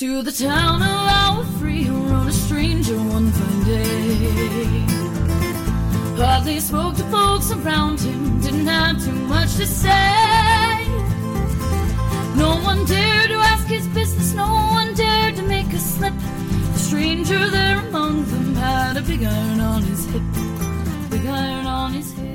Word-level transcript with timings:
To 0.00 0.20
the 0.20 0.30
town 0.30 0.82
of 0.82 0.88
our 0.88 1.42
free 1.58 1.88
rode 1.88 2.28
a 2.28 2.32
stranger 2.32 2.98
one 2.98 3.32
fine 3.32 3.64
day. 3.64 4.84
Hardly 6.22 6.60
spoke 6.60 6.96
to 6.96 7.04
folks 7.04 7.50
around 7.50 8.00
him, 8.00 8.38
didn't 8.42 8.66
have 8.66 9.02
too 9.02 9.12
much 9.12 9.56
to 9.56 9.66
say. 9.66 10.84
No 12.36 12.60
one 12.62 12.84
dared 12.84 13.30
to 13.30 13.36
ask 13.36 13.66
his 13.68 13.86
business, 13.88 14.34
no 14.34 14.44
one 14.44 14.92
dared 14.92 15.36
to 15.36 15.42
make 15.42 15.72
a 15.72 15.78
slip. 15.78 16.12
The 16.74 16.78
stranger 16.78 17.48
there 17.48 17.78
among 17.78 18.26
them 18.26 18.54
had 18.54 18.98
a 18.98 19.00
big 19.00 19.22
iron 19.24 19.60
on 19.60 19.82
his 19.82 20.04
hip, 20.12 20.22
big 21.08 21.24
iron 21.24 21.66
on 21.66 21.94
his 21.94 22.12
hip. 22.12 22.26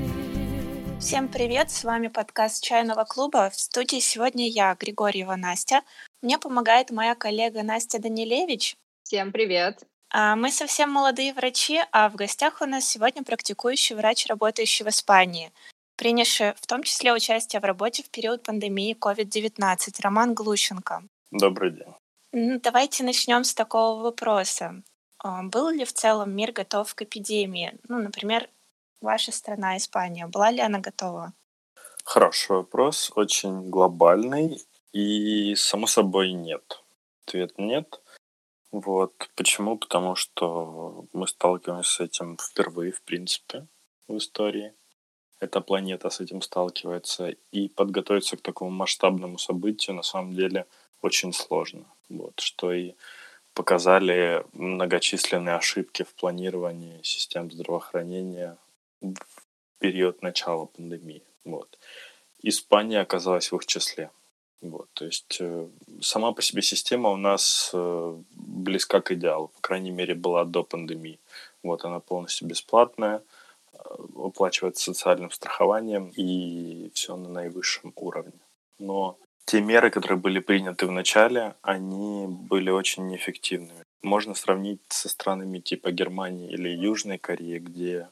Всем 0.98 1.28
привет, 1.28 1.70
с 1.70 1.84
вами 1.84 2.08
подкаст 2.08 2.64
Чайного 2.64 3.04
клуба. 3.04 3.50
В 3.50 3.60
студии 3.60 4.00
сегодня 4.00 4.48
я, 4.48 4.74
Григорьева 4.74 5.36
Настя. 5.36 5.82
Мне 6.22 6.38
помогает 6.38 6.90
моя 6.90 7.16
коллега 7.16 7.64
Настя 7.64 7.98
Данилевич. 7.98 8.76
Всем 9.02 9.32
привет. 9.32 9.82
А, 10.10 10.36
Мы 10.36 10.52
совсем 10.52 10.88
молодые 10.88 11.34
врачи, 11.34 11.80
а 11.90 12.08
в 12.08 12.14
гостях 12.14 12.60
у 12.62 12.66
нас 12.66 12.84
сегодня 12.84 13.24
практикующий 13.24 13.96
врач, 13.96 14.26
работающий 14.26 14.84
в 14.84 14.88
Испании, 14.88 15.52
принявший 15.96 16.54
в 16.54 16.66
том 16.68 16.84
числе 16.84 17.12
участие 17.12 17.58
в 17.58 17.64
работе 17.64 18.04
в 18.04 18.10
период 18.10 18.44
пандемии 18.44 18.96
COVID-19, 18.98 20.00
Роман 20.00 20.32
Глущенко. 20.34 21.02
Добрый 21.32 21.72
день. 21.72 22.60
Давайте 22.60 23.02
начнем 23.02 23.42
с 23.42 23.52
такого 23.52 24.00
вопроса. 24.00 24.80
А, 25.18 25.42
Был 25.42 25.70
ли 25.70 25.84
в 25.84 25.92
целом 25.92 26.30
мир 26.36 26.52
готов 26.52 26.94
к 26.94 27.02
эпидемии? 27.02 27.76
Ну, 27.88 27.98
например, 27.98 28.48
ваша 29.00 29.32
страна, 29.32 29.76
Испания, 29.76 30.28
была 30.28 30.52
ли 30.52 30.60
она 30.60 30.78
готова? 30.78 31.32
Хороший 32.04 32.56
вопрос, 32.56 33.10
очень 33.16 33.70
глобальный, 33.70 34.62
и, 34.92 35.54
само 35.56 35.86
собой, 35.86 36.32
нет. 36.32 36.82
Ответ 37.26 37.58
нет. 37.58 38.00
Вот. 38.70 39.30
Почему? 39.34 39.76
Потому 39.76 40.14
что 40.16 41.06
мы 41.12 41.26
сталкиваемся 41.26 41.90
с 41.90 42.00
этим 42.00 42.36
впервые, 42.38 42.92
в 42.92 43.02
принципе, 43.02 43.66
в 44.08 44.16
истории. 44.16 44.74
Эта 45.40 45.60
планета 45.60 46.08
с 46.08 46.20
этим 46.20 46.40
сталкивается, 46.40 47.34
и 47.50 47.68
подготовиться 47.68 48.36
к 48.36 48.42
такому 48.42 48.70
масштабному 48.70 49.38
событию 49.38 49.96
на 49.96 50.02
самом 50.02 50.34
деле 50.34 50.66
очень 51.00 51.32
сложно. 51.32 51.84
Вот. 52.08 52.38
Что 52.40 52.72
и 52.72 52.94
показали 53.54 54.46
многочисленные 54.52 55.56
ошибки 55.56 56.04
в 56.04 56.14
планировании 56.14 57.02
систем 57.02 57.50
здравоохранения 57.50 58.56
в 59.00 59.16
период 59.78 60.22
начала 60.22 60.66
пандемии. 60.66 61.22
Вот. 61.44 61.78
Испания 62.42 63.00
оказалась 63.00 63.52
в 63.52 63.56
их 63.56 63.66
числе. 63.66 64.10
Вот, 64.62 64.88
то 64.94 65.04
есть 65.04 65.38
э, 65.40 65.66
сама 66.00 66.32
по 66.32 66.40
себе 66.40 66.62
система 66.62 67.10
у 67.10 67.16
нас 67.16 67.70
э, 67.74 68.16
близка 68.30 69.00
к 69.00 69.10
идеалу, 69.10 69.48
по 69.48 69.60
крайней 69.60 69.90
мере, 69.90 70.14
была 70.14 70.44
до 70.44 70.62
пандемии. 70.62 71.18
Вот, 71.64 71.84
она 71.84 71.98
полностью 71.98 72.46
бесплатная, 72.46 73.22
э, 73.72 73.78
оплачивается 74.16 74.84
социальным 74.84 75.32
страхованием 75.32 76.12
и 76.16 76.92
все 76.94 77.16
на 77.16 77.28
наивысшем 77.28 77.92
уровне. 77.96 78.38
Но 78.78 79.18
те 79.46 79.60
меры, 79.60 79.90
которые 79.90 80.18
были 80.18 80.38
приняты 80.38 80.86
в 80.86 80.92
начале, 80.92 81.56
они 81.62 82.28
были 82.28 82.70
очень 82.70 83.08
неэффективными. 83.08 83.82
Можно 84.02 84.34
сравнить 84.34 84.80
со 84.88 85.08
странами 85.08 85.58
типа 85.58 85.90
Германии 85.90 86.52
или 86.52 86.68
Южной 86.68 87.18
Кореи, 87.18 87.58
где 87.58 88.08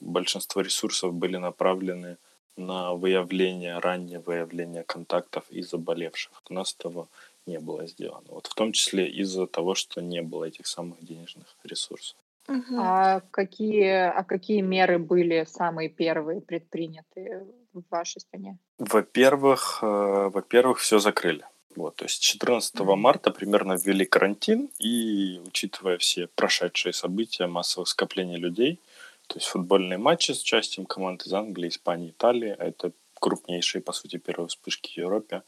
большинство 0.00 0.60
ресурсов 0.60 1.14
были 1.14 1.38
направлены 1.38 2.18
на 2.56 2.94
выявление, 2.94 3.78
раннее 3.78 4.20
выявление 4.20 4.82
контактов 4.84 5.44
и 5.50 5.62
заболевших. 5.62 6.32
У 6.48 6.54
нас 6.54 6.74
этого 6.78 7.08
не 7.46 7.58
было 7.58 7.86
сделано. 7.86 8.26
Вот 8.28 8.46
в 8.46 8.54
том 8.54 8.72
числе 8.72 9.08
из-за 9.08 9.46
того, 9.46 9.74
что 9.74 10.00
не 10.00 10.22
было 10.22 10.44
этих 10.44 10.66
самых 10.66 11.04
денежных 11.04 11.46
ресурсов. 11.64 12.16
Мгм. 12.46 12.78
А 12.78 13.20
какие, 13.30 14.08
а 14.08 14.22
какие 14.22 14.60
меры 14.60 14.98
были 14.98 15.46
самые 15.48 15.88
первые 15.88 16.40
предприняты 16.40 17.46
в 17.72 17.82
вашей 17.90 18.20
стране? 18.20 18.58
Во-первых, 18.78 19.80
э, 19.82 20.30
во-первых, 20.32 20.78
все 20.78 20.98
закрыли. 20.98 21.44
Вот, 21.76 21.96
то 21.96 22.04
есть 22.04 22.22
14 22.22 22.92
Мгм. 22.92 23.00
марта 23.00 23.30
примерно 23.30 23.76
ввели 23.76 24.04
карантин, 24.04 24.70
и 24.78 25.40
учитывая 25.44 25.98
все 25.98 26.28
прошедшие 26.28 26.92
события, 26.92 27.46
массовых 27.46 27.88
скоплений 27.88 28.36
людей, 28.36 28.78
то 29.26 29.36
есть 29.36 29.46
футбольные 29.46 29.98
матчи 29.98 30.32
с 30.32 30.42
участием 30.42 30.86
команд 30.86 31.26
из 31.26 31.32
Англии, 31.32 31.68
Испании, 31.68 32.10
Италии, 32.10 32.54
а 32.58 32.64
это 32.64 32.92
крупнейшие, 33.20 33.82
по 33.82 33.92
сути, 33.92 34.18
первые 34.18 34.48
вспышки 34.48 34.92
в 34.92 34.96
Европе, 34.98 35.42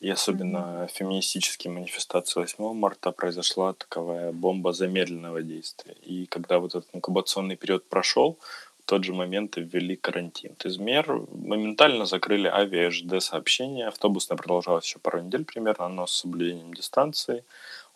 и 0.00 0.08
особенно 0.10 0.86
феминистические 0.86 1.72
манифестации 1.72 2.40
8 2.40 2.72
марта 2.72 3.10
произошла 3.10 3.72
таковая 3.72 4.32
бомба 4.32 4.72
замедленного 4.72 5.42
действия. 5.42 5.94
И 6.02 6.26
когда 6.26 6.58
вот 6.58 6.74
этот 6.74 6.88
инкубационный 6.94 7.56
период 7.56 7.88
прошел, 7.88 8.38
в 8.80 8.84
тот 8.84 9.04
же 9.04 9.12
момент 9.12 9.58
и 9.58 9.60
ввели 9.60 9.96
карантин. 9.96 10.56
Из 10.64 10.78
мер 10.78 11.12
моментально 11.30 12.06
закрыли 12.06 12.48
авиа 12.48 12.90
ЖД 12.90 13.20
сообщения. 13.20 13.88
Автобусно 13.88 14.36
продолжалось 14.36 14.86
еще 14.86 14.98
пару 14.98 15.20
недель 15.20 15.44
примерно, 15.44 15.88
но 15.88 16.06
с 16.06 16.12
соблюдением 16.12 16.72
дистанции. 16.72 17.44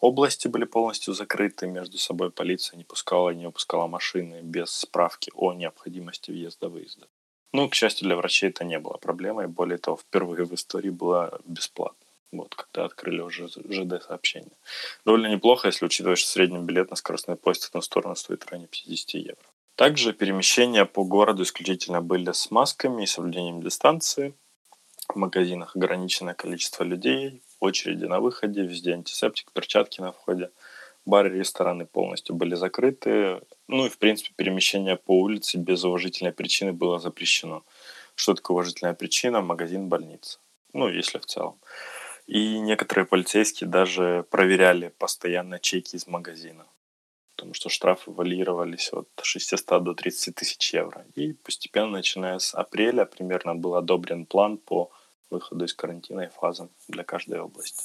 Области 0.02 0.48
были 0.48 0.64
полностью 0.64 1.14
закрыты, 1.14 1.68
между 1.68 1.96
собой 1.96 2.32
полиция 2.32 2.76
не 2.76 2.82
пускала 2.82 3.30
и 3.30 3.36
не 3.36 3.46
выпускала 3.46 3.86
машины 3.86 4.40
без 4.42 4.70
справки 4.70 5.30
о 5.32 5.52
необходимости 5.52 6.32
въезда-выезда. 6.32 7.06
Ну, 7.52 7.68
к 7.68 7.76
счастью, 7.76 8.08
для 8.08 8.16
врачей 8.16 8.48
это 8.48 8.64
не 8.64 8.80
было 8.80 8.96
проблемой. 8.96 9.46
Более 9.46 9.78
того, 9.78 9.96
впервые 9.96 10.44
в 10.44 10.52
истории 10.54 10.90
было 10.90 11.40
бесплатно. 11.44 12.04
Вот, 12.32 12.52
когда 12.56 12.86
открыли 12.86 13.20
уже 13.20 13.46
ЖД-сообщение. 13.46 14.56
Довольно 15.04 15.28
неплохо, 15.28 15.68
если 15.68 15.86
учитывать, 15.86 16.18
что 16.18 16.30
средний 16.30 16.58
билет 16.58 16.90
на 16.90 16.96
скоростной 16.96 17.36
поезд 17.36 17.62
в 17.62 17.68
одну 17.68 17.82
сторону 17.82 18.16
стоит 18.16 18.44
районе 18.46 18.66
50 18.66 19.14
евро. 19.14 19.46
Также 19.76 20.12
перемещения 20.12 20.84
по 20.84 21.04
городу 21.04 21.44
исключительно 21.44 22.00
были 22.00 22.32
с 22.32 22.50
масками 22.50 23.04
и 23.04 23.06
соблюдением 23.06 23.62
дистанции. 23.62 24.34
В 25.06 25.14
магазинах 25.14 25.76
ограниченное 25.76 26.34
количество 26.34 26.82
людей, 26.82 27.40
очереди 27.62 28.04
на 28.04 28.20
выходе, 28.20 28.62
везде 28.62 28.92
антисептик, 28.92 29.52
перчатки 29.52 30.00
на 30.00 30.12
входе. 30.12 30.50
Бары 31.04 31.30
рестораны 31.30 31.86
полностью 31.86 32.34
были 32.34 32.54
закрыты. 32.54 33.40
Ну 33.68 33.86
и, 33.86 33.88
в 33.88 33.98
принципе, 33.98 34.32
перемещение 34.36 34.96
по 34.96 35.18
улице 35.18 35.58
без 35.58 35.82
уважительной 35.84 36.32
причины 36.32 36.72
было 36.72 36.98
запрещено. 36.98 37.64
Что 38.14 38.34
такое 38.34 38.56
уважительная 38.56 38.94
причина? 38.94 39.40
Магазин, 39.40 39.88
больница. 39.88 40.38
Ну, 40.72 40.88
если 40.88 41.18
в 41.18 41.26
целом. 41.26 41.58
И 42.26 42.60
некоторые 42.60 43.04
полицейские 43.04 43.68
даже 43.68 44.24
проверяли 44.30 44.92
постоянно 44.98 45.58
чеки 45.58 45.96
из 45.96 46.06
магазина. 46.06 46.66
Потому 47.34 47.54
что 47.54 47.68
штрафы 47.68 48.12
варьировались 48.12 48.92
от 48.92 49.08
600 49.20 49.82
до 49.82 49.94
30 49.94 50.34
тысяч 50.34 50.72
евро. 50.72 51.04
И 51.16 51.32
постепенно, 51.32 51.88
начиная 51.88 52.38
с 52.38 52.54
апреля, 52.54 53.06
примерно 53.06 53.56
был 53.56 53.74
одобрен 53.74 54.24
план 54.26 54.58
по 54.58 54.92
выходу 55.30 55.64
из 55.64 55.74
карантина 55.74 56.22
и 56.22 56.28
фазам 56.28 56.70
для 56.88 57.04
каждой 57.04 57.40
области. 57.40 57.84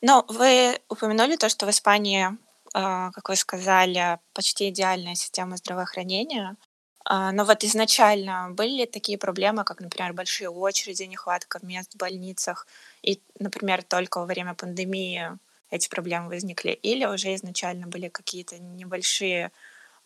Но 0.00 0.24
вы 0.28 0.78
упомянули 0.88 1.36
то, 1.36 1.48
что 1.48 1.66
в 1.66 1.70
Испании, 1.70 2.26
а, 2.74 3.10
как 3.12 3.28
вы 3.28 3.36
сказали, 3.36 4.18
почти 4.32 4.70
идеальная 4.70 5.14
система 5.14 5.56
здравоохранения. 5.56 6.56
А, 7.04 7.32
Но 7.32 7.44
вот 7.44 7.64
изначально 7.64 8.50
были 8.50 8.80
ли 8.80 8.86
такие 8.86 9.18
проблемы, 9.18 9.64
как, 9.64 9.80
например, 9.80 10.12
большие 10.14 10.48
очереди, 10.48 11.02
нехватка 11.04 11.58
мест 11.62 11.92
в 11.94 11.98
больницах, 11.98 12.66
и, 13.02 13.20
например, 13.38 13.82
только 13.82 14.18
во 14.18 14.26
время 14.26 14.54
пандемии 14.54 15.38
эти 15.70 15.88
проблемы 15.88 16.28
возникли, 16.28 16.70
или 16.70 17.04
уже 17.06 17.34
изначально 17.34 17.86
были 17.86 18.08
какие-то 18.08 18.58
небольшие 18.58 19.52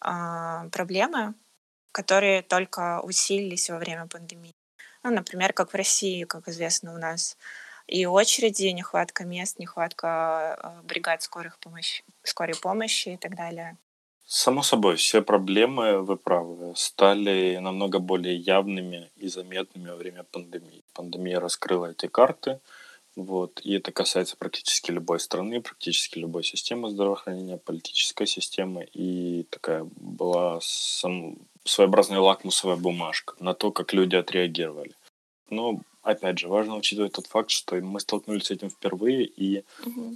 а, 0.00 0.68
проблемы, 0.70 1.34
которые 1.92 2.42
только 2.42 3.00
усилились 3.02 3.70
во 3.70 3.78
время 3.78 4.06
пандемии? 4.08 4.52
Ну, 5.02 5.10
например, 5.10 5.52
как 5.52 5.72
в 5.72 5.76
России, 5.76 6.24
как 6.24 6.48
известно 6.48 6.94
у 6.94 6.98
нас, 6.98 7.36
и 7.86 8.04
очереди, 8.06 8.66
нехватка 8.66 9.24
мест, 9.24 9.58
нехватка 9.58 10.58
э, 10.62 10.86
бригад 10.86 11.22
скорых 11.22 11.58
помощи, 11.58 12.04
скорой 12.22 12.54
помощи 12.54 13.10
и 13.10 13.16
так 13.16 13.34
далее. 13.34 13.78
Само 14.26 14.62
собой, 14.62 14.96
все 14.96 15.22
проблемы, 15.22 16.02
вы 16.02 16.16
правы, 16.18 16.74
стали 16.76 17.56
намного 17.62 17.98
более 17.98 18.36
явными 18.36 19.10
и 19.16 19.26
заметными 19.28 19.88
во 19.88 19.96
время 19.96 20.22
пандемии. 20.24 20.84
Пандемия 20.92 21.40
раскрыла 21.40 21.92
эти 21.92 22.08
карты, 22.08 22.60
вот, 23.16 23.60
и 23.64 23.72
это 23.72 23.90
касается 23.90 24.36
практически 24.36 24.90
любой 24.90 25.18
страны, 25.18 25.62
практически 25.62 26.18
любой 26.18 26.44
системы 26.44 26.90
здравоохранения, 26.90 27.56
политической 27.56 28.26
системы, 28.26 28.86
и 28.92 29.44
такая 29.50 29.88
была 29.96 30.60
сам, 30.62 31.38
своеобразная 31.68 32.20
лакмусовая 32.20 32.76
бумажка 32.76 33.34
на 33.40 33.54
то, 33.54 33.70
как 33.70 33.92
люди 33.92 34.16
отреагировали. 34.16 34.94
Но, 35.50 35.80
опять 36.02 36.38
же, 36.38 36.48
важно 36.48 36.76
учитывать 36.76 37.12
тот 37.12 37.26
факт, 37.26 37.50
что 37.50 37.76
мы 37.76 38.00
столкнулись 38.00 38.46
с 38.46 38.50
этим 38.50 38.70
впервые, 38.70 39.24
и 39.24 39.64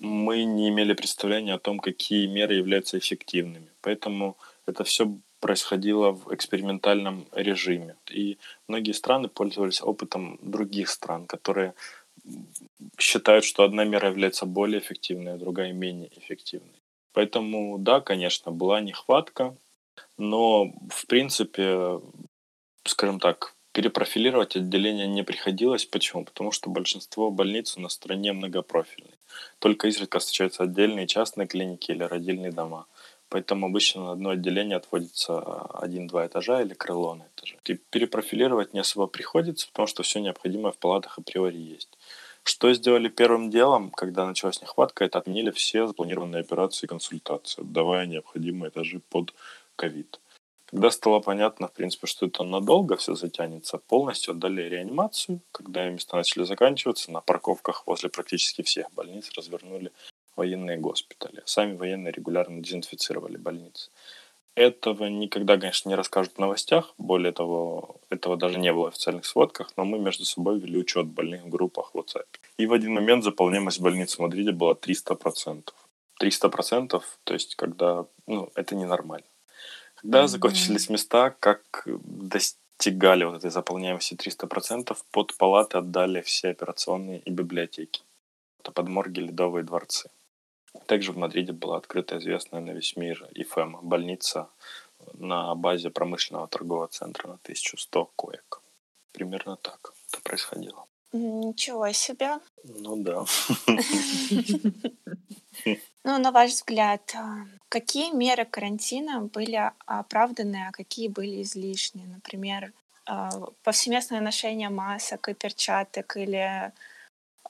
мы 0.00 0.44
не 0.44 0.68
имели 0.68 0.92
представления 0.94 1.54
о 1.54 1.58
том, 1.58 1.78
какие 1.78 2.26
меры 2.26 2.54
являются 2.54 2.98
эффективными. 2.98 3.68
Поэтому 3.80 4.36
это 4.66 4.84
все 4.84 5.14
происходило 5.40 6.12
в 6.12 6.32
экспериментальном 6.32 7.26
режиме. 7.32 7.96
И 8.10 8.38
многие 8.68 8.92
страны 8.92 9.28
пользовались 9.28 9.82
опытом 9.82 10.38
других 10.40 10.88
стран, 10.88 11.26
которые 11.26 11.74
считают, 12.98 13.44
что 13.44 13.64
одна 13.64 13.84
мера 13.84 14.08
является 14.08 14.46
более 14.46 14.78
эффективной, 14.78 15.34
а 15.34 15.38
другая 15.38 15.72
менее 15.72 16.10
эффективной. 16.16 16.80
Поэтому, 17.12 17.76
да, 17.78 18.00
конечно, 18.00 18.52
была 18.52 18.80
нехватка, 18.80 19.56
но, 20.18 20.72
в 20.90 21.06
принципе, 21.06 22.00
скажем 22.84 23.20
так, 23.20 23.54
перепрофилировать 23.72 24.56
отделение 24.56 25.06
не 25.06 25.22
приходилось. 25.22 25.86
Почему? 25.86 26.24
Потому 26.24 26.52
что 26.52 26.70
большинство 26.70 27.30
больниц 27.30 27.76
у 27.76 27.80
нас 27.80 27.94
стране 27.94 28.32
многопрофильные. 28.32 29.18
Только 29.58 29.88
изредка 29.88 30.18
встречаются 30.18 30.64
отдельные 30.64 31.06
частные 31.06 31.46
клиники 31.46 31.90
или 31.90 32.02
родильные 32.02 32.52
дома. 32.52 32.86
Поэтому 33.30 33.66
обычно 33.66 34.04
на 34.04 34.12
одно 34.12 34.30
отделение 34.30 34.76
отводится 34.76 35.38
один-два 35.72 36.26
этажа 36.26 36.60
или 36.60 36.74
крыло 36.74 37.14
на 37.14 37.22
этаже. 37.34 37.56
И 37.64 37.74
перепрофилировать 37.74 38.74
не 38.74 38.80
особо 38.80 39.06
приходится, 39.06 39.68
потому 39.68 39.86
что 39.86 40.02
все 40.02 40.20
необходимое 40.20 40.72
в 40.72 40.76
палатах 40.76 41.18
априори 41.18 41.56
есть. 41.56 41.88
Что 42.44 42.74
сделали 42.74 43.08
первым 43.08 43.50
делом, 43.50 43.90
когда 43.90 44.26
началась 44.26 44.60
нехватка, 44.60 45.04
это 45.04 45.18
отменили 45.18 45.50
все 45.50 45.86
запланированные 45.86 46.40
операции 46.40 46.84
и 46.84 46.88
консультации, 46.88 47.62
давая 47.64 48.04
необходимые 48.04 48.68
этажи 48.68 49.00
под 49.08 49.32
ковид. 49.82 50.20
Когда 50.66 50.90
стало 50.90 51.20
понятно, 51.20 51.66
в 51.66 51.72
принципе, 51.72 52.06
что 52.06 52.26
это 52.26 52.44
надолго 52.44 52.96
все 52.96 53.14
затянется, 53.14 53.78
полностью 53.78 54.32
отдали 54.32 54.62
реанимацию. 54.62 55.40
Когда 55.50 55.90
места 55.90 56.16
начали 56.16 56.44
заканчиваться, 56.44 57.10
на 57.10 57.20
парковках 57.20 57.86
возле 57.86 58.08
практически 58.08 58.62
всех 58.62 58.86
больниц 58.92 59.30
развернули 59.36 59.90
военные 60.36 60.78
госпитали. 60.78 61.42
Сами 61.44 61.76
военные 61.76 62.12
регулярно 62.12 62.62
дезинфицировали 62.62 63.36
больницы. 63.36 63.90
Этого 64.54 65.06
никогда, 65.06 65.58
конечно, 65.58 65.88
не 65.88 65.96
расскажут 65.96 66.34
в 66.34 66.38
новостях. 66.38 66.94
Более 66.96 67.32
того, 67.32 67.96
этого 68.08 68.36
даже 68.36 68.58
не 68.58 68.72
было 68.72 68.84
в 68.84 68.88
официальных 68.88 69.26
сводках, 69.26 69.72
но 69.76 69.84
мы 69.84 69.98
между 69.98 70.24
собой 70.24 70.58
вели 70.60 70.78
учет 70.78 71.06
больных 71.06 71.42
в 71.42 71.48
группах 71.48 71.90
в 71.92 71.98
WhatsApp. 71.98 72.26
И 72.56 72.66
в 72.66 72.72
один 72.72 72.94
момент 72.94 73.24
заполняемость 73.24 73.80
больницы 73.80 74.16
в 74.16 74.20
Мадриде 74.20 74.52
была 74.52 74.74
300%. 74.74 75.74
300%, 76.22 77.02
то 77.24 77.34
есть 77.34 77.56
когда, 77.56 78.06
ну, 78.26 78.50
это 78.54 78.76
ненормально. 78.76 79.26
Когда 80.02 80.24
mm-hmm. 80.24 80.28
закончились 80.28 80.88
места, 80.90 81.30
как 81.30 81.86
достигали 81.86 83.24
вот 83.24 83.36
этой 83.36 83.50
заполняемости 83.50 84.14
300%, 84.14 84.96
под 85.12 85.36
палаты 85.36 85.78
отдали 85.78 86.20
все 86.20 86.48
операционные 86.48 87.20
и 87.20 87.30
библиотеки. 87.30 88.02
Это 88.58 88.72
подморги, 88.72 89.20
ледовые 89.20 89.64
дворцы. 89.64 90.10
Также 90.86 91.12
в 91.12 91.16
Мадриде 91.16 91.52
была 91.52 91.76
открыта 91.76 92.18
известная 92.18 92.60
на 92.60 92.72
весь 92.72 92.96
мир 92.96 93.28
ИФЭМ, 93.34 93.78
больница 93.82 94.48
на 95.14 95.54
базе 95.54 95.90
промышленного 95.90 96.48
торгового 96.48 96.88
центра 96.88 97.28
на 97.28 97.34
1100 97.34 98.10
коек. 98.16 98.60
Примерно 99.12 99.56
так 99.56 99.92
это 100.08 100.20
происходило. 100.22 100.86
Ничего 101.12 101.92
себе. 101.92 102.38
Ну 102.64 102.96
да. 102.96 103.24
Ну, 106.04 106.18
на 106.18 106.32
ваш 106.32 106.50
взгляд, 106.50 107.14
а, 107.14 107.46
какие 107.68 108.12
меры 108.12 108.44
карантина 108.44 109.20
были 109.20 109.70
оправданы, 109.86 110.66
а 110.68 110.72
какие 110.72 111.06
были 111.06 111.42
излишни? 111.42 112.04
Например, 112.06 112.72
а, 113.06 113.30
повсеместное 113.62 114.20
ношение 114.20 114.68
масок 114.68 115.28
и 115.28 115.34
перчаток 115.34 116.16
или 116.16 116.72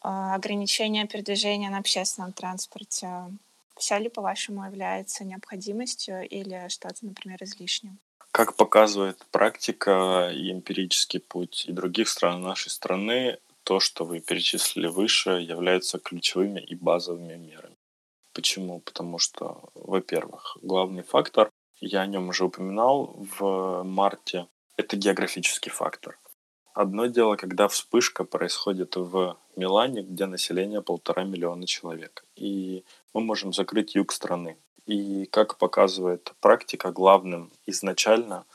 а, 0.03 0.35
ограничение 0.35 1.07
передвижения 1.07 1.71
на 1.71 1.79
общественном 1.79 2.33
транспорте. 2.33 3.09
Вся 3.77 3.99
ли, 3.99 4.09
по-вашему, 4.09 4.65
является 4.65 5.25
необходимостью 5.25 6.29
или 6.29 6.69
что-то, 6.69 7.07
например, 7.07 7.39
излишним? 7.43 7.99
Как 8.33 8.57
показывает 8.57 9.19
практика 9.31 10.31
и 10.33 10.51
эмпирический 10.51 11.21
путь 11.21 11.67
и 11.67 11.73
других 11.73 12.09
стран 12.09 12.43
нашей 12.43 12.71
страны, 12.71 13.39
то, 13.65 13.81
что 13.81 14.05
вы 14.05 14.21
перечислили 14.21 14.87
выше, 14.87 15.31
является 15.31 15.99
ключевыми 15.99 16.61
и 16.61 16.75
базовыми 16.75 17.35
мерами. 17.35 17.77
Почему? 18.33 18.81
Потому 18.81 19.19
что, 19.19 19.71
во-первых, 19.75 20.57
главный 20.63 21.03
фактор, 21.03 21.51
я 21.81 22.01
о 22.03 22.07
нем 22.07 22.29
уже 22.29 22.45
упоминал 22.45 23.15
в 23.39 23.83
марте, 23.83 24.47
это 24.77 24.97
географический 24.97 25.71
фактор. 25.71 26.19
Одно 26.75 27.07
дело, 27.07 27.37
когда 27.37 27.69
вспышка 27.69 28.25
происходит 28.25 28.97
в 28.97 29.37
Милане, 29.57 30.03
где 30.03 30.25
население 30.25 30.81
полтора 30.81 31.25
миллиона 31.25 31.67
человек, 31.67 32.25
и 32.35 32.85
мы 33.13 33.21
можем 33.21 33.53
закрыть 33.53 33.95
юг 33.95 34.13
страны. 34.13 34.57
И 34.87 35.27
как 35.27 35.59
показывает 35.59 36.33
практика, 36.41 36.91
главным 36.91 37.53
изначально 37.67 38.47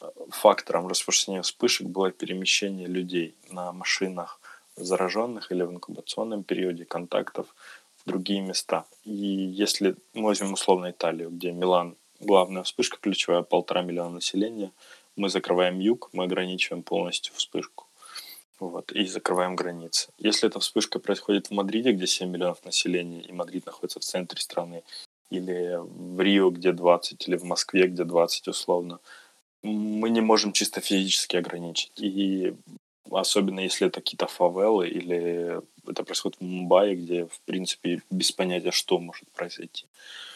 э, 0.00 0.06
фактором 0.28 0.86
распространения 0.88 1.42
вспышек 1.42 1.86
было 1.86 2.12
перемещение 2.12 2.86
людей 2.86 3.34
на 3.50 3.72
машинах 3.72 4.40
зараженных 4.76 5.52
или 5.52 5.62
в 5.62 5.70
инкубационном 5.72 6.44
периоде 6.44 6.84
контактов 6.84 7.54
в 7.96 8.08
другие 8.08 8.40
места. 8.40 8.84
И 9.04 9.12
если 9.12 9.96
мы 10.12 10.24
возьмем 10.24 10.52
условно 10.52 10.90
Италию, 10.90 11.30
где 11.30 11.52
Милан 11.52 11.96
главная 12.20 12.62
вспышка 12.62 12.98
ключевая, 13.00 13.42
полтора 13.42 13.82
миллиона 13.82 14.14
населения, 14.14 14.72
мы 15.16 15.28
закрываем 15.28 15.78
юг, 15.78 16.10
мы 16.12 16.24
ограничиваем 16.24 16.82
полностью 16.82 17.34
вспышку. 17.34 17.86
Вот, 18.60 18.92
и 18.92 19.04
закрываем 19.06 19.56
границы. 19.56 20.10
Если 20.16 20.48
эта 20.48 20.60
вспышка 20.60 20.98
происходит 20.98 21.48
в 21.48 21.50
Мадриде, 21.50 21.92
где 21.92 22.06
7 22.06 22.30
миллионов 22.30 22.64
населения, 22.64 23.20
и 23.20 23.32
Мадрид 23.32 23.66
находится 23.66 24.00
в 24.00 24.04
центре 24.04 24.40
страны, 24.40 24.84
или 25.30 25.78
в 25.80 26.20
Рио, 26.20 26.50
где 26.50 26.72
20, 26.72 27.28
или 27.28 27.36
в 27.36 27.44
Москве, 27.44 27.88
где 27.88 28.04
20 28.04 28.48
условно, 28.48 29.00
мы 29.62 30.10
не 30.10 30.20
можем 30.20 30.52
чисто 30.52 30.80
физически 30.80 31.36
ограничить. 31.36 31.92
И 31.96 32.54
особенно 33.10 33.60
если 33.60 33.86
это 33.86 34.00
какие-то 34.00 34.26
фавелы 34.26 34.88
или 34.88 35.60
это 35.86 36.04
происходит 36.04 36.38
в 36.38 36.44
Мумбаи, 36.44 36.94
где, 36.94 37.26
в 37.26 37.40
принципе, 37.44 38.02
без 38.10 38.32
понятия, 38.32 38.70
что 38.70 38.98
может 38.98 39.28
произойти. 39.32 39.86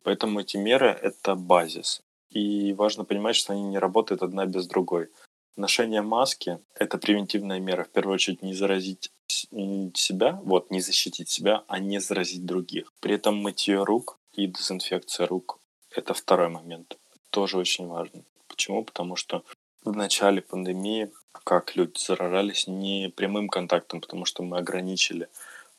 Поэтому 0.04 0.40
эти 0.40 0.56
меры— 0.56 0.88
это 1.02 1.34
базис. 1.34 2.02
И 2.30 2.74
важно 2.74 3.04
понимать, 3.04 3.36
что 3.36 3.52
они 3.52 3.62
не 3.62 3.78
работают 3.78 4.22
одна 4.22 4.46
без 4.46 4.66
другой. 4.66 5.08
Ношение 5.56 6.02
маски— 6.02 6.58
это 6.74 6.98
превентивная 6.98 7.58
мера. 7.58 7.84
В 7.84 7.88
первую 7.88 8.14
очередь 8.14 8.42
не 8.42 8.54
заразить 8.54 9.10
себя, 9.26 10.40
вот, 10.44 10.70
не 10.70 10.80
защитить 10.80 11.28
себя, 11.28 11.64
а 11.68 11.78
не 11.78 11.98
заразить 12.00 12.44
других. 12.44 12.92
При 13.00 13.14
этом 13.14 13.36
мытье 13.36 13.82
рук 13.82 14.18
и 14.34 14.46
дезинфекция 14.46 15.26
рук— 15.26 15.58
это 15.90 16.14
второй 16.14 16.48
момент. 16.48 16.98
Тоже 17.30 17.58
очень 17.58 17.86
важно. 17.86 18.22
Почему? 18.46 18.84
Потому 18.84 19.16
что 19.16 19.42
в 19.84 19.92
начале 19.92 20.42
пандемии 20.42 21.10
как 21.32 21.76
люди 21.76 21.98
заражались 21.98 22.66
не 22.66 23.10
прямым 23.14 23.48
контактом, 23.48 24.00
потому 24.00 24.24
что 24.24 24.42
мы 24.42 24.58
ограничили 24.58 25.28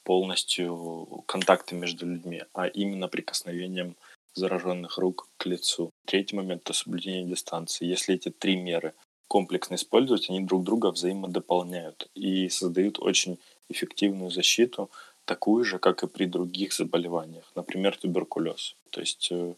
полностью 0.04 1.24
контакты 1.28 1.76
между 1.76 2.08
людьми, 2.08 2.44
а 2.54 2.68
именно 2.68 3.08
прикосновением 3.08 3.96
зараженных 4.34 4.98
рук 4.98 5.28
к 5.38 5.46
лицу. 5.46 5.92
Третий 6.06 6.36
момент– 6.36 6.62
это 6.64 6.74
соблюдение 6.74 7.26
дистанции. 7.26 7.86
Если 7.86 8.16
эти 8.16 8.30
три 8.30 8.56
меры 8.56 8.94
комплексно 9.28 9.76
использовать, 9.76 10.30
они 10.30 10.42
друг 10.42 10.64
друга 10.64 10.92
взаимодополняют 10.92 12.10
и 12.16 12.50
создают 12.50 13.00
очень 13.00 13.38
эффективную 13.70 14.32
защиту, 14.32 14.90
такую 15.26 15.64
же, 15.64 15.78
как 15.78 16.04
и 16.04 16.08
при 16.08 16.26
других 16.26 16.74
заболеваниях, 16.74 17.52
например, 17.56 17.96
туберкулез. 17.96 18.76
То 18.90 19.02
есть 19.02 19.28
э, 19.32 19.54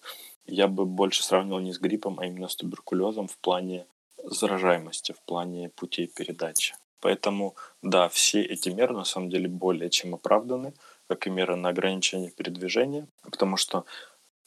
я 0.46 0.68
бы 0.68 0.86
больше 0.86 1.24
сравнивал 1.24 1.62
не 1.62 1.72
с 1.72 1.80
гриппом, 1.80 2.20
а 2.20 2.26
именно 2.26 2.50
с 2.50 2.58
туберкулезом 2.58 3.30
в 3.30 3.38
плане 3.38 3.86
заражаемости, 4.24 5.12
в 5.14 5.22
плане 5.22 5.70
путей 5.70 6.08
передачи. 6.08 6.76
Поэтому, 7.00 7.56
да, 7.82 8.10
все 8.10 8.42
эти 8.44 8.70
меры 8.70 8.94
на 8.94 9.06
самом 9.06 9.30
деле 9.30 9.48
более 9.48 9.90
чем 9.90 10.14
оправданы, 10.14 10.74
как 11.08 11.28
и 11.28 11.30
меры 11.30 11.56
на 11.56 11.70
ограничение 11.70 12.30
передвижения, 12.30 13.08
потому 13.24 13.58
что 13.58 13.86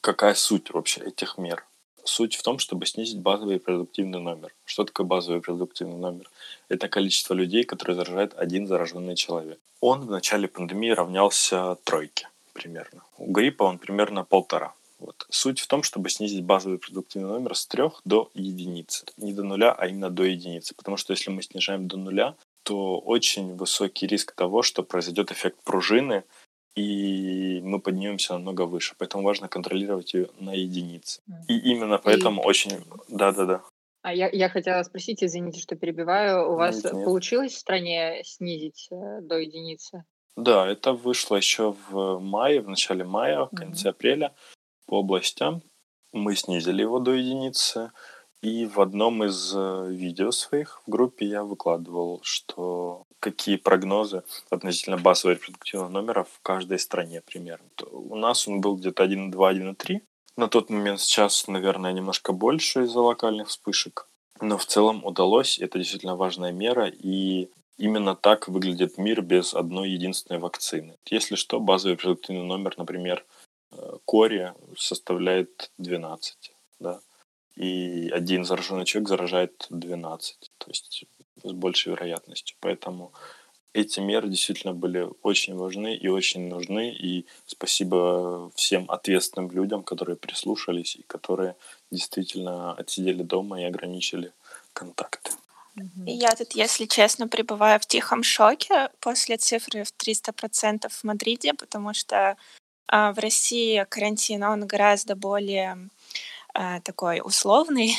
какая 0.00 0.34
суть 0.34 0.70
вообще 0.70 1.00
этих 1.00 1.36
мер? 1.36 1.64
Суть 2.04 2.36
в 2.36 2.42
том, 2.42 2.58
чтобы 2.58 2.86
снизить 2.86 3.20
базовый 3.20 3.58
продуктивный 3.58 4.20
номер. 4.20 4.54
Что 4.64 4.84
такое 4.84 5.06
базовый 5.06 5.40
продуктивный 5.40 5.96
номер? 5.96 6.30
Это 6.68 6.88
количество 6.88 7.34
людей, 7.34 7.64
которые 7.64 7.96
заражает 7.96 8.34
один 8.34 8.66
зараженный 8.66 9.16
человек. 9.16 9.58
Он 9.80 10.02
в 10.02 10.10
начале 10.10 10.46
пандемии 10.46 10.90
равнялся 10.90 11.76
тройке 11.84 12.28
примерно. 12.54 13.02
У 13.18 13.30
гриппа 13.30 13.64
он 13.64 13.78
примерно 13.78 14.24
полтора. 14.24 14.72
Вот. 14.98 15.26
Суть 15.30 15.60
в 15.60 15.66
том, 15.66 15.82
чтобы 15.82 16.08
снизить 16.08 16.44
базовый 16.44 16.78
продуктивный 16.78 17.28
номер 17.28 17.54
с 17.54 17.66
трех 17.66 18.00
до 18.04 18.30
единицы. 18.34 19.06
Не 19.16 19.32
до 19.32 19.42
нуля, 19.42 19.72
а 19.72 19.86
именно 19.86 20.10
до 20.10 20.24
единицы. 20.24 20.74
Потому 20.74 20.96
что 20.96 21.12
если 21.12 21.30
мы 21.30 21.42
снижаем 21.42 21.88
до 21.88 21.96
нуля, 21.96 22.36
то 22.62 22.98
очень 22.98 23.54
высокий 23.56 24.06
риск 24.06 24.32
того, 24.32 24.62
что 24.62 24.82
произойдет 24.82 25.30
эффект 25.30 25.62
пружины, 25.64 26.24
и 26.76 27.60
мы 27.62 27.80
поднимемся 27.80 28.32
намного 28.34 28.62
выше. 28.62 28.94
Поэтому 28.98 29.22
важно 29.22 29.48
контролировать 29.48 30.14
ее 30.14 30.28
на 30.40 30.54
единице. 30.54 31.20
И 31.48 31.58
именно 31.58 31.98
поэтому 31.98 32.42
и... 32.42 32.46
очень... 32.46 32.82
Да-да-да. 33.08 33.62
А 34.02 34.12
я, 34.12 34.28
я 34.30 34.48
хотела 34.50 34.82
спросить, 34.82 35.24
извините, 35.24 35.60
что 35.60 35.76
перебиваю, 35.76 36.52
у 36.52 36.56
вас 36.56 36.84
нет, 36.84 36.92
нет. 36.92 37.04
получилось 37.04 37.54
в 37.54 37.58
стране 37.58 38.20
снизить 38.24 38.88
э, 38.90 39.22
до 39.22 39.38
единицы? 39.38 40.04
Да, 40.36 40.68
это 40.68 40.92
вышло 40.92 41.36
еще 41.36 41.74
в 41.88 42.18
мае, 42.18 42.60
в 42.60 42.68
начале 42.68 43.04
мая, 43.04 43.46
в 43.46 43.56
конце 43.56 43.88
mm-hmm. 43.88 43.90
апреля 43.90 44.34
по 44.86 45.00
областям. 45.00 45.62
Мы 46.12 46.36
снизили 46.36 46.82
его 46.82 46.98
до 46.98 47.12
единицы. 47.12 47.90
И 48.42 48.66
в 48.66 48.78
одном 48.78 49.24
из 49.24 49.54
э, 49.56 49.86
видео 49.88 50.30
своих 50.30 50.82
в 50.86 50.90
группе 50.90 51.24
я 51.24 51.44
выкладывал, 51.44 52.20
что 52.22 53.06
какие 53.18 53.56
прогнозы 53.56 54.22
относительно 54.50 54.98
базового 54.98 55.36
репродуктивного 55.36 55.88
номера 55.88 56.24
в 56.24 56.40
каждой 56.42 56.78
стране 56.78 57.22
примерно. 57.22 57.66
У 57.90 58.14
нас 58.16 58.46
он 58.46 58.60
был 58.60 58.76
где-то 58.76 59.02
1,2, 59.04 59.32
1,3. 59.32 60.02
На 60.36 60.48
тот 60.48 60.68
момент 60.68 61.00
сейчас, 61.00 61.48
наверное, 61.48 61.94
немножко 61.94 62.34
больше 62.34 62.82
из-за 62.82 63.00
локальных 63.00 63.48
вспышек. 63.48 64.08
Но 64.42 64.58
в 64.58 64.66
целом 64.66 65.06
удалось, 65.06 65.58
это 65.58 65.78
действительно 65.78 66.16
важная 66.16 66.52
мера, 66.52 66.88
и 66.88 67.48
именно 67.78 68.14
так 68.14 68.48
выглядит 68.48 68.98
мир 68.98 69.22
без 69.22 69.54
одной 69.54 69.90
единственной 69.90 70.38
вакцины. 70.38 70.96
Если 71.06 71.36
что, 71.36 71.60
базовый 71.60 71.94
репродуктивный 71.94 72.44
номер, 72.44 72.74
например, 72.76 73.24
Кори 74.04 74.52
составляет 74.76 75.70
12, 75.78 76.52
да, 76.80 77.00
и 77.56 78.10
один 78.10 78.44
зараженный 78.44 78.84
человек 78.84 79.08
заражает 79.08 79.66
12, 79.70 80.50
то 80.58 80.68
есть 80.68 81.04
с 81.42 81.52
большей 81.52 81.92
вероятностью. 81.92 82.56
Поэтому 82.60 83.12
эти 83.72 84.00
меры 84.00 84.28
действительно 84.28 84.72
были 84.72 85.08
очень 85.22 85.54
важны 85.56 85.96
и 85.96 86.08
очень 86.08 86.48
нужны. 86.48 86.92
И 86.92 87.26
спасибо 87.46 88.50
всем 88.54 88.90
ответственным 88.90 89.50
людям, 89.50 89.82
которые 89.82 90.16
прислушались 90.16 90.96
и 90.96 91.02
которые 91.02 91.56
действительно 91.90 92.72
отсидели 92.72 93.22
дома 93.22 93.60
и 93.60 93.64
ограничили 93.64 94.32
контакты. 94.72 95.32
Я 96.06 96.30
тут, 96.30 96.52
если 96.52 96.86
честно, 96.86 97.26
пребываю 97.26 97.80
в 97.80 97.86
тихом 97.86 98.22
шоке 98.22 98.90
после 99.00 99.36
цифры 99.36 99.82
в 99.82 99.92
300% 99.92 100.88
в 100.88 101.04
Мадриде, 101.04 101.52
потому 101.54 101.94
что 101.94 102.36
а, 102.86 103.12
в 103.12 103.18
России 103.18 103.84
карантин, 103.88 104.42
он 104.44 104.66
гораздо 104.66 105.16
более 105.16 105.88
а, 106.56 106.80
такой 106.80 107.20
условный. 107.24 107.96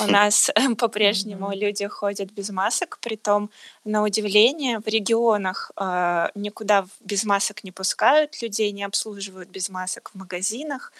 У 0.00 0.06
нас 0.10 0.50
по-прежнему 0.76 1.52
люди 1.54 1.86
ходят 1.86 2.32
без 2.32 2.50
масок, 2.50 2.98
притом, 3.00 3.48
на 3.84 4.02
удивление, 4.02 4.80
в 4.80 4.88
регионах 4.88 5.70
а, 5.76 6.32
никуда 6.34 6.86
без 7.00 7.24
масок 7.24 7.62
не 7.62 7.70
пускают, 7.70 8.42
людей 8.42 8.72
не 8.72 8.82
обслуживают 8.82 9.50
без 9.50 9.68
масок 9.68 10.10
в 10.10 10.14
магазинах, 10.16 10.92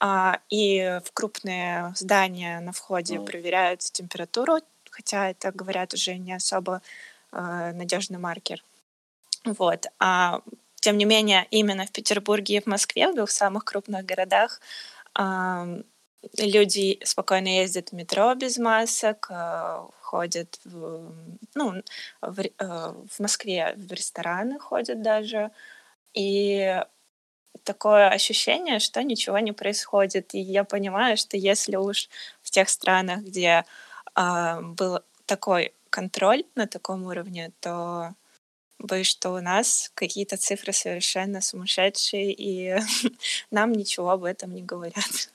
а, 0.00 0.40
и 0.50 1.00
в 1.02 1.12
крупные 1.12 1.94
здания 1.96 2.60
на 2.60 2.72
входе 2.72 3.20
проверяют 3.20 3.80
температуру, 3.80 4.58
хотя 4.90 5.30
это, 5.30 5.50
говорят, 5.50 5.94
уже 5.94 6.16
не 6.18 6.34
особо 6.34 6.82
надежный 7.30 8.18
маркер. 8.18 8.64
Вот. 9.44 9.86
А 9.98 10.40
тем 10.80 10.98
не 10.98 11.04
менее, 11.04 11.46
именно 11.50 11.86
в 11.86 11.92
Петербурге 11.92 12.56
и 12.56 12.60
в 12.60 12.66
Москве, 12.66 13.08
в 13.10 13.14
двух 13.14 13.30
самых 13.30 13.64
крупных 13.64 14.04
городах, 14.06 14.60
люди 16.38 16.98
спокойно 17.04 17.48
ездят 17.48 17.90
в 17.90 17.92
метро 17.94 18.34
без 18.34 18.58
масок, 18.58 19.28
э, 19.30 19.82
ходят 20.00 20.58
в, 20.64 21.12
ну, 21.54 21.82
в, 22.22 22.40
э, 22.40 22.48
в 22.58 23.20
Москве 23.20 23.74
в 23.76 23.92
рестораны 23.92 24.58
ходят 24.58 25.02
даже. 25.02 25.50
И 26.14 26.82
такое 27.64 28.08
ощущение, 28.10 28.78
что 28.80 29.02
ничего 29.02 29.38
не 29.40 29.52
происходит. 29.52 30.34
И 30.34 30.40
я 30.40 30.64
понимаю, 30.64 31.16
что 31.16 31.36
если 31.36 31.76
уж 31.76 32.08
в 32.42 32.50
тех 32.50 32.68
странах, 32.68 33.20
где 33.20 33.64
э, 34.16 34.60
был 34.62 35.00
такой 35.26 35.74
контроль 35.90 36.44
на 36.54 36.66
таком 36.66 37.04
уровне, 37.06 37.52
то 37.60 38.14
боюсь, 38.78 39.08
что 39.08 39.30
у 39.30 39.40
нас 39.40 39.90
какие-то 39.94 40.36
цифры 40.36 40.72
совершенно 40.72 41.40
сумасшедшие, 41.40 42.32
и 42.32 42.76
нам 43.50 43.72
ничего 43.72 44.10
об 44.10 44.24
этом 44.24 44.54
не 44.54 44.62
говорят 44.62 45.30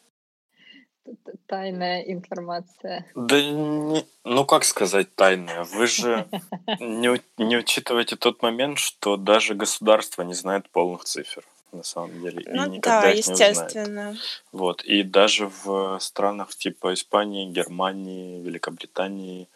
тайная 1.47 2.01
информация. 2.01 3.05
Да 3.15 3.41
не, 3.41 4.05
ну 4.23 4.45
как 4.45 4.63
сказать 4.63 5.13
тайная? 5.15 5.63
Вы 5.65 5.87
же 5.87 6.27
не, 6.79 7.21
не 7.37 7.57
учитываете 7.57 8.15
тот 8.15 8.41
момент, 8.41 8.79
что 8.79 9.17
даже 9.17 9.53
государство 9.53 10.21
не 10.23 10.33
знает 10.33 10.69
полных 10.69 11.03
цифр 11.03 11.43
на 11.71 11.83
самом 11.83 12.21
деле. 12.21 12.43
Ну 12.47 12.65
и 12.65 12.69
никогда 12.69 13.01
да, 13.01 13.11
их 13.11 13.27
естественно. 13.27 14.11
Не 14.11 14.19
Вот. 14.51 14.83
И 14.83 15.03
даже 15.03 15.51
в 15.63 15.99
странах 15.99 16.55
типа 16.55 16.93
Испании, 16.93 17.51
Германии, 17.51 18.41
Великобритании 18.41 19.49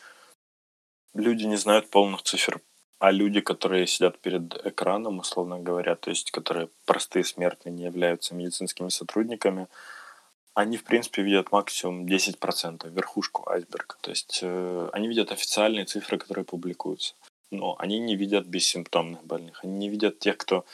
люди 1.13 1.45
не 1.45 1.57
знают 1.57 1.89
полных 1.89 2.23
цифр. 2.23 2.59
А 2.99 3.11
люди, 3.11 3.41
которые 3.41 3.85
сидят 3.85 4.17
перед 4.19 4.65
экраном, 4.65 5.19
условно 5.19 5.59
говоря, 5.59 5.95
то 5.95 6.09
есть 6.09 6.31
которые 6.31 6.69
простые 6.85 7.23
смертные, 7.23 7.71
не 7.71 7.83
являются 7.83 8.33
медицинскими 8.33 8.89
сотрудниками, 8.89 9.67
они, 10.55 10.77
в 10.77 10.83
принципе, 10.83 11.21
видят 11.21 11.51
максимум 11.51 12.07
10%, 12.07 12.89
верхушку 12.89 13.47
айсберга. 13.47 13.95
То 14.01 14.09
есть 14.09 14.39
э, 14.41 14.89
они 14.91 15.07
видят 15.07 15.31
официальные 15.31 15.85
цифры, 15.85 16.17
которые 16.17 16.45
публикуются. 16.45 17.13
Но 17.51 17.75
они 17.77 17.99
не 17.99 18.15
видят 18.15 18.47
бессимптомных 18.47 19.23
больных. 19.23 19.63
Они 19.63 19.77
не 19.77 19.89
видят 19.89 20.17
тех, 20.17 20.35
кто 20.37 20.65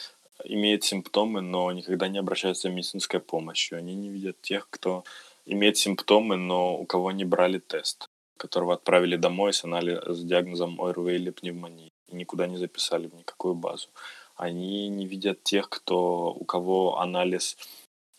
имеет 0.46 0.86
симптомы, 0.86 1.42
но 1.42 1.70
никогда 1.74 2.08
не 2.08 2.20
обращается 2.20 2.70
за 2.70 2.74
медицинской 2.74 3.20
помощью. 3.20 3.78
Они 3.78 3.94
не 3.96 4.10
видят 4.10 4.42
тех, 4.42 4.70
кто 4.70 5.04
имеет 5.46 5.76
симптомы, 5.76 6.38
но 6.38 6.78
у 6.78 6.86
кого 6.86 7.12
не 7.12 7.26
брали 7.26 7.60
тест, 7.60 8.10
которого 8.38 8.76
отправили 8.76 9.18
домой 9.18 9.52
с, 9.52 9.66
анализ, 9.66 10.00
с 10.06 10.24
диагнозом 10.24 10.80
ОРВИ 10.80 11.16
или 11.16 11.30
пневмонии 11.30 11.93
никуда 12.14 12.48
не 12.48 12.58
записали 12.58 13.08
в 13.08 13.16
никакую 13.16 13.56
базу. 13.56 13.90
Они 14.36 14.90
не 14.90 15.06
видят 15.06 15.44
тех, 15.44 15.70
кто, 15.70 16.34
у 16.34 16.46
кого 16.46 17.00
анализ 17.00 17.58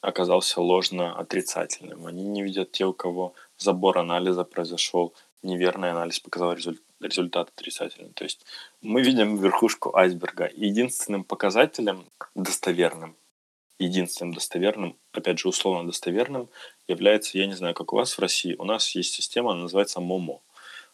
оказался 0.00 0.60
ложно 0.60 1.14
отрицательным. 1.16 2.06
Они 2.06 2.24
не 2.24 2.42
видят 2.42 2.72
те, 2.72 2.84
у 2.84 2.92
кого 2.92 3.34
забор 3.58 3.98
анализа 3.98 4.44
произошел, 4.44 5.14
неверный 5.42 5.90
анализ 5.90 6.20
показал 6.20 6.54
результат 6.54 7.48
отрицательный. 7.48 8.12
То 8.12 8.24
есть 8.24 8.44
мы 8.80 9.02
видим 9.02 9.36
верхушку 9.36 9.96
айсберга. 9.96 10.50
Единственным 10.54 11.24
показателем 11.24 12.06
достоверным, 12.34 13.16
единственным 13.78 14.34
достоверным, 14.34 14.96
опять 15.12 15.38
же 15.38 15.48
условно 15.48 15.86
достоверным, 15.86 16.48
является, 16.86 17.38
я 17.38 17.46
не 17.46 17.54
знаю, 17.54 17.74
как 17.74 17.92
у 17.92 17.96
вас 17.96 18.12
в 18.12 18.20
России, 18.20 18.56
у 18.58 18.64
нас 18.64 18.94
есть 18.94 19.14
система, 19.14 19.52
она 19.52 19.62
называется 19.62 20.00
МОМО. 20.00 20.40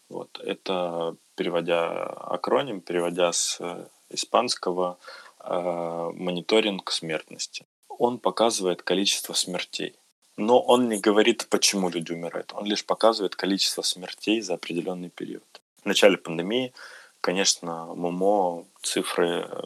Вот. 0.08 0.40
Это, 0.40 1.16
переводя 1.40 2.04
акроним, 2.36 2.82
переводя 2.82 3.32
с 3.32 3.56
э, 3.60 3.86
испанского, 4.10 4.98
э, 5.38 6.10
мониторинг 6.14 6.90
смертности 6.90 7.64
он 8.00 8.18
показывает 8.18 8.82
количество 8.82 9.34
смертей. 9.34 9.94
Но 10.38 10.58
он 10.60 10.88
не 10.88 10.98
говорит, 10.98 11.46
почему 11.50 11.90
люди 11.90 12.12
умирают. 12.12 12.52
Он 12.54 12.64
лишь 12.64 12.84
показывает 12.84 13.36
количество 13.36 13.82
смертей 13.82 14.40
за 14.40 14.54
определенный 14.54 15.10
период. 15.10 15.60
В 15.82 15.86
начале 15.86 16.16
пандемии, 16.16 16.72
конечно, 17.20 17.94
МОМО 17.94 18.64
цифры 18.82 19.46
э, 19.46 19.62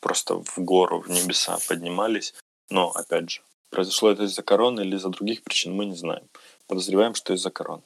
просто 0.00 0.36
в 0.36 0.58
гору, 0.58 1.00
в 1.00 1.08
небеса 1.08 1.58
поднимались. 1.68 2.34
Но, 2.70 2.90
опять 2.90 3.30
же, 3.30 3.42
произошло 3.70 4.10
это 4.10 4.24
из-за 4.24 4.42
короны 4.42 4.82
или 4.82 4.94
из-за 4.94 5.08
других 5.08 5.42
причин, 5.42 5.74
мы 5.74 5.84
не 5.84 5.96
знаем. 5.96 6.28
Подозреваем, 6.68 7.14
что 7.14 7.34
из-за 7.34 7.50
короны. 7.50 7.82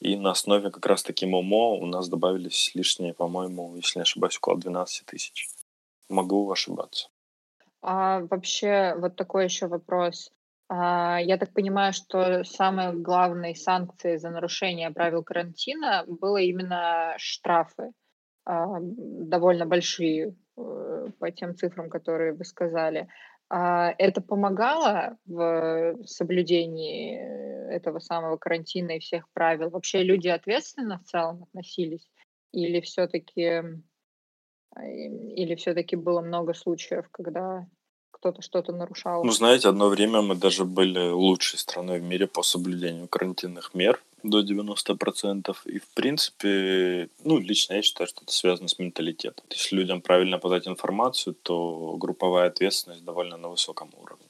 И 0.00 0.16
на 0.16 0.30
основе 0.30 0.70
как 0.70 0.86
раз-таки 0.86 1.26
МОМО 1.26 1.74
у 1.74 1.86
нас 1.86 2.08
добавились 2.08 2.72
лишние, 2.74 3.12
по-моему, 3.12 3.76
если 3.76 3.98
не 3.98 4.02
ошибаюсь, 4.02 4.38
около 4.38 4.58
12 4.58 5.06
тысяч. 5.06 5.48
Могу 6.08 6.50
ошибаться. 6.50 7.08
А 7.82 8.20
вообще, 8.20 8.94
вот 8.96 9.16
такой 9.16 9.44
еще 9.44 9.66
вопрос. 9.66 10.32
А, 10.68 11.18
я 11.20 11.36
так 11.36 11.52
понимаю, 11.52 11.92
что 11.92 12.44
самой 12.44 12.94
главной 12.94 13.54
санкцией 13.54 14.18
за 14.18 14.30
нарушение 14.30 14.90
правил 14.90 15.22
карантина 15.22 16.04
было 16.06 16.38
именно 16.38 17.14
штрафы, 17.18 17.92
а, 18.46 18.78
довольно 18.80 19.66
большие 19.66 20.34
э, 20.56 21.08
по 21.18 21.30
тем 21.30 21.56
цифрам, 21.56 21.90
которые 21.90 22.32
вы 22.32 22.44
сказали. 22.44 23.08
А 23.52 23.92
это 23.98 24.20
помогало 24.20 25.18
в 25.26 25.96
соблюдении 26.06 27.16
этого 27.74 27.98
самого 27.98 28.36
карантина 28.36 28.92
и 28.92 29.00
всех 29.00 29.28
правил? 29.32 29.70
Вообще 29.70 30.04
люди 30.04 30.28
ответственно 30.28 31.00
в 31.00 31.04
целом 31.04 31.42
относились? 31.42 32.08
Или 32.52 32.80
все-таки 32.80 33.62
или 34.80 35.56
все-таки 35.56 35.96
было 35.96 36.20
много 36.20 36.54
случаев, 36.54 37.08
когда 37.10 37.66
кто-то 38.10 38.42
что-то 38.42 38.72
нарушал? 38.72 39.24
Ну, 39.24 39.32
знаете, 39.32 39.68
одно 39.68 39.88
время 39.88 40.22
мы 40.22 40.34
даже 40.34 40.64
были 40.64 41.10
лучшей 41.10 41.58
страной 41.58 42.00
в 42.00 42.02
мире 42.02 42.26
по 42.26 42.42
соблюдению 42.42 43.08
карантинных 43.08 43.74
мер 43.74 44.00
до 44.22 44.40
90%. 44.40 45.56
И, 45.64 45.78
в 45.78 45.88
принципе, 45.94 47.08
ну, 47.24 47.38
лично 47.38 47.74
я 47.74 47.82
считаю, 47.82 48.08
что 48.08 48.22
это 48.22 48.32
связано 48.32 48.68
с 48.68 48.78
менталитетом. 48.78 49.44
Если 49.50 49.76
людям 49.76 50.00
правильно 50.02 50.38
подать 50.38 50.68
информацию, 50.68 51.34
то 51.34 51.96
групповая 51.96 52.48
ответственность 52.48 53.04
довольно 53.04 53.36
на 53.36 53.48
высоком 53.48 53.90
уровне. 53.96 54.26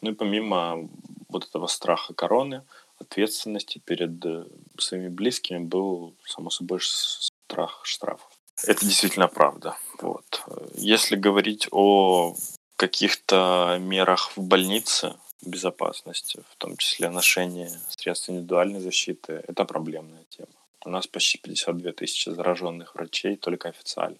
Ну 0.00 0.10
и 0.10 0.14
помимо 0.14 0.88
вот 1.28 1.46
этого 1.46 1.66
страха 1.66 2.14
короны, 2.14 2.62
ответственности 2.98 3.80
перед 3.84 4.24
э, 4.24 4.44
своими 4.78 5.08
близкими 5.08 5.58
был, 5.58 6.14
само 6.26 6.50
собой, 6.50 6.80
страх 6.82 7.80
штрафов. 7.84 8.30
Это 8.66 8.84
действительно 8.84 9.28
правда. 9.28 9.76
Вот. 10.00 10.42
Если 10.74 11.16
говорить 11.16 11.68
о 11.70 12.34
каких-то 12.78 13.76
мерах 13.80 14.36
в 14.36 14.40
больнице 14.40 15.16
безопасности, 15.42 16.40
в 16.50 16.56
том 16.56 16.76
числе 16.76 17.10
ношение 17.10 17.70
средств 17.88 18.30
индивидуальной 18.30 18.80
защиты, 18.80 19.42
это 19.48 19.64
проблемная 19.64 20.24
тема. 20.30 20.48
У 20.84 20.90
нас 20.90 21.06
почти 21.06 21.38
52 21.38 21.92
тысячи 21.92 22.30
зараженных 22.30 22.94
врачей 22.94 23.36
только 23.36 23.68
официально. 23.68 24.18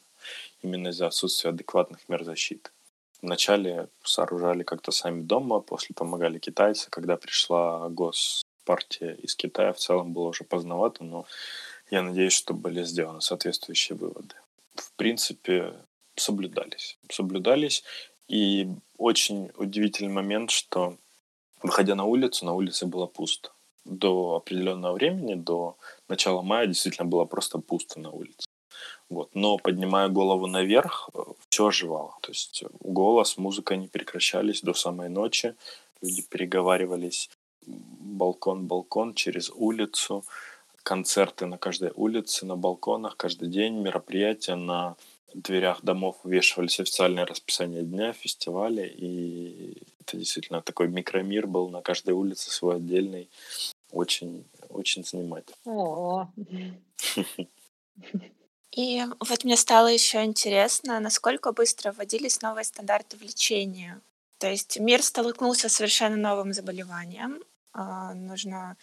именно 0.63 0.89
из-за 0.89 1.07
отсутствия 1.07 1.51
адекватных 1.51 2.09
мер 2.09 2.25
защиты. 2.25 2.71
Вначале 3.23 3.89
сооружали 4.03 4.65
как-то 4.65 4.91
сами 4.91 5.23
дома, 5.23 5.61
после 5.61 5.95
помогали 5.95 6.39
китайцы. 6.39 6.91
Когда 6.91 7.17
пришла 7.17 7.89
госпартия 7.89 9.15
из 9.15 9.35
Китая, 9.37 9.73
в 9.73 9.79
целом 9.79 10.13
было 10.13 10.29
уже 10.29 10.45
поздновато, 10.45 11.05
но 11.05 11.27
я 11.91 12.03
надеюсь, 12.03 12.33
что 12.33 12.55
были 12.55 12.83
сделаны 12.85 13.21
соответствующие 13.21 13.97
выводы. 13.97 14.35
В 14.75 14.93
принципе, 14.93 15.75
соблюдались. 16.17 16.99
Соблюдались. 17.11 17.85
И 18.29 18.69
очень 18.99 19.51
удивительный 19.57 20.13
момент, 20.13 20.51
что 20.51 20.97
выходя 21.63 21.95
на 21.95 22.05
улицу, 22.05 22.45
на 22.45 22.53
улице 22.53 22.87
было 22.87 23.07
пусто. 23.07 23.51
До 23.85 24.37
определенного 24.37 24.95
времени, 24.95 25.35
до 25.35 25.77
начала 26.09 26.43
мая, 26.43 26.67
действительно 26.67 27.09
было 27.09 27.25
просто 27.25 27.59
пусто 27.59 28.01
на 28.01 28.11
улице. 28.11 28.47
Вот. 29.09 29.31
Но 29.35 29.57
поднимая 29.57 30.09
голову 30.09 30.47
наверх, 30.47 31.09
э, 31.15 31.19
все 31.49 31.69
оживало. 31.69 32.17
То 32.21 32.31
есть 32.31 32.65
голос, 32.81 33.39
музыка 33.39 33.77
не 33.77 33.89
прекращались 33.89 34.61
до 34.61 34.75
самой 34.75 35.09
ночи. 35.09 35.55
Люди 36.03 36.23
переговаривались 36.23 37.31
балкон, 37.67 38.67
балкон 38.67 39.15
через 39.15 39.51
улицу, 39.51 40.25
концерты 40.83 41.47
на 41.47 41.59
каждой 41.59 41.93
улице, 41.95 42.47
на 42.47 42.57
балконах 42.57 43.17
каждый 43.17 43.49
день, 43.49 43.81
мероприятия 43.81 44.57
на 44.57 44.97
дверях 45.35 45.83
домов 45.83 46.17
вешивались 46.25 46.81
официальное 46.81 47.27
расписание 47.27 47.83
дня, 47.83 48.13
фестивали, 48.13 48.87
и 48.87 49.83
это 50.01 50.17
действительно 50.17 50.63
такой 50.63 50.89
микромир 50.89 51.47
был 51.47 51.69
на 51.69 51.83
каждой 51.83 52.15
улице 52.15 52.51
свой 52.51 52.77
отдельный, 52.77 53.29
очень, 53.91 54.45
очень 54.69 55.05
занимательный. 55.05 55.57
О. 55.65 56.29
И 58.73 59.03
вот 59.21 59.45
мне 59.45 59.57
стало 59.57 59.89
еще 59.89 60.25
интересно, 60.25 61.01
насколько 61.01 61.53
быстро 61.53 61.93
вводились 61.93 62.43
новые 62.43 62.65
стандарты 62.65 63.17
в 63.17 63.23
лечении. 63.23 63.95
То 64.39 64.49
есть 64.49 64.79
мир 64.79 65.03
столкнулся 65.03 65.69
с 65.69 65.75
совершенно 65.75 66.17
новым 66.17 66.53
заболеванием. 66.53 67.43
А, 67.73 68.15
нужно 68.15 68.77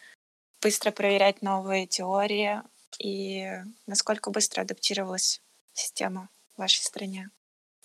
быстро 0.61 0.91
проверять 0.91 1.41
новые 1.41 1.87
теории. 1.87 2.61
И 2.99 3.47
насколько 3.87 4.31
быстро 4.31 4.61
адаптировалась 4.61 5.41
система 5.73 6.29
в 6.55 6.59
вашей 6.59 6.81
стране? 6.81 7.29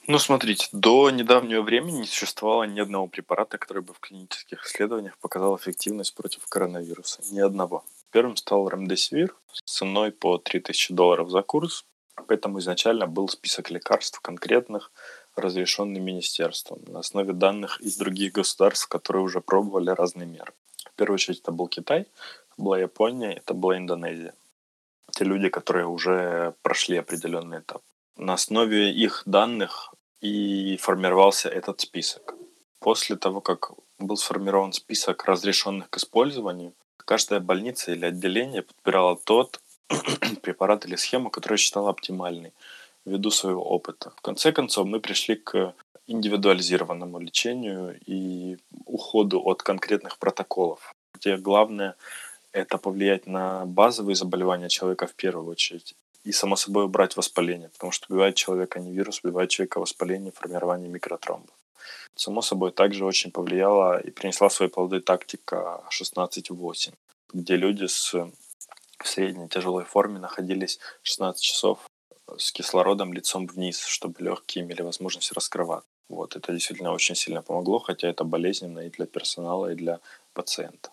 Ну, 0.06 0.18
смотрите, 0.18 0.68
до 0.72 1.10
недавнего 1.10 1.62
времени 1.62 1.98
не 1.98 2.06
существовало 2.06 2.64
ни 2.64 2.80
одного 2.80 3.06
препарата, 3.06 3.58
который 3.58 3.82
бы 3.82 3.92
в 3.92 4.00
клинических 4.00 4.66
исследованиях 4.66 5.18
показал 5.18 5.56
эффективность 5.56 6.14
против 6.14 6.46
коронавируса. 6.46 7.22
Ни 7.30 7.40
одного. 7.40 7.84
Первым 8.10 8.36
стал 8.36 8.68
ремдесивир 8.68 9.36
с 9.52 9.70
ценой 9.70 10.10
по 10.10 10.38
3000 10.38 10.94
долларов 10.94 11.30
за 11.30 11.42
курс. 11.42 11.84
Поэтому 12.26 12.58
изначально 12.58 13.06
был 13.06 13.28
список 13.28 13.70
лекарств 13.70 14.20
конкретных, 14.20 14.90
разрешенный 15.36 16.00
министерством, 16.00 16.80
на 16.86 17.00
основе 17.00 17.32
данных 17.32 17.80
из 17.80 17.96
других 17.96 18.32
государств, 18.32 18.88
которые 18.88 19.22
уже 19.22 19.40
пробовали 19.40 19.90
разные 19.90 20.26
меры. 20.26 20.52
В 20.92 20.94
первую 20.96 21.14
очередь 21.14 21.40
это 21.40 21.52
был 21.52 21.68
Китай, 21.68 22.06
была 22.56 22.78
Япония, 22.78 23.34
это 23.34 23.54
была 23.54 23.78
Индонезия. 23.78 24.34
Те 25.12 25.24
люди, 25.24 25.48
которые 25.48 25.86
уже 25.86 26.54
прошли 26.62 26.96
определенный 26.96 27.60
этап. 27.60 27.82
На 28.20 28.34
основе 28.34 28.92
их 28.92 29.22
данных 29.24 29.94
и 30.20 30.76
формировался 30.76 31.48
этот 31.48 31.80
список. 31.80 32.34
После 32.78 33.16
того, 33.16 33.40
как 33.40 33.72
был 33.98 34.18
сформирован 34.18 34.74
список 34.74 35.24
разрешенных 35.24 35.88
к 35.88 35.96
использованию, 35.96 36.74
каждая 36.98 37.40
больница 37.40 37.92
или 37.92 38.04
отделение 38.04 38.60
подбирала 38.60 39.16
тот 39.16 39.62
препарат 40.42 40.84
или 40.84 40.96
схему, 40.96 41.30
которую 41.30 41.56
считала 41.56 41.88
оптимальной 41.88 42.52
ввиду 43.06 43.30
своего 43.30 43.64
опыта. 43.64 44.10
В 44.16 44.20
конце 44.20 44.52
концов, 44.52 44.86
мы 44.86 45.00
пришли 45.00 45.36
к 45.36 45.74
индивидуализированному 46.06 47.18
лечению 47.20 47.98
и 48.04 48.58
уходу 48.84 49.40
от 49.40 49.62
конкретных 49.62 50.18
протоколов, 50.18 50.92
где 51.14 51.38
главное 51.38 51.96
это 52.52 52.76
повлиять 52.76 53.26
на 53.26 53.64
базовые 53.64 54.14
заболевания 54.14 54.68
человека 54.68 55.06
в 55.06 55.14
первую 55.14 55.46
очередь 55.46 55.94
и, 56.24 56.32
само 56.32 56.56
собой, 56.56 56.84
убрать 56.84 57.16
воспаление, 57.16 57.68
потому 57.70 57.92
что 57.92 58.06
убивает 58.08 58.34
человека 58.34 58.80
не 58.80 58.92
вирус, 58.92 59.20
убивает 59.24 59.50
человека 59.50 59.80
воспаление, 59.80 60.32
формирование 60.32 60.88
микротромбов. 60.88 61.54
Само 62.14 62.42
собой, 62.42 62.72
также 62.72 63.04
очень 63.04 63.30
повлияла 63.30 63.98
и 63.98 64.10
принесла 64.10 64.50
свои 64.50 64.68
плоды 64.68 65.00
тактика 65.00 65.82
16-8, 65.90 66.92
где 67.32 67.56
люди 67.56 67.86
с 67.86 68.12
в 68.12 69.08
средней 69.08 69.48
тяжелой 69.48 69.84
форме 69.84 70.18
находились 70.18 70.78
16 71.02 71.42
часов 71.42 71.78
с 72.36 72.52
кислородом 72.52 73.14
лицом 73.14 73.46
вниз, 73.46 73.82
чтобы 73.82 74.22
легкие 74.22 74.64
имели 74.64 74.82
возможность 74.82 75.32
раскрывать. 75.32 75.84
Вот, 76.10 76.36
это 76.36 76.52
действительно 76.52 76.92
очень 76.92 77.14
сильно 77.14 77.40
помогло, 77.40 77.78
хотя 77.78 78.08
это 78.08 78.24
болезненно 78.24 78.80
и 78.80 78.90
для 78.90 79.06
персонала, 79.06 79.72
и 79.72 79.74
для 79.74 80.00
пациента 80.34 80.90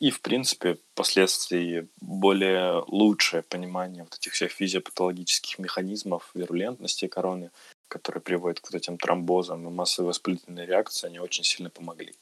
и, 0.00 0.10
в 0.10 0.20
принципе, 0.20 0.78
впоследствии 0.92 1.88
более 2.00 2.84
лучшее 2.86 3.42
понимание 3.42 4.04
вот 4.04 4.14
этих 4.14 4.32
всех 4.32 4.52
физиопатологических 4.52 5.58
механизмов 5.58 6.30
вирулентности 6.34 7.06
короны, 7.06 7.50
которые 7.88 8.22
приводят 8.22 8.60
к 8.60 8.70
вот 8.70 8.74
этим 8.74 8.96
тромбозам 8.98 9.66
и 9.66 9.70
массовой 9.70 10.08
воспалительной 10.08 10.66
реакции, 10.66 11.06
они 11.06 11.18
очень 11.18 11.44
сильно 11.44 11.70
помогли. 11.70 12.14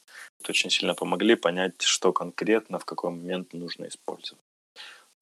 Очень 0.47 0.69
сильно 0.69 0.95
помогли 0.95 1.35
понять, 1.35 1.81
что 1.81 2.11
конкретно, 2.11 2.79
в 2.79 2.85
какой 2.85 3.11
момент 3.11 3.53
нужно 3.53 3.87
использовать. 3.87 4.43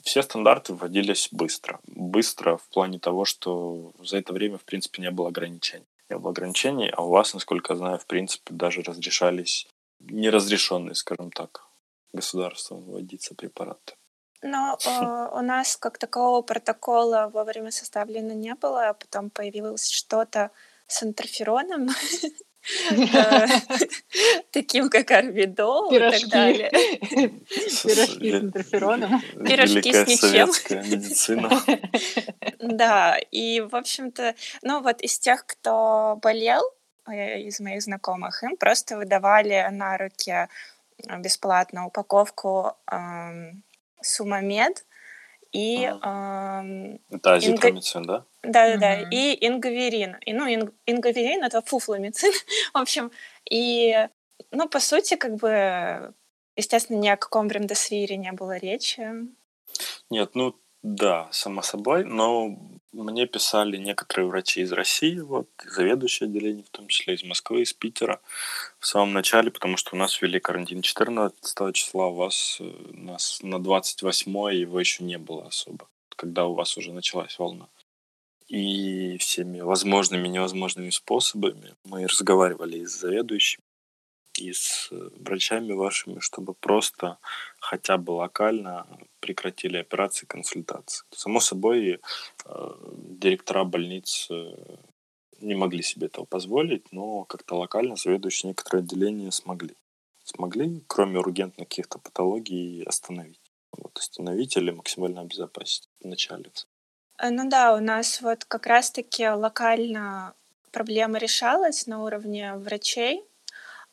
Все 0.02 0.24
стандарты 0.24 0.74
вводились 0.74 1.30
быстро. 1.32 1.80
Быстро 1.88 2.58
в 2.58 2.68
плане 2.70 3.00
того, 3.00 3.26
что 3.26 3.92
за 4.00 4.18
это 4.18 4.34
время, 4.34 4.58
в 4.58 4.64
принципе, 4.64 5.02
не 5.02 5.12
было 5.12 5.28
ограничений. 5.28 5.86
Не 6.10 6.18
было 6.18 6.32
ограничений, 6.32 6.90
а 6.90 7.04
у 7.04 7.10
вас, 7.10 7.34
насколько 7.34 7.74
я 7.74 7.78
знаю, 7.78 8.00
в 8.00 8.06
принципе, 8.06 8.54
даже 8.54 8.82
разрешались 8.82 9.68
неразрешенные, 10.00 10.96
скажем 10.96 11.32
так, 11.32 11.69
государством 12.14 12.82
вводиться 12.82 13.36
препараты. 13.36 13.94
Но 14.42 14.78
э, 14.86 15.38
у 15.38 15.42
нас 15.42 15.78
как 15.78 15.98
такого 15.98 16.42
протокола 16.42 17.30
вовремя 17.34 17.72
составлено 17.72 18.34
не 18.34 18.56
было, 18.56 18.90
а 18.90 18.94
потом 18.94 19.30
появилось 19.30 19.90
что-то 19.90 20.52
с 20.88 21.04
интерфероном, 21.04 21.90
э, 22.92 23.46
таким 24.52 24.90
как 24.90 25.12
орбидол 25.12 25.92
и 25.92 26.00
так 26.00 26.28
далее. 26.30 26.70
Пирожки 26.72 28.32
с 28.32 28.42
интерфероном. 28.42 29.22
Пирожки 29.46 29.94
с 29.94 30.08
ничем. 30.08 30.90
медицина. 30.90 31.62
Да, 32.60 33.18
и, 33.32 33.62
в 33.62 33.76
общем-то, 33.76 34.36
ну 34.64 34.82
вот 34.82 35.02
из 35.02 35.20
тех, 35.20 35.46
кто 35.46 36.18
болел, 36.22 36.64
э, 37.08 37.42
из 37.42 37.60
моих 37.60 37.84
знакомых, 37.84 38.44
им 38.44 38.58
просто 38.58 38.98
выдавали 38.98 39.68
на 39.72 39.98
руки 39.98 40.48
бесплатно 41.20 41.88
упаковку 41.88 42.74
эм, 42.92 43.64
Сумамед 44.02 44.86
и... 45.52 45.84
Эм, 45.84 47.00
это 47.10 47.34
азитромицин, 47.34 48.02
инга... 48.02 48.26
да? 48.44 48.50
Да-да-да, 48.52 49.02
угу. 49.02 49.10
и 49.12 49.48
ингаверин. 49.48 50.18
И, 50.26 50.34
ну, 50.34 50.48
ин... 50.48 50.72
ингаверин— 50.86 51.44
это 51.46 51.62
фуфломицин, 51.62 52.32
в 52.74 52.78
общем. 52.78 53.12
И, 53.50 54.08
ну, 54.52 54.70
по 54.70 54.80
сути, 54.80 55.16
как 55.16 55.36
бы, 55.36 56.14
естественно, 56.56 56.98
ни 56.98 57.08
о 57.08 57.18
каком 57.18 57.48
ремдесвире 57.48 58.18
не 58.18 58.32
было 58.32 58.58
речи. 58.58 59.02
Нет, 60.10 60.32
ну, 60.36 60.56
да, 60.82 61.28
само 61.32 61.62
собой, 61.62 62.06
но 62.06 62.58
мне 62.94 63.28
писали 63.28 63.78
некоторые 63.78 64.28
врачи 64.28 64.62
из 64.62 64.72
России, 64.72 65.20
вот, 65.20 65.50
заведующие 65.66 66.28
отделений, 66.28 66.64
в 66.64 66.70
том 66.70 66.88
числе 66.88 67.16
из 67.16 67.24
Москвы, 67.24 67.62
из 67.62 67.74
Питера, 67.74 68.22
в 68.80 68.88
самом 68.88 69.14
начале, 69.14 69.52
потому 69.52 69.78
что 69.78 69.96
у 69.96 70.00
нас 70.00 70.22
ввели 70.22 70.40
карантин 70.40 70.82
14 70.82 71.76
числа, 71.76 72.08
у 72.08 72.16
вас 72.16 72.58
э, 72.60 72.72
нас 72.94 73.40
на 73.44 73.62
28 73.62 74.32
его 74.56 74.80
еще 74.80 75.04
не 75.04 75.18
было 75.18 75.48
особо, 75.48 75.88
когда 76.16 76.46
у 76.46 76.54
вас 76.54 76.78
уже 76.78 76.94
началась 76.94 77.38
волна. 77.38 77.68
И 78.48 79.18
всеми 79.18 79.60
возможными 79.60 80.28
и 80.28 80.32
невозможными 80.32 80.90
способами 80.90 81.76
мы 81.84 82.08
разговаривали 82.08 82.80
и 82.80 82.86
с 82.86 83.00
заведующим, 83.00 83.62
и 84.38 84.54
с 84.54 84.88
э, 84.92 85.10
врачами 85.20 85.74
вашими, 85.74 86.20
чтобы 86.20 86.54
просто 86.54 87.18
хотя 87.60 87.98
бы 87.98 88.12
локально 88.12 88.88
прекратили 89.20 89.78
операции, 89.78 90.26
консультации. 90.26 91.06
Само 91.12 91.42
собой, 91.42 92.00
э, 92.46 92.72
директора 92.96 93.66
больниц 93.66 94.30
не 95.42 95.56
могли 95.56 95.84
себе 95.84 96.08
этого 96.08 96.26
позволить, 96.26 96.92
но 96.92 97.24
как-то 97.26 97.56
локально 97.56 97.96
заведующие 97.96 98.50
некоторые 98.50 98.84
отделения 98.84 99.32
смогли. 99.32 99.76
Смогли, 100.24 100.84
кроме 100.88 101.20
ургентных 101.20 101.68
каких-то 101.68 102.00
патологий, 102.00 102.84
остановить. 102.84 103.40
Вот, 103.72 103.98
остановить 103.98 104.58
или 104.58 104.72
максимально 104.72 105.22
обезопасить 105.22 105.90
вначале. 106.02 106.52
Ну 107.22 107.50
да, 107.50 107.76
у 107.76 107.80
нас 107.80 108.22
вот 108.22 108.46
как 108.46 108.66
раз-таки 108.66 109.28
локально 109.28 110.34
проблема 110.72 111.18
решалась 111.18 111.88
на 111.88 112.04
уровне 112.04 112.56
врачей, 112.56 113.24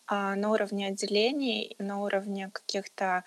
а, 0.07 0.37
на 0.37 0.51
уровне 0.51 0.89
отделений, 0.89 1.75
на 1.79 2.01
уровне 2.01 2.51
каких-то 2.53 3.25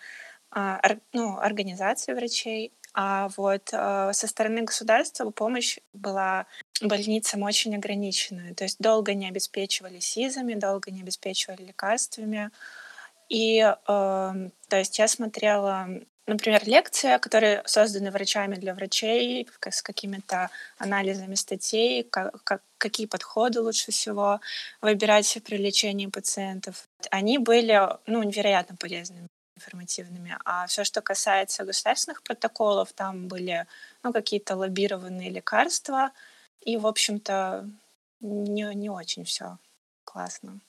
а, 0.51 0.81
ну, 1.13 1.37
организаций 1.37 2.13
врачей. 2.13 2.71
А 3.01 3.29
вот 3.37 3.69
а, 3.71 4.11
со 4.11 4.27
стороны 4.27 4.63
государства 4.63 5.29
помощь 5.31 5.77
была 5.93 6.47
больницам 6.81 7.43
очень 7.43 7.73
ограниченную. 7.73 8.53
То 8.55 8.65
есть 8.65 8.75
долго 8.79 9.13
не 9.13 9.29
обеспечивали 9.29 9.99
СИЗами, 9.99 10.55
долго 10.55 10.91
не 10.91 10.99
обеспечивали 10.99 11.63
лекарствами. 11.63 12.51
И, 13.29 13.59
э, 13.61 13.73
то 13.85 14.77
есть 14.77 14.99
я 14.99 15.07
смотрела, 15.07 15.87
например, 16.27 16.67
лекции, 16.67 17.17
которые 17.19 17.61
созданы 17.65 18.11
врачами 18.11 18.55
для 18.55 18.73
врачей, 18.73 19.47
с 19.61 19.81
какими-то 19.81 20.49
анализами 20.77 21.35
статей, 21.35 22.03
как, 22.03 22.43
как, 22.43 22.61
какие 22.77 23.07
подходы 23.07 23.61
лучше 23.61 23.93
всего 23.93 24.41
выбирать 24.81 25.37
при 25.45 25.55
лечении 25.55 26.07
пациентов. 26.07 26.89
Они 27.11 27.37
были, 27.37 27.79
ну, 28.07 28.23
невероятно 28.23 28.75
полезными 28.75 29.29
информативными. 29.59 30.37
А 30.45 30.65
все, 30.67 30.83
что 30.83 31.01
касается 31.01 31.65
государственных 31.65 32.23
протоколов, 32.23 32.93
там 32.93 33.27
были 33.27 33.67
ну, 34.03 34.13
какие-то 34.13 34.55
лоббированные 34.55 35.29
лекарства, 35.29 36.11
и, 36.61 36.77
в 36.77 36.87
общем-то, 36.87 37.69
не, 38.21 38.75
не 38.75 38.89
очень 38.89 39.23
все 39.23 39.57
классно. 40.03 40.59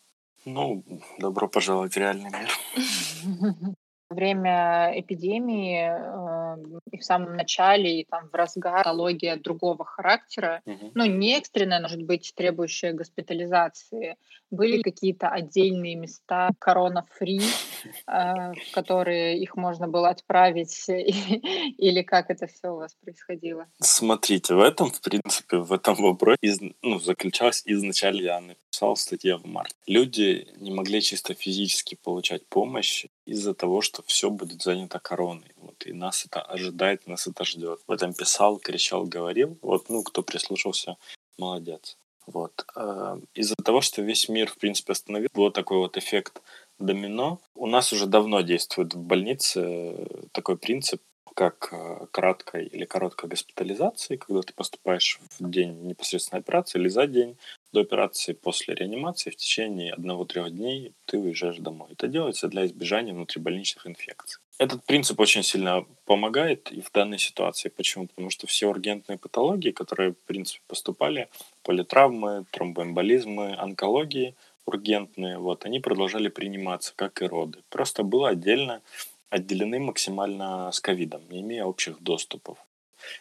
Ну, 0.45 0.83
добро 1.19 1.49
пожаловать 1.49 1.95
в 1.95 1.97
реальный 1.97 2.31
мир. 2.31 3.75
время 4.11 4.93
эпидемии 4.97 5.89
э, 5.89 6.81
и 6.91 6.99
в 6.99 7.05
самом 7.05 7.37
начале, 7.37 8.01
и 8.01 8.05
там 8.05 8.29
в 8.29 8.35
разгар 8.35 8.83
экология 8.83 9.37
другого 9.37 9.85
характера, 9.85 10.61
угу. 10.67 10.91
ну, 10.95 11.05
не 11.07 11.39
экстренная, 11.39 11.81
может 11.81 12.03
быть, 12.03 12.33
требующая 12.35 12.93
госпитализации, 12.93 14.17
были 14.51 14.83
какие-то 14.83 15.29
отдельные 15.29 15.95
места 15.95 16.51
корона-фри, 16.59 17.41
э, 18.07 18.53
в 18.53 18.75
которые 18.75 19.39
их 19.39 19.57
можно 19.57 19.87
было 19.87 20.09
отправить, 20.09 20.85
или 20.89 22.03
как 22.03 22.31
это 22.31 22.49
все 22.49 22.71
у 22.71 22.77
вас 22.77 22.95
происходило? 23.03 23.67
Смотрите, 23.81 24.55
в 24.55 24.61
этом, 24.61 24.91
в 24.91 25.01
принципе, 25.01 25.59
в 25.59 25.73
этом 25.73 25.95
вопросе 25.95 26.39
из, 26.43 26.61
ну, 26.83 26.99
заключалось 26.99 27.63
изначально, 27.65 28.57
я 28.81 28.89
написал 28.89 28.97
статья 28.97 29.37
в 29.37 29.47
марте. 29.47 29.75
Люди 29.87 30.49
не 30.57 30.71
могли 30.71 31.01
чисто 31.01 31.35
физически 31.35 31.97
получать 32.03 32.47
помощь 32.47 33.07
из-за 33.27 33.55
того, 33.55 33.81
что 33.81 34.03
все 34.07 34.31
будет 34.31 34.63
занято 34.63 34.99
короной. 34.99 35.53
Вот, 35.57 35.87
и 35.87 35.93
нас 35.93 36.27
это 36.27 36.41
ожидает, 36.41 37.07
нас 37.07 37.27
это 37.27 37.45
ждет. 37.45 37.81
В 37.87 37.93
этом 37.93 38.15
писал, 38.15 38.59
кричал, 38.59 39.05
говорил. 39.05 39.59
Вот, 39.63 39.91
ну, 39.91 40.03
кто 40.03 40.23
прислушался, 40.23 40.97
молодец. 41.39 41.97
Вот. 42.27 42.65
Э, 42.77 43.19
из-за 43.35 43.55
того, 43.65 43.81
что 43.81 44.03
весь 44.03 44.29
мир, 44.29 44.49
в 44.49 44.57
принципе, 44.57 44.93
остановил, 44.93 45.29
был 45.35 45.51
такой 45.51 45.79
вот 45.79 45.97
эффект 45.97 46.41
домино. 46.79 47.39
У 47.55 47.67
нас 47.67 47.93
уже 47.93 48.07
давно 48.07 48.43
действует 48.43 48.95
в 48.95 48.99
больнице 48.99 50.07
такой 50.33 50.57
принцип, 50.57 51.03
как 51.35 51.69
э, 51.73 52.07
краткой 52.11 52.67
или 52.67 52.85
короткой 52.85 53.31
госпитализации, 53.31 54.17
когда 54.17 54.43
ты 54.43 54.53
поступаешь 54.53 55.21
в 55.39 55.51
день 55.51 55.87
непосредственной 55.87 56.41
операции 56.41 56.79
или 56.79 56.89
за 56.89 57.07
день 57.07 57.37
до 57.73 57.81
операции 57.81 58.33
после 58.33 58.75
реанимации 58.75 59.31
в 59.31 59.37
течение 59.37 59.93
одного-трех 59.93 60.51
дней 60.51 60.93
ты 61.05 61.19
уезжаешь 61.19 61.59
домой. 61.59 61.89
Это 61.93 62.09
делается 62.09 62.49
для 62.49 62.67
избежания 62.67 63.15
внутрибольничных 63.15 63.87
инфекций. 63.87 64.41
Этот 64.59 64.85
принцип 64.85 65.19
очень 65.21 65.43
сильно 65.43 65.87
помогает 66.05 66.71
и 66.71 66.83
в 66.83 66.93
данной 66.93 67.19
ситуации. 67.19 67.71
Почему? 67.71 68.09
Потому 68.09 68.31
что 68.31 68.47
все 68.47 68.67
ургентные 68.67 69.19
патологии, 69.19 69.71
которые, 69.71 70.13
в 70.13 70.19
принципе, 70.27 70.61
поступали, 70.67 71.29
политравмы, 71.63 72.45
тромбоэмболизмы, 72.51 73.57
онкологии 73.57 74.35
ургентные, 74.67 75.39
вот, 75.39 75.65
они 75.65 75.81
продолжали 75.81 76.29
приниматься, 76.29 76.93
как 76.95 77.23
и 77.23 77.27
роды. 77.27 77.59
Просто 77.71 78.03
было 78.03 78.29
отдельно 78.29 78.83
отделены 79.29 79.79
максимально 79.79 80.71
с 80.73 80.81
ковидом, 80.81 81.23
не 81.31 81.41
имея 81.41 81.65
общих 81.65 82.01
доступов. 82.03 82.59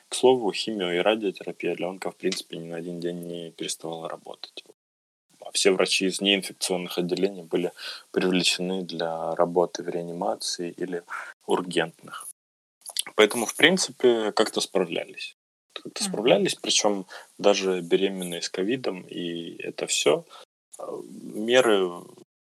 К 0.07 0.15
слову, 0.15 0.51
химио 0.51 0.91
и 0.91 0.97
радиотерапия 0.97 1.75
для 1.75 1.87
онко, 1.89 2.11
в 2.11 2.15
принципе, 2.15 2.57
ни 2.57 2.65
на 2.65 2.77
один 2.77 2.99
день 2.99 3.19
не 3.25 3.51
переставала 3.51 4.09
работать. 4.09 4.63
А 5.41 5.51
все 5.51 5.71
врачи 5.71 6.05
из 6.05 6.21
неинфекционных 6.21 6.97
отделений 6.97 7.43
были 7.43 7.71
привлечены 8.11 8.83
для 8.83 9.35
работы 9.35 9.83
в 9.83 9.89
реанимации 9.89 10.73
или 10.77 11.03
ургентных. 11.45 12.27
Поэтому, 13.15 13.45
в 13.45 13.55
принципе, 13.55 14.31
как-то 14.31 14.61
справлялись. 14.61 15.35
Как-то 15.73 16.03
справлялись, 16.03 16.55
причем 16.55 17.05
даже 17.37 17.81
беременные 17.81 18.41
с 18.41 18.49
ковидом, 18.49 19.01
и 19.01 19.55
это 19.61 19.87
все. 19.87 20.25
А, 20.77 20.91
меры 21.09 21.89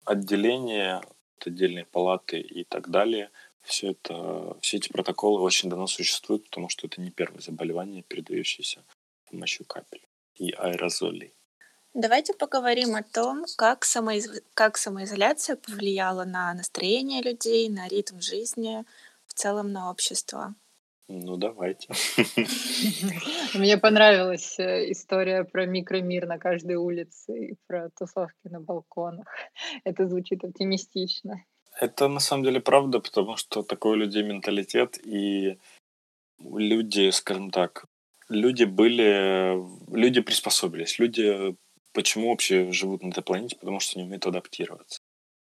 отделения, 0.05 1.01
отдельной 1.45 1.85
палаты 1.85 2.41
и 2.41 2.65
так 2.65 2.91
далее– 2.91 3.31
все 3.63 3.93
это, 3.93 4.57
все 4.61 4.79
эти 4.79 4.89
протоколы 4.89 5.41
очень 5.41 5.69
давно 5.69 5.87
существуют, 5.87 6.45
потому 6.45 6.69
что 6.69 6.87
это 6.87 7.01
не 7.01 7.11
первое 7.11 7.41
заболевание, 7.41 8.03
передающееся 8.03 8.85
с 9.27 9.31
помощью 9.31 9.67
капель 9.67 10.03
и 10.37 10.51
аэрозолей. 10.53 11.35
Давайте 11.93 12.35
поговорим 12.35 12.95
о 12.95 13.03
том, 13.03 13.45
как, 13.57 13.85
самоиз... 13.85 14.43
как 14.55 14.77
самоизоляция 14.77 15.57
повлияла 15.57 16.25
на 16.25 16.55
настроение 16.55 17.21
людей, 17.21 17.69
на 17.69 17.89
ритм 17.89 18.21
жизни, 18.21 18.85
в 19.27 19.35
целом 19.35 19.73
на 19.73 19.91
общество. 19.91 20.55
Ну, 21.09 21.37
давайте. 21.37 21.89
Мне 23.55 23.77
понравилась 23.79 24.57
э, 24.61 24.93
история 24.93 25.43
про 25.43 25.67
микромир 25.67 26.27
на 26.27 26.39
каждой 26.39 26.77
улице 26.77 27.49
и 27.49 27.55
про 27.67 27.91
тусовки 27.99 28.47
на 28.47 28.61
балконах. 28.61 29.27
Это 29.85 30.07
звучит 30.07 30.45
оптимистично. 30.45 31.45
Это 31.81 32.09
на 32.09 32.21
самом 32.21 32.45
деле 32.45 32.61
правда, 32.61 33.01
потому 33.01 33.37
что 33.37 33.63
такой 33.63 33.93
у 33.93 33.95
людей 33.95 34.23
менталитет, 34.23 34.99
и 35.03 35.59
люди, 36.39 37.11
скажем 37.11 37.51
так, 37.51 37.87
люди 38.29 38.65
были, 38.65 39.57
люди 39.91 40.21
приспособились, 40.21 40.99
люди 40.99 41.57
почему 41.95 42.29
вообще 42.29 42.71
живут 42.71 43.03
на 43.03 43.09
этой 43.09 43.23
планете, 43.23 43.57
потому 43.57 43.81
что 43.81 43.99
не 43.99 44.05
умеют 44.05 44.27
адаптироваться. 44.27 45.01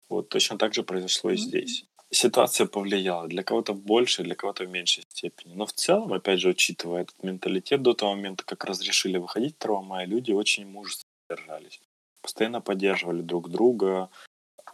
Вот 0.08 0.30
точно 0.30 0.60
так 0.60 0.76
же 0.76 0.84
произошло 0.84 1.32
и 1.32 1.36
здесь. 1.36 1.86
Ситуация 2.12 2.68
повлияла 2.68 3.28
для 3.28 3.44
кого-то 3.44 3.74
в 3.74 3.82
большей, 3.82 4.24
для 4.24 4.36
кого-то 4.36 4.66
в 4.66 4.70
меньшей 4.70 5.04
степени. 5.10 5.56
Но 5.56 5.66
в 5.66 5.74
целом, 5.74 6.14
опять 6.14 6.40
же, 6.40 6.50
учитывая 6.50 7.02
этот 7.02 7.24
менталитет, 7.24 7.82
до 7.82 7.94
того 7.94 8.16
момента, 8.16 8.44
как 8.46 8.66
разрешили 8.66 9.18
выходить 9.18 9.58
2 9.60 9.82
мая, 9.82 10.06
люди 10.06 10.32
очень 10.32 10.68
мужественно 10.68 11.10
держались. 11.28 11.82
Постоянно 12.22 12.62
поддерживали 12.62 13.22
друг 13.22 13.50
друга, 13.50 14.10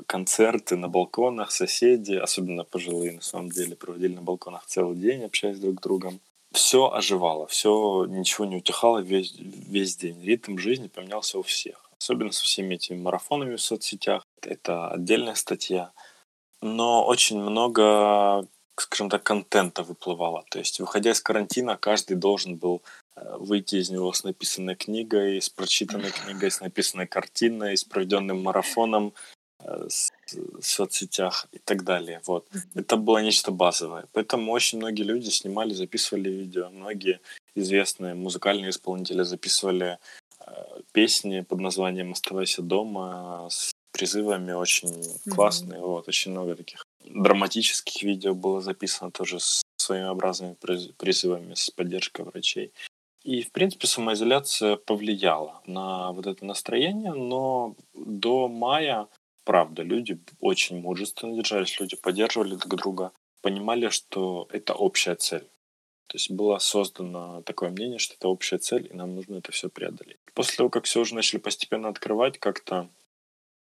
концерты 0.08 0.76
на 0.76 0.88
балконах, 0.88 1.52
соседи, 1.52 2.14
особенно 2.14 2.64
пожилые, 2.64 3.14
на 3.14 3.22
самом 3.22 3.50
деле, 3.50 3.76
проводили 3.76 4.16
на 4.16 4.22
балконах 4.22 4.66
целый 4.66 4.96
день, 4.96 5.24
общаясь 5.24 5.60
друг 5.60 5.80
с 5.80 5.84
другом. 5.84 6.20
Все 6.52 6.90
оживало, 6.90 7.48
все, 7.48 8.06
ничего 8.06 8.46
не 8.46 8.56
утихало 8.56 9.00
весь, 9.00 9.34
весь 9.38 9.98
день. 9.98 10.22
Ритм 10.24 10.58
жизни 10.58 10.88
поменялся 10.88 11.38
у 11.38 11.44
всех. 11.44 11.90
Особенно 12.00 12.32
со 12.32 12.44
всеми 12.44 12.76
этими 12.76 12.98
марафонами 12.98 13.56
в 13.56 13.62
соцсетях. 13.62 14.24
Это 14.42 14.90
отдельная 14.90 15.36
статья. 15.36 15.92
Но 16.62 17.06
очень 17.06 17.40
много, 17.40 18.48
скажем 18.78 19.10
так, 19.10 19.24
контента 19.24 19.84
выплывало. 19.84 20.46
То 20.50 20.60
есть, 20.60 20.80
выходя 20.80 21.12
из 21.12 21.22
карантина, 21.22 21.78
каждый 21.78 22.16
должен 22.16 22.56
был 22.56 22.82
э, 23.16 23.38
выйти 23.38 23.76
из 23.76 23.90
него 23.90 24.14
с 24.14 24.24
написанной 24.24 24.76
книгой, 24.76 25.42
с 25.42 25.50
прочитанной 25.50 26.12
книгой, 26.12 26.52
с 26.52 26.62
написанной 26.62 27.08
картиной, 27.08 27.76
с 27.76 27.84
проведенным 27.84 28.42
марафоном, 28.42 29.14
соцсетях 30.62 31.48
и 31.52 31.60
так 31.60 31.84
далее. 31.84 32.22
Вот. 32.26 32.48
Это 32.74 32.98
было 32.98 33.20
нечто 33.20 33.52
базовое. 33.52 34.06
Поэтому 34.14 34.52
очень 34.52 34.78
многие 34.80 35.04
люди 35.04 35.30
снимали, 35.30 35.74
записывали 35.74 36.30
видео. 36.30 36.70
Многие 36.70 37.20
известные 37.56 38.14
музыкальные 38.14 38.70
исполнители 38.70 39.24
записывали 39.24 39.98
э, 40.40 40.52
песни 40.92 41.42
под 41.42 41.60
названием 41.60 42.12
«Оставайся 42.12 42.62
дома» 42.62 43.48
с 43.50 43.72
призывами 43.92 44.52
очень 44.52 44.90
mm-hmm. 44.90 45.30
классные. 45.30 45.82
Вот, 45.82 46.08
очень 46.08 46.32
много 46.32 46.56
таких 46.56 46.86
драматических 47.06 48.04
видео 48.04 48.34
было 48.34 48.62
записано 48.62 49.12
тоже 49.12 49.40
с 49.40 49.62
своеобразными 49.78 50.56
призывами, 50.98 51.54
с 51.54 51.70
поддержкой 51.70 52.26
врачей. 52.26 52.72
И, 53.24 53.42
в 53.42 53.52
принципе, 53.52 53.88
самоизоляция 53.88 54.76
повлияла 54.76 55.62
на 55.66 56.12
вот 56.12 56.28
это 56.28 56.46
настроение, 56.46 57.14
но 57.14 57.76
до 57.94 58.48
мая 58.48 59.08
правда, 59.46 59.84
люди 59.84 60.20
очень 60.42 60.82
мужественно 60.82 61.36
держались, 61.36 61.80
люди 61.80 61.96
поддерживали 61.96 62.56
друг 62.56 62.76
друга, 62.76 63.12
понимали, 63.42 63.90
что 63.90 64.48
это 64.52 64.74
общая 64.74 65.16
цель. 65.16 65.48
То 66.08 66.18
есть 66.18 66.30
было 66.30 66.58
создано 66.60 67.42
такое 67.44 67.70
мнение, 67.70 68.00
что 68.00 68.16
это 68.16 68.28
общая 68.28 68.58
цель, 68.58 68.88
и 68.92 68.94
нам 68.94 69.16
нужно 69.16 69.38
это 69.38 69.52
все 69.52 69.70
преодолеть. 69.70 70.20
После 70.34 70.58
того, 70.58 70.70
как 70.70 70.86
все 70.86 71.02
уже 71.02 71.16
начали 71.16 71.40
постепенно 71.40 71.90
открывать, 71.90 72.40
как-то 72.40 72.90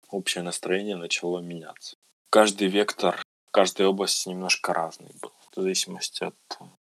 общее 0.09 0.43
настроение 0.43 0.95
начало 0.95 1.39
меняться. 1.39 1.97
Каждый 2.29 2.67
вектор, 2.67 3.21
каждой 3.51 3.87
области 3.87 4.29
немножко 4.29 4.73
разный 4.73 5.11
был, 5.21 5.31
в 5.51 5.61
зависимости 5.61 6.23
от 6.23 6.35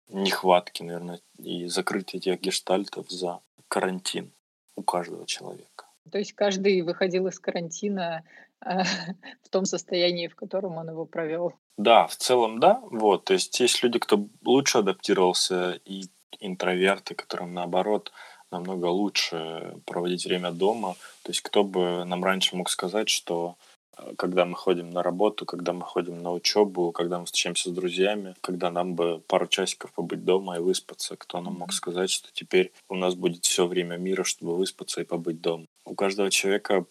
нехватки, 0.09 0.83
наверное, 0.83 1.21
и 1.37 1.65
закрытия 1.65 2.19
этих 2.19 2.41
гештальтов 2.41 3.09
за 3.09 3.39
карантин 3.67 4.31
у 4.75 4.83
каждого 4.83 5.25
человека. 5.25 5.85
То 6.11 6.17
есть 6.17 6.33
каждый 6.33 6.81
выходил 6.81 7.27
из 7.27 7.39
карантина 7.39 8.23
в 9.43 9.49
том 9.49 9.65
состоянии, 9.65 10.27
в 10.27 10.35
котором 10.35 10.77
он 10.77 10.89
его 10.89 11.05
провел. 11.05 11.53
Да, 11.77 12.07
в 12.07 12.15
целом 12.15 12.59
да. 12.59 12.81
Вот, 12.91 13.25
то 13.25 13.33
есть 13.33 13.59
есть 13.59 13.83
люди, 13.83 13.99
кто 13.99 14.27
лучше 14.43 14.79
адаптировался, 14.79 15.79
и 15.85 16.05
интроверты, 16.39 17.15
которым 17.15 17.53
наоборот 17.53 18.11
намного 18.51 18.87
лучше 18.87 19.75
проводить 19.85 20.25
время 20.25 20.51
дома. 20.51 20.95
То 21.23 21.31
есть 21.31 21.41
кто 21.41 21.63
бы 21.63 22.03
нам 22.05 22.23
раньше 22.23 22.55
мог 22.55 22.69
сказать, 22.69 23.09
что 23.09 23.55
э, 23.97 24.15
когда 24.17 24.45
мы 24.45 24.55
ходим 24.55 24.89
на 24.89 25.03
работу, 25.03 25.45
когда 25.45 25.73
мы 25.73 25.81
ходим 25.83 26.21
на 26.23 26.31
учебу, 26.31 26.91
когда 26.91 27.19
мы 27.19 27.25
встречаемся 27.25 27.69
с 27.69 27.73
друзьями, 27.73 28.35
когда 28.41 28.71
нам 28.71 28.95
бы 28.95 29.21
пару 29.27 29.47
часиков 29.47 29.91
побыть 29.93 30.25
дома 30.25 30.57
и 30.57 30.59
выспаться, 30.59 31.15
кто 31.15 31.41
нам 31.41 31.59
мог 31.59 31.73
сказать, 31.73 32.09
что 32.09 32.29
теперь 32.33 32.71
у 32.87 32.95
нас 32.95 33.15
будет 33.15 33.45
все 33.45 33.67
время 33.67 33.97
мира, 33.97 34.23
чтобы 34.23 34.55
выспаться 34.55 35.01
и 35.01 35.05
побыть 35.05 35.41
дома. 35.41 35.65
У 35.85 35.93
каждого 35.93 36.31
человека 36.31 36.85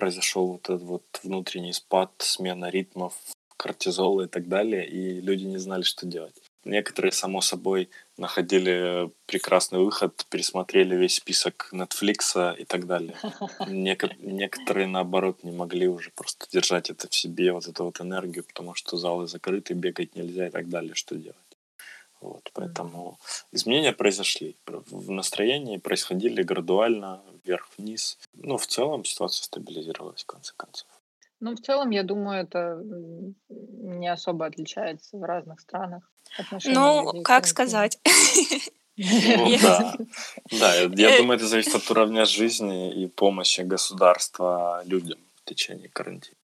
произошел 0.00 0.46
вот 0.46 0.70
этот 0.70 0.82
вот 0.82 1.04
внутренний 1.22 1.74
спад, 1.74 2.10
смена 2.18 2.70
ритмов, 2.70 3.14
кортизола 3.58 4.22
и 4.22 4.26
так 4.26 4.48
далее, 4.48 4.88
и 4.88 5.20
люди 5.20 5.44
не 5.44 5.58
знали, 5.58 5.82
что 5.82 6.06
делать. 6.06 6.34
Некоторые, 6.64 7.12
само 7.12 7.40
собой, 7.40 7.90
находили 8.16 9.10
прекрасный 9.26 9.78
выход, 9.78 10.26
пересмотрели 10.30 10.96
весь 10.96 11.16
список 11.16 11.70
Netflix 11.72 12.58
и 12.58 12.64
так 12.64 12.86
далее. 12.86 13.14
Нек- 13.60 14.16
некоторые, 14.18 14.86
наоборот, 14.86 15.44
не 15.44 15.52
могли 15.52 15.88
уже 15.88 16.10
просто 16.14 16.46
держать 16.50 16.90
это 16.90 17.08
в 17.08 17.14
себе, 17.14 17.52
вот 17.52 17.68
эту 17.68 17.84
вот 17.84 18.00
энергию, 18.00 18.44
потому 18.44 18.74
что 18.74 18.96
залы 18.96 19.26
закрыты, 19.26 19.74
бегать 19.74 20.16
нельзя 20.16 20.48
и 20.48 20.50
так 20.50 20.68
далее, 20.68 20.94
что 20.94 21.14
делать. 21.14 21.36
Вот, 22.20 22.50
поэтому 22.52 23.18
изменения 23.52 23.92
произошли. 23.92 24.56
В 24.66 25.10
настроении 25.10 25.78
происходили 25.78 26.42
градуально, 26.42 27.22
вверх-вниз. 27.44 28.18
Ну, 28.34 28.56
в 28.56 28.66
целом 28.66 29.04
ситуация 29.04 29.44
стабилизировалась, 29.44 30.22
в 30.22 30.26
конце 30.26 30.52
концов. 30.56 30.88
Ну, 31.40 31.54
в 31.54 31.60
целом, 31.60 31.90
я 31.90 32.02
думаю, 32.02 32.42
это 32.42 32.82
не 33.48 34.12
особо 34.12 34.46
отличается 34.46 35.16
в 35.16 35.22
разных 35.22 35.60
странах. 35.60 36.02
Ну, 36.64 37.22
как 37.22 37.46
сказать? 37.46 37.98
Ну, 38.96 39.58
да. 39.62 39.94
Да, 40.60 40.74
я 40.74 41.16
думаю, 41.16 41.36
это 41.36 41.46
зависит 41.46 41.74
от 41.74 41.90
уровня 41.90 42.26
жизни 42.26 42.92
и 43.02 43.06
помощи 43.06 43.62
государства 43.62 44.82
людям 44.84 45.18
в 45.36 45.48
течение 45.48 45.88
карантина. 45.88 46.36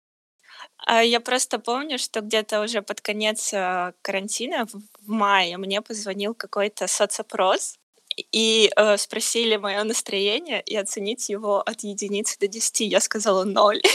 А 0.79 1.03
я 1.03 1.21
просто 1.21 1.59
помню, 1.59 1.99
что 1.99 2.21
где-то 2.21 2.63
уже 2.63 2.81
под 2.81 3.01
конец 3.01 3.53
э, 3.53 3.93
карантина 4.03 4.67
в 4.67 5.09
мае 5.09 5.57
мне 5.59 5.83
позвонил 5.83 6.35
какой-то 6.35 6.87
соцопрос, 6.87 7.79
и 8.17 8.71
э, 8.75 8.97
спросили 8.97 9.57
мое 9.57 9.83
настроение 9.85 10.63
и 10.63 10.77
оценить 10.77 11.29
его 11.29 11.61
от 11.61 11.81
единицы 11.81 12.39
до 12.39 12.49
десяти. 12.49 12.85
Я 12.85 13.01
сказала 13.01 13.45
ноль. 13.45 13.81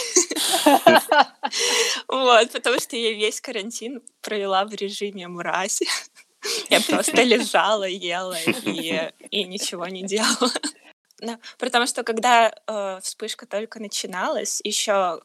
Вот, 2.08 2.52
потому 2.52 2.80
что 2.80 2.96
я 2.96 3.14
весь 3.14 3.42
карантин 3.42 4.02
провела 4.22 4.64
в 4.66 4.74
режиме 4.74 5.28
мрази. 5.28 5.88
Я 6.70 6.82
просто 6.82 7.24
лежала, 7.24 7.84
ела 7.84 8.38
и, 8.66 9.12
и 9.30 9.44
ничего 9.44 9.88
не 9.88 10.04
делала. 10.04 10.52
Да, 11.20 11.38
потому 11.60 11.86
что 11.86 12.02
когда 12.02 12.52
э, 12.66 13.00
вспышка 13.04 13.46
только 13.46 13.80
начиналась, 13.80 14.60
еще 14.64 15.22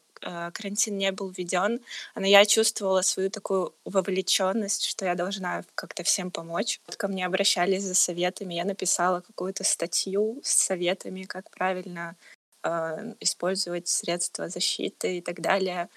карантин 0.53 0.99
не 0.99 1.13
был 1.13 1.31
введен, 1.31 1.81
но 2.15 2.27
я 2.27 2.45
чувствовала 2.45 3.03
свою 3.03 3.31
такую 3.31 3.75
вовлеченность, 3.85 4.85
что 4.87 5.05
я 5.05 5.15
должна 5.15 5.65
как-то 5.75 6.03
всем 6.03 6.31
помочь. 6.31 6.81
Ко 6.97 7.09
мне 7.09 7.25
обращались 7.27 7.85
за 7.85 7.95
советами, 7.95 8.55
я 8.55 8.65
написала 8.65 9.21
какую-то 9.21 9.65
статью 9.65 10.41
с 10.43 10.55
советами, 10.55 11.25
как 11.25 11.51
правильно 11.51 12.17
э, 12.63 13.15
использовать 13.21 13.89
средства 13.89 14.49
защиты 14.49 15.19
и 15.19 15.21
так 15.21 15.41
далее. 15.41 15.89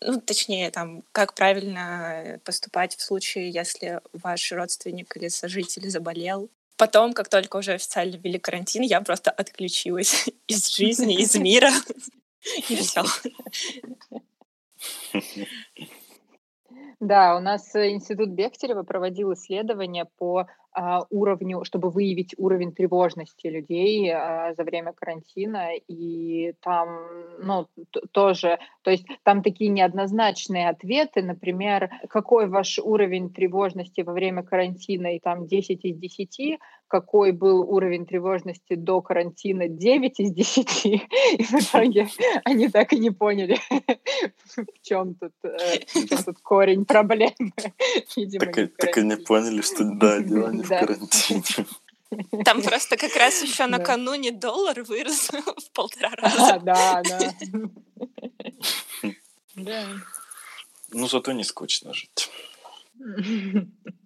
Ну, 0.00 0.20
точнее, 0.20 0.70
там, 0.70 1.02
как 1.12 1.34
правильно 1.34 2.38
поступать 2.44 2.96
в 2.96 3.00
случае, 3.00 3.50
если 3.50 4.00
ваш 4.12 4.52
родственник 4.52 5.16
или 5.16 5.28
сожитель 5.28 5.88
заболел. 5.88 6.50
Потом, 6.76 7.14
как 7.14 7.28
только 7.28 7.56
уже 7.56 7.72
официально 7.72 8.16
ввели 8.16 8.38
карантин, 8.38 8.82
я 8.82 9.00
просто 9.00 9.30
отключилась 9.30 10.28
из 10.46 10.68
жизни, 10.68 11.14
из 11.20 11.34
мира. 11.36 11.70
И 12.68 12.76
все. 12.76 13.02
Да, 17.00 17.36
у 17.36 17.40
нас 17.40 17.74
э, 17.74 17.90
институт 17.90 18.30
Бехтерева 18.30 18.82
проводил 18.82 19.32
исследования 19.32 20.06
по 20.16 20.46
а, 20.76 21.04
уровню, 21.10 21.62
чтобы 21.64 21.90
выявить 21.90 22.34
уровень 22.36 22.72
тревожности 22.72 23.46
людей 23.46 24.10
а, 24.12 24.54
за 24.54 24.64
время 24.64 24.92
карантина, 24.92 25.68
и 25.76 26.54
там, 26.60 26.88
ну, 27.38 27.68
тоже, 28.10 28.58
то 28.82 28.90
есть 28.90 29.06
там 29.22 29.42
такие 29.42 29.70
неоднозначные 29.70 30.68
ответы, 30.68 31.22
например, 31.22 31.90
какой 32.08 32.48
ваш 32.48 32.80
уровень 32.80 33.30
тревожности 33.30 34.00
во 34.00 34.12
время 34.12 34.42
карантина, 34.42 35.14
и 35.14 35.20
там 35.20 35.46
10 35.46 35.84
из 35.84 35.96
10, 35.96 36.58
какой 36.88 37.32
был 37.32 37.60
уровень 37.62 38.06
тревожности 38.06 38.74
до 38.74 39.00
карантина 39.00 39.68
9 39.68 40.20
из 40.20 40.32
10, 40.32 40.86
и 40.86 40.98
в 41.42 41.54
итоге 41.54 42.08
они 42.44 42.68
так 42.68 42.92
и 42.92 42.98
не 42.98 43.10
поняли, 43.10 43.58
в 44.56 44.82
чем 44.82 45.14
тут, 45.14 45.32
э, 45.42 45.80
в 45.86 46.08
чем 46.08 46.22
тут 46.24 46.38
корень 46.42 46.84
проблемы. 46.84 47.52
Видимо, 48.16 48.46
так, 48.46 48.76
так 48.76 48.98
и 48.98 49.02
не 49.02 49.16
поняли, 49.16 49.60
что 49.62 49.84
да, 49.84 50.20
дело 50.20 50.50
не 50.50 50.62
в 50.62 50.68
карантине. 50.68 51.66
Там 52.44 52.62
просто 52.62 52.96
как 52.96 53.16
раз 53.16 53.42
еще 53.42 53.66
накануне 53.66 54.30
доллар 54.30 54.82
вырос 54.82 55.30
в 55.56 55.70
полтора 55.72 56.10
раза. 56.16 56.60
Да, 56.62 57.02
да. 57.02 57.34
Да. 59.56 59.84
Ну, 60.90 61.08
зато 61.08 61.32
не 61.32 61.44
скучно 61.44 61.92
жить. 61.94 62.30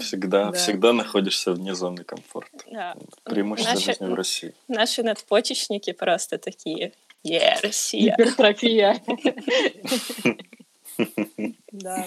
Всегда, 0.00 0.46
да. 0.46 0.52
всегда 0.52 0.92
находишься 0.92 1.52
вне 1.52 1.74
зоны 1.74 2.04
комфорта. 2.04 2.64
Да. 2.70 2.96
Преимущество 3.24 3.74
наши, 3.74 3.86
жизни 3.86 4.06
в 4.06 4.14
России. 4.14 4.54
Наши 4.68 5.02
надпочечники 5.02 5.92
просто 5.92 6.38
такие. 6.38 6.92
Yeah, 7.26 7.60
Россия. 7.62 8.14
Гипертрофия. 8.16 9.00
Да. 11.72 12.06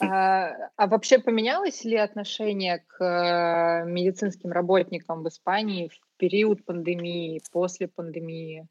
А, 0.00 0.50
а 0.76 0.86
вообще 0.86 1.18
поменялось 1.18 1.84
ли 1.84 1.96
отношение 1.96 2.84
к 2.86 3.02
э, 3.02 3.88
медицинским 3.88 4.52
работникам 4.52 5.22
в 5.22 5.28
Испании 5.28 5.88
в 5.88 5.98
период 6.18 6.64
пандемии, 6.64 7.40
после 7.50 7.88
пандемии? 7.88 8.66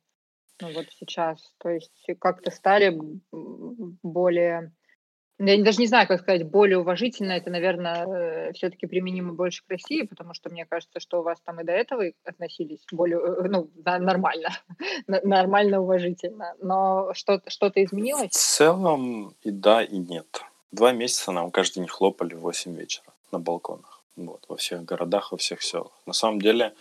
Ну 0.61 0.73
вот 0.73 0.87
сейчас, 0.99 1.53
то 1.57 1.69
есть 1.69 2.05
как-то 2.19 2.51
стали 2.51 2.99
более 4.03 4.71
я 5.39 5.63
даже 5.63 5.79
не 5.79 5.87
знаю, 5.87 6.07
как 6.07 6.21
сказать, 6.21 6.43
более 6.43 6.79
уважительно. 6.79 7.31
Это, 7.31 7.49
наверное, 7.49 8.05
э, 8.05 8.53
все-таки 8.53 8.87
применимо 8.87 9.33
больше 9.33 9.63
к 9.65 9.71
России, 9.71 10.01
потому 10.03 10.33
что 10.33 10.49
мне 10.49 10.65
кажется, 10.65 10.99
что 10.99 11.19
у 11.19 11.23
вас 11.23 11.39
там 11.45 11.61
и 11.61 11.63
до 11.63 11.71
этого 11.71 12.03
относились 12.25 12.83
более, 12.91 13.19
э, 13.19 13.47
ну, 13.47 13.69
нормально, 13.85 14.49
нормально, 15.07 15.81
уважительно. 15.81 16.55
Но 16.61 17.13
что-то 17.13 17.49
что 17.49 17.71
изменилось? 17.73 18.31
В 18.31 18.35
целом 18.35 19.35
и 19.41 19.51
да, 19.51 19.83
и 19.83 19.97
нет. 19.97 20.43
Два 20.71 20.91
месяца 20.91 21.31
нам 21.31 21.51
каждый 21.51 21.75
день 21.75 21.87
хлопали 21.87 22.35
в 22.35 22.41
8 22.41 22.75
вечера 22.75 23.07
на 23.31 23.39
балконах. 23.39 24.03
Вот, 24.17 24.43
во 24.49 24.57
всех 24.57 24.83
городах, 24.83 25.31
во 25.31 25.37
всех 25.37 25.61
селах. 25.61 25.93
На 26.05 26.13
самом 26.13 26.41
деле, 26.41 26.73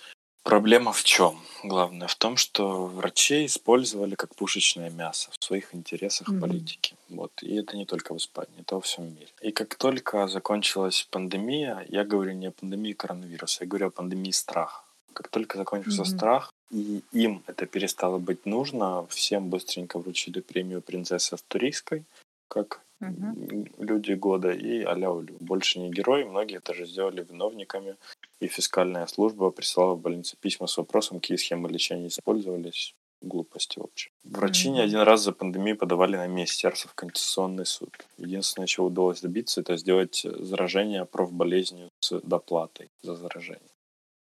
Проблема 0.42 0.92
в 0.92 1.05
чем? 1.05 1.38
Главное 1.64 2.09
в 2.09 2.14
том, 2.14 2.37
что 2.37 2.87
врачей 2.87 3.46
использовали 3.46 4.14
как 4.14 4.35
пушечное 4.35 4.90
мясо 4.90 5.31
в 5.38 5.44
своих 5.44 5.74
интересах 5.74 6.29
mm-hmm. 6.29 6.40
политики. 6.40 6.96
Вот. 7.09 7.33
И 7.42 7.57
это 7.57 7.77
не 7.77 7.85
только 7.85 8.14
в 8.14 8.16
Испании, 8.16 8.61
это 8.61 8.77
во 8.77 8.81
всем 8.81 9.05
мире. 9.05 9.29
И 9.42 9.51
как 9.51 9.74
только 9.74 10.29
закончилась 10.29 11.07
пандемия, 11.11 11.85
я 11.88 12.05
говорю 12.05 12.33
не 12.33 12.46
о 12.46 12.53
пандемии 12.53 12.92
коронавируса, 12.92 13.64
я 13.64 13.68
говорю 13.68 13.88
о 13.88 13.90
пандемии 13.90 14.31
страха. 14.31 14.83
Как 15.12 15.29
только 15.29 15.59
закончился 15.59 16.03
mm-hmm. 16.03 16.16
страх, 16.16 16.53
и 16.70 17.03
им 17.12 17.42
это 17.46 17.66
перестало 17.66 18.18
быть 18.18 18.46
нужно, 18.46 19.07
всем 19.09 19.51
быстренько 19.51 19.98
вручили 19.98 20.40
премию 20.40 20.81
принцессы 20.81 21.35
Астурийской, 21.35 22.05
как 22.48 22.81
угу. 23.01 23.67
люди 23.79 24.13
года, 24.13 24.51
и 24.53 24.83
аля 24.83 25.11
Больше 25.41 25.79
не 25.79 25.91
герои, 25.91 26.25
многие 26.25 26.59
это 26.59 26.75
же 26.75 26.87
сделали 26.87 27.25
виновниками 27.29 27.97
и 28.41 28.47
фискальная 28.47 29.07
служба 29.07 29.51
присылала 29.51 29.95
в 29.95 30.01
больницы 30.01 30.37
письма 30.41 30.67
с 30.67 30.77
вопросом, 30.77 31.21
какие 31.21 31.37
схемы 31.37 31.69
лечения 31.69 32.09
использовались. 32.09 32.95
Глупости, 33.21 33.81
в 33.81 33.83
общем. 33.83 34.13
Врачи 34.23 34.71
не 34.71 34.79
один 34.79 35.01
раз 35.01 35.23
за 35.23 35.33
пандемию 35.33 35.77
подавали 35.77 36.17
на 36.17 36.29
министерство 36.29 36.89
в 36.89 36.95
Конституционный 36.95 37.67
суд. 37.67 37.91
Единственное, 38.17 38.69
чего 38.69 38.87
удалось 38.87 39.21
добиться, 39.21 39.61
это 39.61 39.77
сделать 39.77 40.25
заражение 40.25 41.05
профболезнью 41.05 41.89
с 41.99 42.21
доплатой 42.21 42.91
за 43.03 43.17
заражение. 43.17 43.71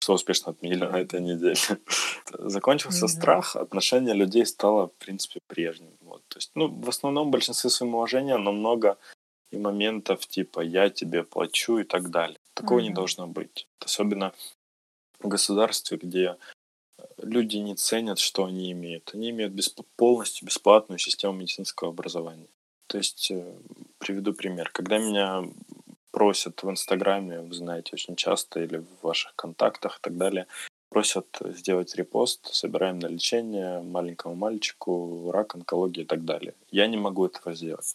Что 0.01 0.15
успешно 0.15 0.53
отменили 0.53 0.85
на 0.85 1.01
этой 1.01 1.21
неделе. 1.21 1.57
Закончился 2.33 3.07
mm-hmm. 3.07 3.09
страх, 3.09 3.57
отношение 3.57 4.15
людей 4.15 4.47
стало, 4.47 4.89
в 4.89 4.95
принципе, 4.95 5.41
прежним. 5.47 5.91
Вот. 6.01 6.23
То 6.29 6.39
есть, 6.39 6.51
ну, 6.55 6.69
в 6.69 6.89
основном 6.89 7.31
большинстве 7.31 7.71
своим 7.71 7.95
уважения, 7.95 8.37
но 8.37 8.53
много 8.53 8.97
и 9.51 9.57
моментов 9.57 10.27
типа 10.27 10.61
«я 10.61 10.91
тебе 10.91 11.25
плачу» 11.25 11.79
и 11.79 11.85
так 11.85 12.11
далее. 12.11 12.39
Такого 12.55 12.79
mm-hmm. 12.79 12.83
не 12.83 12.91
должно 12.91 13.27
быть. 13.27 13.67
Особенно 13.81 14.33
в 15.21 15.29
государстве, 15.29 15.97
где 15.97 16.37
э, 16.99 17.03
люди 17.19 17.57
не 17.57 17.75
ценят, 17.75 18.19
что 18.19 18.45
они 18.45 18.71
имеют. 18.73 19.11
Они 19.15 19.31
имеют 19.31 19.53
бесп... 19.53 19.81
полностью 19.97 20.47
бесплатную 20.47 20.99
систему 20.99 21.33
медицинского 21.35 21.91
образования. 21.91 22.49
То 22.87 22.99
есть, 22.99 23.31
э, 23.31 23.55
приведу 23.99 24.33
пример. 24.33 24.71
Когда 24.71 24.99
меня 24.99 25.45
просят 26.11 26.63
в 26.63 26.71
Инстаграме, 26.71 27.41
вы 27.41 27.55
знаете, 27.55 27.91
очень 27.93 28.17
часто, 28.17 28.61
или 28.61 28.79
в 28.79 29.03
ваших 29.03 29.35
контактах 29.37 29.99
и 29.99 30.01
так 30.03 30.17
далее, 30.17 30.47
просят 30.89 31.27
сделать 31.41 31.95
репост, 31.97 32.55
собираем 32.55 32.99
на 32.99 33.07
лечение 33.07 33.83
маленькому 33.83 34.35
мальчику, 34.35 35.31
рак, 35.33 35.55
онкология 35.55 36.05
и 36.05 36.07
так 36.07 36.25
далее. 36.25 36.55
Я 36.71 36.87
не 36.87 36.97
могу 36.97 37.27
этого 37.27 37.55
сделать. 37.55 37.95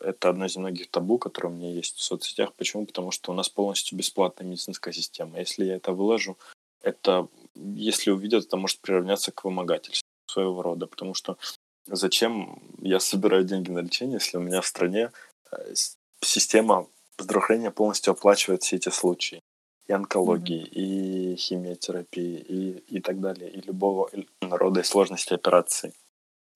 Это 0.00 0.30
одно 0.30 0.46
из 0.46 0.56
многих 0.56 0.90
табу, 0.90 1.18
которые 1.18 1.52
у 1.52 1.56
меня 1.56 1.70
есть 1.70 1.96
в 1.96 2.02
соцсетях. 2.02 2.52
Почему? 2.54 2.86
Потому 2.86 3.10
что 3.10 3.32
у 3.32 3.34
нас 3.34 3.48
полностью 3.48 3.96
бесплатная 3.96 4.46
медицинская 4.46 4.92
система. 4.92 5.38
Если 5.38 5.64
я 5.64 5.76
это 5.76 5.92
выложу, 5.92 6.36
это, 6.82 7.28
если 7.54 8.10
увидят, 8.10 8.44
это 8.44 8.56
может 8.56 8.80
приравняться 8.80 9.30
к 9.30 9.44
вымогательству 9.44 10.06
своего 10.26 10.62
рода. 10.62 10.86
Потому 10.86 11.14
что 11.14 11.38
зачем 11.86 12.60
я 12.80 12.98
собираю 12.98 13.44
деньги 13.44 13.70
на 13.70 13.80
лечение, 13.80 14.14
если 14.14 14.38
у 14.38 14.40
меня 14.40 14.60
в 14.60 14.66
стране 14.66 15.12
э, 15.52 15.74
система 16.20 16.88
здравоохранения 17.18 17.70
полностью 17.70 18.12
оплачивает 18.12 18.62
все 18.62 18.76
эти 18.76 18.88
случаи 18.88 19.42
и 19.86 19.92
онкологии, 19.92 20.62
mm-hmm. 20.62 21.32
и 21.32 21.36
химиотерапии, 21.36 22.38
и, 22.38 22.96
и 22.96 23.00
так 23.00 23.20
далее, 23.20 23.50
и 23.50 23.60
любого 23.60 24.10
рода 24.40 24.80
и 24.80 24.84
сложности 24.84 25.34
операции, 25.34 25.92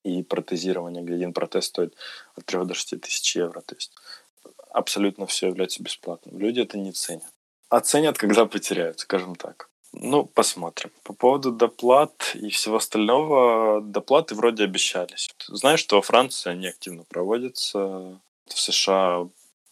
и 0.05 0.23
протезирования, 0.23 1.03
где 1.03 1.15
один 1.15 1.33
протез 1.33 1.67
стоит 1.67 1.95
от 2.37 2.45
3 2.45 2.65
до 2.65 2.75
6 2.75 3.01
тысяч 3.01 3.37
евро. 3.37 3.61
То 3.61 3.75
есть 3.75 3.93
абсолютно 4.71 5.27
все 5.27 5.49
является 5.49 5.83
бесплатным. 5.83 6.39
Люди 6.39 6.61
это 6.61 6.79
не 6.79 6.93
ценят. 6.93 7.33
Оценят, 7.69 8.17
когда 8.17 8.47
потеряют, 8.47 9.01
скажем 9.01 9.35
так. 9.35 9.69
Ну, 9.93 10.27
посмотрим. 10.27 10.91
По 11.03 11.15
поводу 11.15 11.51
доплат 11.51 12.33
и 12.35 12.51
всего 12.51 12.77
остального, 12.77 13.81
доплаты 13.81 14.35
вроде 14.35 14.65
обещались. 14.65 15.31
Знаешь, 15.49 15.81
что 15.81 15.97
во 15.97 16.03
Франции 16.03 16.51
они 16.51 16.69
активно 16.69 17.05
проводятся, 17.05 18.21
в 18.47 18.53
США 18.53 19.27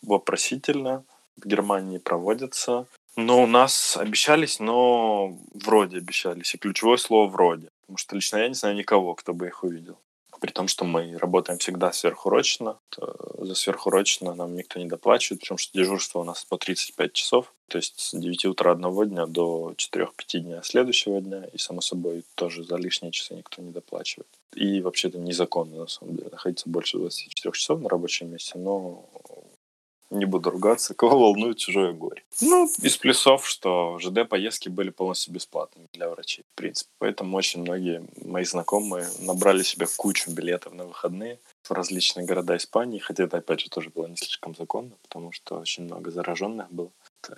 вопросительно, 0.07 1.05
в 1.37 1.47
Германии 1.47 1.99
проводятся. 1.99 2.87
Но 3.17 3.43
у 3.43 3.47
нас 3.47 3.97
обещались, 3.97 4.59
но 4.61 5.38
вроде 5.53 5.99
обещались. 5.99 6.55
И 6.55 6.59
ключевое 6.59 6.97
слово 6.97 7.29
«вроде». 7.29 7.69
Потому 7.83 7.99
что 7.99 8.17
лично 8.17 8.38
я 8.38 8.49
не 8.49 8.55
знаю 8.55 8.75
никого, 8.77 9.14
кто 9.14 9.35
бы 9.35 9.47
их 9.47 9.62
увидел. 9.62 9.99
При 10.40 10.51
том, 10.51 10.69
что 10.69 10.85
мы 10.85 11.17
работаем 11.17 11.59
всегда 11.59 11.90
сверхурочно. 11.93 12.77
За 13.38 13.55
сверхурочно 13.55 14.35
нам 14.35 14.57
никто 14.57 14.79
не 14.79 14.87
доплачивает. 14.87 15.40
Причем, 15.40 15.57
что 15.57 15.79
дежурство 15.79 16.19
у 16.19 16.25
нас 16.25 16.45
по 16.45 16.59
35 16.59 17.12
часов. 17.12 17.55
То 17.69 17.79
есть 17.79 17.99
с 18.01 18.14
9 18.14 18.45
утра 18.47 18.73
одного 18.73 19.05
дня 19.05 19.27
до 19.27 19.73
4-5 19.77 20.38
дня 20.40 20.62
следующего 20.62 21.21
дня. 21.21 21.45
И, 21.53 21.59
само 21.59 21.81
собой, 21.81 22.25
тоже 22.35 22.64
за 22.64 22.77
лишние 22.77 23.12
часы 23.12 23.35
никто 23.35 23.62
не 23.62 23.71
доплачивает. 23.71 24.29
И 24.55 24.83
вообще 24.83 25.09
это 25.09 25.19
незаконно, 25.19 25.79
на 25.79 25.87
самом 25.87 26.17
деле, 26.17 26.29
находиться 26.31 26.69
больше 26.69 26.99
24 26.99 27.53
часов 27.53 27.81
на 27.81 27.88
рабочем 27.88 28.31
месте. 28.31 28.59
Но 28.59 29.09
не 30.14 30.24
буду 30.24 30.50
ругаться, 30.50 30.94
кого 30.94 31.18
волнует 31.18 31.59
чужое 31.59 31.92
горе. 31.92 32.22
Ну, 32.40 32.68
из 32.83 32.96
плюсов, 32.96 33.46
что 33.46 33.98
ЖД-поездки 33.98 34.68
были 34.68 34.90
полностью 34.90 35.33
бесплатными 35.33 35.87
для 35.92 36.09
врачей, 36.09 36.44
в 36.53 36.57
принципе. 36.57 36.90
Поэтому 36.98 37.37
очень 37.37 37.62
многие 37.62 38.07
мои 38.24 38.44
знакомые 38.44 39.07
набрали 39.20 39.62
себе 39.62 39.87
кучу 39.96 40.31
билетов 40.31 40.72
на 40.72 40.85
выходные 40.85 41.38
в 41.62 41.70
различные 41.70 42.27
города 42.27 42.57
Испании, 42.57 42.98
хотя 42.98 43.24
это, 43.24 43.38
опять 43.38 43.61
же, 43.61 43.70
тоже 43.70 43.90
было 43.90 44.07
не 44.07 44.16
слишком 44.16 44.55
законно, 44.55 44.92
потому 45.03 45.33
что 45.33 45.59
очень 45.59 45.85
много 45.85 46.11
зараженных 46.11 46.70
было. 46.70 46.90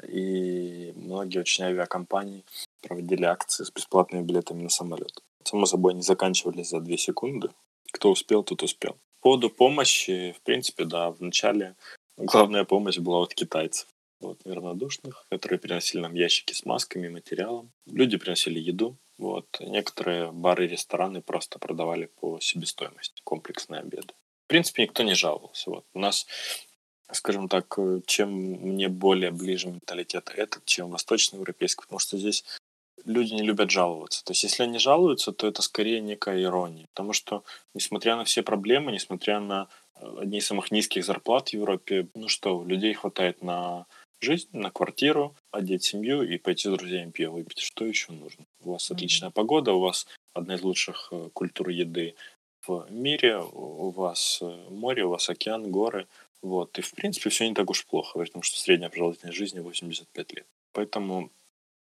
И 0.09 0.93
многие 0.97 1.39
очень 1.39 1.65
авиакомпании 1.65 2.45
проводили 2.83 3.25
акции 3.25 3.65
с 3.65 3.71
бесплатными 3.71 4.23
билетами 4.23 4.63
на 4.63 4.69
самолет. 4.69 5.23
Само 5.45 5.67
собой, 5.67 5.93
они 5.93 6.03
заканчивались 6.03 6.71
за 6.71 6.81
две 6.81 6.99
секунды. 6.99 7.51
Кто 7.93 8.11
успел, 8.11 8.43
тот 8.43 8.63
успел. 8.63 8.97
По 9.21 9.31
поводу 9.31 9.51
помощи, 9.51 10.35
в 10.39 10.43
принципе, 10.43 10.85
да, 10.85 11.11
в 11.11 11.21
начале 11.21 11.75
Главная 12.17 12.65
помощь 12.65 12.99
была 12.99 13.21
от 13.21 13.35
китайцев. 13.35 13.89
Вот, 14.21 14.43
неравнодушных, 14.47 15.27
которые 15.29 15.59
приносили 15.59 16.01
нам 16.01 16.15
ящики 16.15 16.55
с 16.55 16.65
масками, 16.65 17.09
материалом. 17.09 17.71
Люди 17.87 18.17
приносили 18.17 18.59
еду. 18.59 18.97
Вот. 19.19 19.47
Некоторые 19.61 20.33
бары 20.33 20.65
и 20.65 20.69
рестораны 20.69 21.21
просто 21.21 21.59
продавали 21.59 22.07
по 22.21 22.41
себестоимости 22.41 23.21
комплексные 23.25 23.81
обеды. 23.81 24.15
В 24.47 24.49
принципе, 24.49 24.85
никто 24.85 25.03
не 25.03 25.15
жаловался. 25.15 25.71
Вот. 25.71 25.85
У 25.93 25.99
нас, 25.99 26.27
скажем 27.13 27.49
так, 27.49 27.79
чем 28.07 28.31
мне 28.33 28.89
более 28.89 29.31
ближе 29.31 29.69
менталитет 29.69 30.31
этот, 30.35 30.65
чем 30.65 30.91
восточноевропейский, 30.91 31.83
потому 31.83 31.99
что 31.99 32.17
здесь 32.17 32.45
люди 33.05 33.35
не 33.35 33.43
любят 33.43 33.71
жаловаться. 33.71 34.25
То 34.25 34.33
есть, 34.33 34.45
если 34.45 34.63
они 34.63 34.79
жалуются, 34.79 35.33
то 35.33 35.47
это 35.47 35.61
скорее 35.61 36.01
некая 36.01 36.43
ирония. 36.43 36.87
Потому 36.95 37.13
что, 37.13 37.45
несмотря 37.75 38.17
на 38.17 38.25
все 38.25 38.43
проблемы, 38.43 38.93
несмотря 38.93 39.41
на 39.41 39.69
одни 40.01 40.39
из 40.39 40.47
самых 40.47 40.71
низких 40.71 41.05
зарплат 41.05 41.49
в 41.49 41.55
Европе. 41.55 42.09
Ну 42.15 42.29
что, 42.29 42.65
людей 42.65 42.95
хватает 42.95 43.43
на 43.43 43.87
жизнь, 44.21 44.49
на 44.53 44.71
квартиру, 44.71 45.35
одеть 45.51 45.85
семью 45.85 46.23
и 46.23 46.39
пойти 46.39 46.69
с 46.69 46.73
друзьями 46.73 47.11
пиво 47.11 47.33
выпить. 47.33 47.61
Что 47.61 47.85
еще 47.85 48.13
нужно? 48.13 48.45
У 48.61 48.73
вас 48.73 48.91
отличная 48.91 49.31
погода, 49.31 49.73
у 49.73 49.81
вас 49.81 50.07
одна 50.33 50.55
из 50.55 50.63
лучших 50.63 51.09
э, 51.13 51.29
культур 51.33 51.69
еды 51.69 52.15
в 52.67 52.87
мире, 52.91 53.39
у 53.39 53.91
вас 53.91 54.39
э, 54.43 54.69
море, 54.71 55.05
у 55.05 55.11
вас 55.11 55.29
океан, 55.29 55.71
горы. 55.71 56.07
Вот. 56.43 56.79
И, 56.79 56.83
в 56.83 56.93
принципе, 56.93 57.31
все 57.31 57.49
не 57.49 57.55
так 57.55 57.71
уж 57.71 57.87
плохо, 57.87 58.19
потому 58.19 58.43
что 58.43 58.59
средняя 58.59 58.91
продолжительность 58.91 59.39
жизни 59.39 59.61
85 59.61 60.35
лет. 60.35 60.47
Поэтому, 60.73 61.31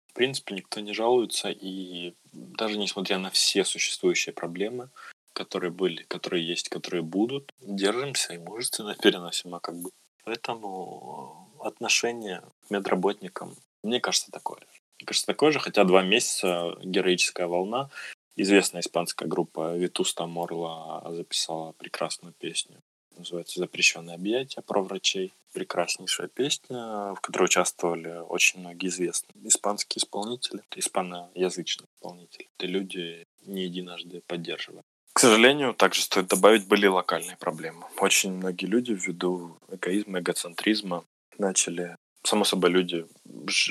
в 0.08 0.12
принципе, 0.12 0.54
никто 0.54 0.80
не 0.80 0.92
жалуется, 0.92 1.50
и 1.50 2.14
даже 2.32 2.78
несмотря 2.78 3.18
на 3.18 3.30
все 3.30 3.64
существующие 3.64 4.32
проблемы, 4.32 4.90
которые 5.34 5.70
были, 5.70 6.04
которые 6.04 6.46
есть, 6.46 6.68
которые 6.70 7.02
будут, 7.02 7.52
держимся 7.60 8.34
и 8.34 8.38
мужественно 8.38 8.94
переносим, 9.02 9.54
а 9.54 9.60
как 9.60 9.76
бы. 9.76 9.90
Поэтому 10.24 11.50
отношение 11.60 12.42
к 12.66 12.70
медработникам, 12.70 13.54
мне 13.82 14.00
кажется, 14.00 14.30
такое. 14.30 14.60
Мне 14.98 15.06
кажется, 15.06 15.26
такое 15.26 15.52
же, 15.52 15.58
хотя 15.58 15.84
два 15.84 16.02
месяца 16.02 16.76
героическая 16.82 17.46
волна. 17.46 17.90
Известная 18.36 18.80
испанская 18.80 19.28
группа 19.28 19.76
Витуста 19.76 20.26
Морла 20.26 21.04
записала 21.10 21.72
прекрасную 21.72 22.32
песню. 22.32 22.80
Называется 23.16 23.60
«Запрещенное 23.60 24.14
объятие» 24.14 24.62
про 24.62 24.82
врачей. 24.82 25.34
Прекраснейшая 25.52 26.26
песня, 26.26 27.14
в 27.14 27.20
которой 27.20 27.44
участвовали 27.44 28.18
очень 28.28 28.58
многие 28.58 28.88
известные 28.88 29.46
испанские 29.46 30.00
исполнители, 30.00 30.62
испаноязычные 30.74 31.86
исполнители. 31.94 32.48
Это 32.58 32.66
люди 32.66 33.24
не 33.44 33.64
единожды 33.64 34.20
поддерживали 34.26 34.82
к 35.14 35.20
сожалению, 35.20 35.74
также 35.74 36.02
стоит 36.02 36.26
добавить, 36.26 36.66
были 36.66 36.88
локальные 36.88 37.36
проблемы. 37.36 37.86
Очень 37.98 38.32
многие 38.32 38.66
люди 38.66 38.92
ввиду 38.92 39.56
эгоизма, 39.70 40.18
эгоцентризма 40.18 41.04
начали... 41.38 41.96
Само 42.24 42.44
собой, 42.44 42.70
люди, 42.70 43.06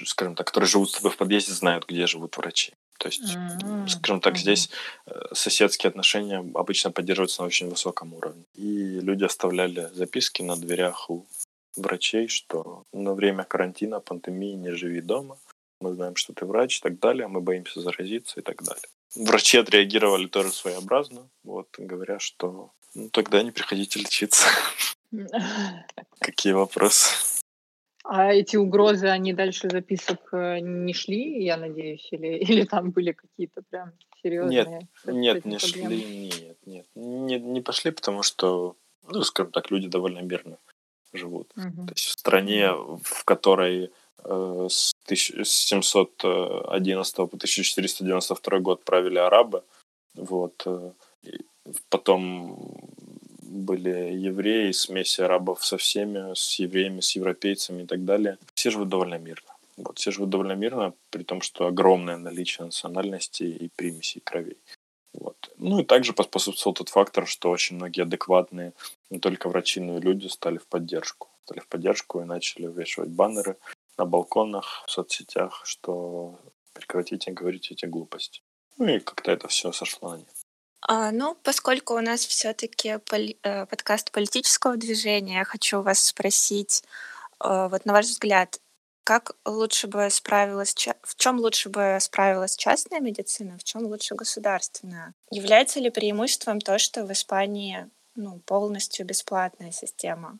скажем 0.05 0.35
так, 0.35 0.47
которые 0.47 0.69
живут 0.69 0.91
с 0.91 0.93
тобой 0.93 1.11
в 1.11 1.17
подъезде, 1.17 1.53
знают, 1.53 1.85
где 1.87 2.07
живут 2.07 2.37
врачи. 2.37 2.73
То 2.99 3.09
есть, 3.09 3.35
mm-hmm. 3.35 3.87
скажем 3.87 4.21
так, 4.21 4.35
mm-hmm. 4.35 4.37
здесь 4.37 4.69
э, 5.07 5.11
соседские 5.33 5.89
отношения 5.89 6.37
обычно 6.53 6.91
поддерживаются 6.91 7.41
на 7.41 7.47
очень 7.47 7.69
высоком 7.69 8.13
уровне. 8.13 8.43
И 8.53 8.99
люди 9.01 9.25
оставляли 9.25 9.89
записки 9.93 10.43
на 10.43 10.55
дверях 10.55 11.09
у 11.09 11.25
врачей, 11.75 12.27
что 12.27 12.83
на 12.93 13.13
время 13.13 13.43
карантина, 13.43 13.99
пандемии 13.99 14.53
не 14.53 14.71
живи 14.71 15.01
дома, 15.01 15.37
мы 15.83 15.93
знаем, 15.93 16.15
что 16.15 16.33
ты 16.33 16.45
врач 16.45 16.79
и 16.79 16.81
так 16.81 16.99
далее, 16.99 17.27
мы 17.27 17.41
боимся 17.41 17.81
заразиться 17.81 18.39
и 18.39 18.43
так 18.43 18.63
далее. 18.63 18.87
Врачи 19.15 19.57
отреагировали 19.57 20.27
тоже 20.27 20.51
своеобразно, 20.51 21.29
вот, 21.43 21.67
говоря, 21.77 22.19
что 22.19 22.71
ну, 22.95 23.09
тогда 23.09 23.43
не 23.43 23.51
приходите 23.51 23.99
лечиться. 23.99 24.47
Какие 26.19 26.53
вопросы? 26.53 27.09
А 28.03 28.33
эти 28.33 28.57
угрозы, 28.57 29.07
они 29.07 29.33
дальше 29.33 29.69
записок 29.69 30.33
э, 30.33 30.59
не 30.59 30.93
шли, 30.93 31.43
я 31.43 31.57
надеюсь, 31.57 32.07
или, 32.11 32.37
или 32.49 32.63
там 32.63 32.91
были 32.91 33.13
какие-то 33.13 33.61
прям 33.69 33.93
серьезные? 34.21 34.87
Нет, 35.05 35.45
нет, 35.45 35.45
не 35.45 35.57
проблемы? 35.57 35.89
шли, 35.89 36.31
нет, 36.45 36.57
нет. 36.65 36.85
Не, 36.95 37.39
не 37.39 37.61
пошли, 37.61 37.91
потому 37.91 38.23
что, 38.23 38.75
ну, 39.07 39.21
скажем 39.23 39.51
так, 39.51 39.71
люди 39.71 39.87
довольно 39.87 40.19
мирно 40.19 40.57
живут. 41.13 41.51
Угу. 41.55 41.87
То 41.87 41.93
есть 41.93 42.07
в 42.07 42.11
стране, 42.11 42.71
в 42.71 43.23
которой 43.23 43.91
с 44.23 44.93
1711 45.05 47.15
по 47.15 47.23
1492 47.23 48.59
год 48.59 48.83
правили 48.83 49.17
арабы. 49.17 49.63
Вот. 50.15 50.63
Э, 50.65 50.91
потом 51.89 52.57
были 53.41 54.13
евреи, 54.13 54.71
смеси 54.71 55.21
арабов 55.21 55.65
со 55.65 55.77
всеми, 55.77 56.33
с 56.33 56.59
евреями, 56.59 57.01
с 57.01 57.15
европейцами 57.15 57.83
и 57.83 57.85
так 57.85 58.05
далее. 58.05 58.37
Все 58.53 58.71
живут 58.71 58.89
довольно 58.89 59.15
мирно. 59.15 59.53
Вот, 59.77 59.97
все 59.97 60.11
живут 60.11 60.29
довольно 60.29 60.53
мирно, 60.53 60.93
при 61.09 61.23
том, 61.23 61.41
что 61.41 61.67
огромное 61.67 62.17
наличие 62.17 62.65
национальностей 62.65 63.51
и 63.51 63.69
примесей 63.75 64.21
кровей. 64.21 64.57
Вот. 65.13 65.51
Ну 65.57 65.79
и 65.79 65.83
также 65.83 66.13
поспособствовал 66.13 66.73
тот 66.73 66.89
фактор, 66.89 67.27
что 67.27 67.49
очень 67.49 67.75
многие 67.75 68.01
адекватные, 68.01 68.73
не 69.09 69.19
только 69.19 69.49
врачи, 69.49 69.79
но 69.79 69.97
и 69.97 70.01
люди 70.01 70.27
стали 70.27 70.57
в 70.57 70.67
поддержку. 70.67 71.29
Стали 71.45 71.59
в 71.59 71.67
поддержку 71.67 72.21
и 72.21 72.25
начали 72.25 72.67
вешать 72.67 73.09
баннеры 73.09 73.57
на 73.97 74.05
балконах, 74.05 74.83
в 74.87 74.91
соцсетях, 74.91 75.61
что 75.65 76.39
прекратите 76.73 77.31
говорить 77.31 77.71
эти 77.71 77.85
глупости. 77.85 78.41
Ну 78.77 78.87
и 78.87 78.99
как-то 78.99 79.31
это 79.31 79.47
все 79.47 79.71
сошло 79.71 80.11
на 80.11 80.17
нет. 80.17 80.27
А, 80.81 81.11
ну, 81.11 81.37
поскольку 81.43 81.93
у 81.93 82.01
нас 82.01 82.25
все-таки 82.25 82.97
поли- 83.05 83.37
э, 83.43 83.65
подкаст 83.67 84.11
политического 84.11 84.75
движения, 84.75 85.37
я 85.37 85.43
хочу 85.45 85.81
вас 85.81 85.99
спросить, 85.99 86.83
Э, 87.43 87.67
вот 87.69 87.85
на 87.85 87.93
ваш 87.93 88.05
взгляд, 88.05 88.59
как 89.03 89.35
лучше 89.45 89.87
бы 89.87 90.09
справилась, 90.09 90.73
в 91.03 91.15
чем 91.15 91.39
лучше 91.39 91.69
бы 91.69 91.97
справилась 91.99 92.55
частная 92.55 93.01
медицина, 93.01 93.57
в 93.57 93.63
чем 93.63 93.85
лучше 93.85 94.15
государственная? 94.15 95.13
Является 95.29 95.79
ли 95.79 95.89
преимуществом 95.89 96.61
то, 96.61 96.79
что 96.79 97.05
в 97.05 97.11
Испании 97.11 97.89
ну, 98.15 98.39
полностью 98.45 99.05
бесплатная 99.05 99.71
система? 99.71 100.39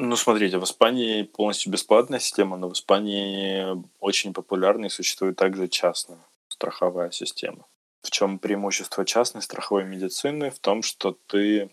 Ну, 0.00 0.14
смотрите, 0.14 0.58
в 0.58 0.64
Испании 0.64 1.24
полностью 1.24 1.72
бесплатная 1.72 2.20
система, 2.20 2.56
но 2.56 2.68
в 2.68 2.72
Испании 2.72 3.66
очень 3.98 4.32
популярна 4.32 4.86
и 4.86 4.90
существует 4.90 5.34
также 5.34 5.66
частная 5.66 6.20
страховая 6.48 7.10
система. 7.10 7.66
В 8.02 8.12
чем 8.12 8.38
преимущество 8.38 9.04
частной 9.04 9.42
страховой 9.42 9.84
медицины? 9.84 10.50
В 10.50 10.60
том, 10.60 10.84
что 10.84 11.18
ты 11.26 11.70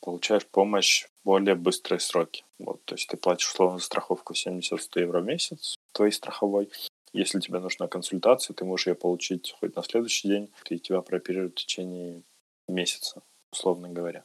получаешь 0.00 0.44
помощь 0.44 1.04
в 1.04 1.26
более 1.26 1.54
быстрые 1.54 2.00
сроки. 2.00 2.44
Вот, 2.58 2.84
то 2.84 2.96
есть 2.96 3.08
ты 3.08 3.16
платишь 3.16 3.48
условно 3.48 3.78
за 3.78 3.84
страховку 3.84 4.34
70-100 4.34 4.78
евро 4.96 5.20
в 5.20 5.26
месяц 5.26 5.76
твоей 5.92 6.10
страховой. 6.10 6.70
Если 7.12 7.38
тебе 7.38 7.60
нужна 7.60 7.86
консультация, 7.86 8.54
ты 8.54 8.64
можешь 8.64 8.88
ее 8.88 8.96
получить 8.96 9.54
хоть 9.60 9.76
на 9.76 9.84
следующий 9.84 10.26
день, 10.26 10.50
и 10.68 10.80
тебя 10.80 11.00
прооперируют 11.00 11.52
в 11.52 11.62
течение 11.62 12.24
месяца 12.66 13.22
условно 13.52 13.88
говоря. 13.88 14.24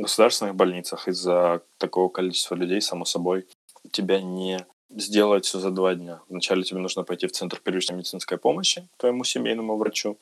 Государственных 0.00 0.54
больницах 0.54 1.08
из-за 1.08 1.62
такого 1.76 2.08
количества 2.08 2.54
людей, 2.54 2.80
само 2.80 3.04
собой, 3.04 3.46
тебя 3.90 4.20
не 4.20 4.66
сделать 4.88 5.44
все 5.44 5.58
за 5.58 5.70
два 5.70 5.94
дня. 5.94 6.22
Вначале 6.28 6.62
тебе 6.62 6.80
нужно 6.80 7.04
пойти 7.04 7.26
в 7.26 7.32
центр 7.32 7.60
первичной 7.60 7.96
медицинской 7.98 8.38
помощи 8.38 8.88
твоему 8.96 9.24
семейному 9.24 9.76
врачу 9.76 10.18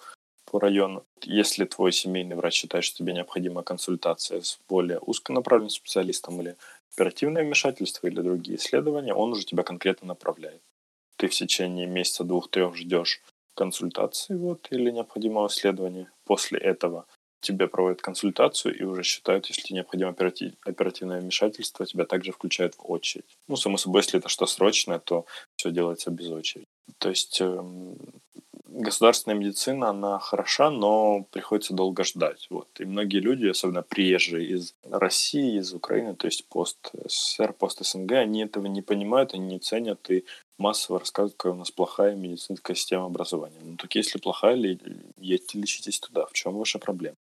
по 0.46 0.58
району. 0.58 1.04
Если 1.22 1.64
твой 1.64 1.92
семейный 1.92 2.34
врач 2.34 2.54
считает, 2.54 2.84
что 2.84 2.98
тебе 2.98 3.12
необходима 3.12 3.62
консультация 3.62 4.40
с 4.40 4.58
более 4.68 4.98
узконаправленным 4.98 5.70
специалистом 5.70 6.40
или 6.40 6.56
оперативное 6.94 7.44
вмешательство 7.44 8.08
или 8.08 8.20
другие 8.20 8.58
исследования, 8.58 9.14
он 9.14 9.32
уже 9.32 9.44
тебя 9.44 9.62
конкретно 9.62 10.08
направляет. 10.08 10.60
Ты 11.16 11.28
в 11.28 11.34
течение 11.34 11.86
месяца, 11.86 12.24
двух-трех 12.24 12.74
ждешь 12.76 13.22
консультации 13.54 14.34
вот, 14.34 14.66
или 14.70 14.90
необходимого 14.90 15.48
исследования. 15.48 16.10
После 16.24 16.58
этого 16.58 17.06
тебе 17.40 17.68
проводят 17.68 18.02
консультацию 18.02 18.78
и 18.78 18.82
уже 18.82 19.02
считают, 19.02 19.46
если 19.46 19.74
необходимо 19.74 20.10
оператив, 20.10 20.54
оперативное 20.64 21.20
вмешательство, 21.20 21.86
тебя 21.86 22.04
также 22.04 22.32
включают 22.32 22.74
в 22.74 22.90
очередь. 22.90 23.38
Ну, 23.48 23.56
само 23.56 23.76
собой, 23.76 24.02
если 24.02 24.18
это 24.18 24.28
что 24.28 24.46
срочное, 24.46 24.98
то 24.98 25.26
все 25.56 25.70
делается 25.70 26.10
без 26.10 26.28
очереди. 26.28 26.66
То 26.98 27.10
есть 27.10 27.40
э, 27.40 27.62
государственная 28.68 29.36
медицина, 29.36 29.90
она 29.90 30.18
хороша, 30.18 30.70
но 30.70 31.24
приходится 31.30 31.74
долго 31.74 32.04
ждать. 32.04 32.46
Вот. 32.50 32.68
И 32.78 32.84
многие 32.84 33.18
люди, 33.18 33.46
особенно 33.46 33.82
приезжие 33.82 34.46
из 34.48 34.74
России, 34.90 35.58
из 35.58 35.72
Украины, 35.74 36.14
то 36.14 36.26
есть 36.26 36.46
пост 36.48 36.90
СССР, 37.06 37.52
пост 37.52 37.84
СНГ, 37.84 38.12
они 38.12 38.42
этого 38.42 38.66
не 38.66 38.82
понимают, 38.82 39.34
они 39.34 39.46
не 39.46 39.58
ценят 39.58 40.10
и 40.10 40.24
массово 40.58 41.00
рассказывают, 41.00 41.36
какая 41.36 41.52
у 41.52 41.56
нас 41.56 41.70
плохая 41.70 42.14
медицинская 42.14 42.76
система 42.76 43.06
образования. 43.06 43.58
Ну 43.62 43.76
так 43.76 43.94
если 43.94 44.18
плохая, 44.18 44.56
едьте 44.56 45.58
лечитесь 45.58 46.00
туда. 46.00 46.26
В 46.26 46.32
чем 46.32 46.56
ваша 46.56 46.78
проблема? 46.78 47.16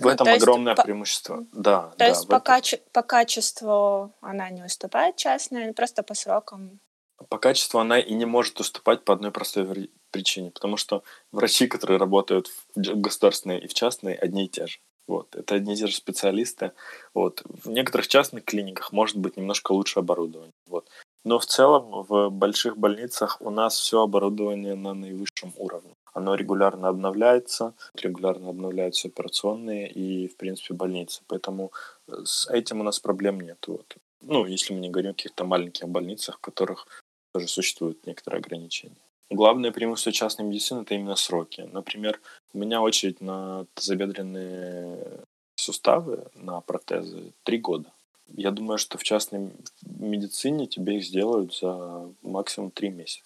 В 0.00 0.06
этом 0.06 0.26
то 0.26 0.34
огромное 0.34 0.72
есть, 0.72 0.82
преимущество. 0.84 1.36
По... 1.36 1.46
Да. 1.52 1.82
То 1.90 1.98
да, 1.98 2.06
есть 2.06 2.28
по, 2.28 2.40
каче... 2.40 2.80
по 2.92 3.02
качеству 3.02 4.12
она 4.20 4.50
не 4.50 4.62
уступает 4.62 5.16
частной, 5.16 5.72
просто 5.72 6.02
по 6.02 6.14
срокам. 6.14 6.80
По 7.28 7.38
качеству 7.38 7.78
она 7.78 7.98
и 7.98 8.14
не 8.14 8.24
может 8.24 8.60
уступать 8.60 9.04
по 9.04 9.14
одной 9.14 9.30
простой 9.30 9.90
причине, 10.10 10.50
потому 10.50 10.76
что 10.76 11.02
врачи, 11.32 11.66
которые 11.66 11.98
работают 11.98 12.48
в 12.74 13.00
государственной 13.00 13.58
и 13.58 13.68
в 13.68 13.74
частной, 13.74 14.14
одни 14.14 14.46
и 14.46 14.48
те 14.48 14.66
же. 14.66 14.78
Вот, 15.06 15.34
это 15.36 15.56
одни 15.56 15.74
и 15.74 15.76
те 15.76 15.86
же 15.86 15.94
специалисты. 15.94 16.72
Вот. 17.12 17.42
В 17.44 17.68
некоторых 17.68 18.08
частных 18.08 18.44
клиниках 18.44 18.92
может 18.92 19.16
быть 19.16 19.36
немножко 19.36 19.72
лучше 19.72 20.00
оборудование. 20.00 20.52
Вот. 20.66 20.88
Но 21.24 21.38
в 21.38 21.46
целом 21.46 22.04
в 22.08 22.30
больших 22.30 22.76
больницах 22.78 23.38
у 23.40 23.50
нас 23.50 23.78
все 23.78 24.02
оборудование 24.02 24.74
на 24.74 24.94
наивысшем 24.94 25.52
уровне. 25.56 25.94
Оно 26.14 26.36
регулярно 26.36 26.88
обновляется, 26.88 27.74
регулярно 27.94 28.50
обновляются 28.50 29.08
операционные 29.08 29.90
и, 29.90 30.28
в 30.28 30.36
принципе, 30.36 30.72
больницы. 30.72 31.22
Поэтому 31.26 31.72
э, 32.08 32.12
с 32.24 32.48
этим 32.48 32.80
у 32.80 32.84
нас 32.84 33.00
проблем 33.00 33.40
нет. 33.40 33.58
Вот. 33.66 33.96
Ну, 34.22 34.46
если 34.46 34.72
мы 34.72 34.80
не 34.80 34.90
говорим 34.90 35.10
о 35.10 35.14
каких-то 35.14 35.44
маленьких 35.44 35.88
больницах, 35.88 36.38
в 36.38 36.40
которых 36.40 36.86
тоже 37.32 37.48
существуют 37.48 38.06
некоторые 38.06 38.38
ограничения. 38.38 38.96
Главное 39.28 39.72
преимущество 39.72 40.12
частной 40.12 40.46
медицины– 40.46 40.80
это 40.82 40.94
именно 40.94 41.16
сроки. 41.16 41.68
Например, 41.72 42.20
у 42.52 42.58
меня 42.58 42.80
очередь 42.80 43.20
на 43.20 43.66
тазобедренные 43.74 45.24
суставы, 45.56 46.26
на 46.34 46.60
протезы 46.60 47.32
три 47.42 47.58
года. 47.58 47.90
Я 48.28 48.52
думаю, 48.52 48.78
что 48.78 48.98
в 48.98 49.02
частной 49.02 49.50
медицине 49.82 50.66
тебе 50.66 50.98
их 50.98 51.04
сделают 51.04 51.54
за 51.56 52.08
максимум 52.22 52.70
три 52.70 52.90
месяца. 52.90 53.24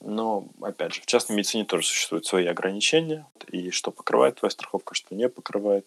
Но, 0.00 0.48
опять 0.60 0.94
же, 0.94 1.00
в 1.00 1.06
частной 1.06 1.36
медицине 1.36 1.64
тоже 1.64 1.86
существуют 1.86 2.26
свои 2.26 2.46
ограничения, 2.46 3.26
и 3.48 3.70
что 3.70 3.90
покрывает 3.90 4.36
твоя 4.36 4.50
страховка, 4.50 4.94
что 4.94 5.14
не 5.14 5.28
покрывает, 5.28 5.86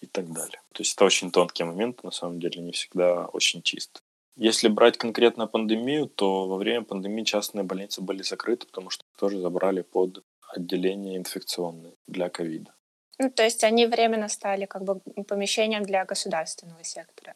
и 0.00 0.06
так 0.06 0.32
далее. 0.32 0.60
То 0.72 0.82
есть 0.82 0.94
это 0.94 1.04
очень 1.04 1.30
тонкий 1.30 1.64
момент, 1.64 2.02
на 2.04 2.10
самом 2.10 2.40
деле, 2.40 2.60
не 2.60 2.72
всегда 2.72 3.26
очень 3.26 3.62
чист. 3.62 4.02
Если 4.36 4.68
брать 4.68 4.96
конкретно 4.96 5.48
пандемию, 5.48 6.06
то 6.06 6.46
во 6.46 6.56
время 6.56 6.84
пандемии 6.84 7.24
частные 7.24 7.64
больницы 7.64 8.00
были 8.00 8.22
закрыты, 8.22 8.66
потому 8.66 8.90
что 8.90 9.04
тоже 9.18 9.40
забрали 9.40 9.82
под 9.82 10.22
отделение 10.54 11.16
инфекционное 11.16 11.92
для 12.06 12.28
ковида. 12.28 12.72
Ну, 13.18 13.30
то 13.30 13.42
есть 13.42 13.64
они 13.64 13.86
временно 13.86 14.28
стали 14.28 14.66
как 14.66 14.84
бы 14.84 15.00
помещением 15.26 15.82
для 15.82 16.04
государственного 16.04 16.84
сектора. 16.84 17.34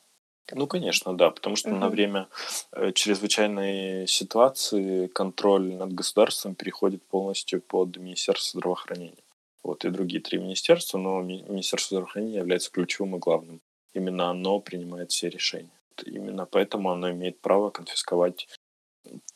Ну, 0.50 0.66
конечно, 0.66 1.16
да, 1.16 1.30
потому 1.30 1.56
что 1.56 1.70
угу. 1.70 1.78
на 1.78 1.88
время 1.88 2.28
э, 2.72 2.92
чрезвычайной 2.92 4.06
ситуации 4.06 5.06
контроль 5.06 5.74
над 5.74 5.92
государством 5.92 6.54
переходит 6.54 7.02
полностью 7.04 7.60
под 7.62 7.96
Министерство 7.96 8.58
здравоохранения. 8.58 9.22
Вот 9.62 9.84
и 9.84 9.90
другие 9.90 10.20
три 10.20 10.38
министерства, 10.38 10.98
но 10.98 11.22
Министерство 11.22 11.96
здравоохранения 11.96 12.38
является 12.38 12.70
ключевым 12.70 13.16
и 13.16 13.18
главным. 13.18 13.60
Именно 13.94 14.30
оно 14.30 14.58
принимает 14.58 15.12
все 15.12 15.28
решения. 15.28 15.70
Именно 16.04 16.46
поэтому 16.46 16.90
оно 16.90 17.10
имеет 17.10 17.40
право 17.40 17.70
конфисковать 17.70 18.48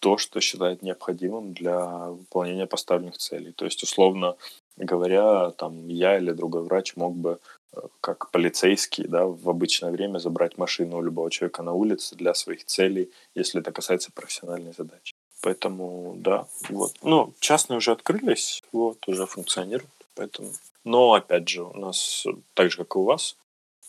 то, 0.00 0.18
что 0.18 0.40
считает 0.40 0.82
необходимым 0.82 1.52
для 1.52 2.08
выполнения 2.10 2.66
поставленных 2.66 3.18
целей. 3.18 3.52
То 3.52 3.64
есть, 3.64 3.82
условно 3.82 4.36
говоря, 4.76 5.50
там 5.50 5.88
я 5.88 6.18
или 6.18 6.32
другой 6.32 6.62
врач 6.62 6.96
мог 6.96 7.14
бы 7.16 7.38
как 8.00 8.30
полицейский, 8.30 9.06
да, 9.06 9.26
в 9.26 9.48
обычное 9.48 9.90
время 9.90 10.18
забрать 10.18 10.58
машину 10.58 10.98
у 10.98 11.02
любого 11.02 11.30
человека 11.30 11.62
на 11.62 11.72
улице 11.72 12.16
для 12.16 12.34
своих 12.34 12.64
целей, 12.64 13.10
если 13.34 13.60
это 13.60 13.72
касается 13.72 14.10
профессиональной 14.12 14.72
задачи. 14.72 15.14
Поэтому, 15.42 16.14
да, 16.16 16.46
вот. 16.68 16.92
Ну, 17.02 17.34
частные 17.40 17.76
уже 17.76 17.92
открылись, 17.92 18.62
вот, 18.72 19.06
уже 19.08 19.26
функционируют, 19.26 19.90
поэтому... 20.14 20.50
Но, 20.84 21.14
опять 21.14 21.48
же, 21.48 21.62
у 21.64 21.74
нас, 21.74 22.26
так 22.54 22.70
же, 22.70 22.78
как 22.78 22.96
и 22.96 22.98
у 22.98 23.04
вас, 23.04 23.36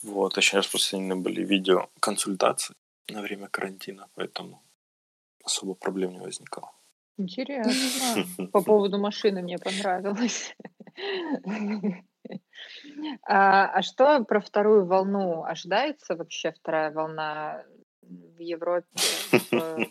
вот, 0.04 0.38
очень 0.38 0.58
распространены 0.58 1.16
были 1.16 1.44
видеоконсультации 1.44 2.74
на 3.10 3.22
время 3.22 3.48
карантина, 3.48 4.08
поэтому 4.16 4.62
особо 5.44 5.74
проблем 5.74 6.12
не 6.14 6.20
возникало. 6.20 6.72
Интересно. 7.18 8.48
По 8.52 8.62
поводу 8.62 9.00
машины 9.00 9.42
мне 9.42 9.58
понравилось. 9.58 10.56
А, 13.24 13.68
а 13.68 13.82
что 13.82 14.24
про 14.24 14.40
вторую 14.40 14.86
волну? 14.86 15.44
Ожидается 15.44 16.16
вообще 16.16 16.52
вторая 16.52 16.92
волна 16.92 17.64
в 18.02 18.40
Европе? 18.40 18.88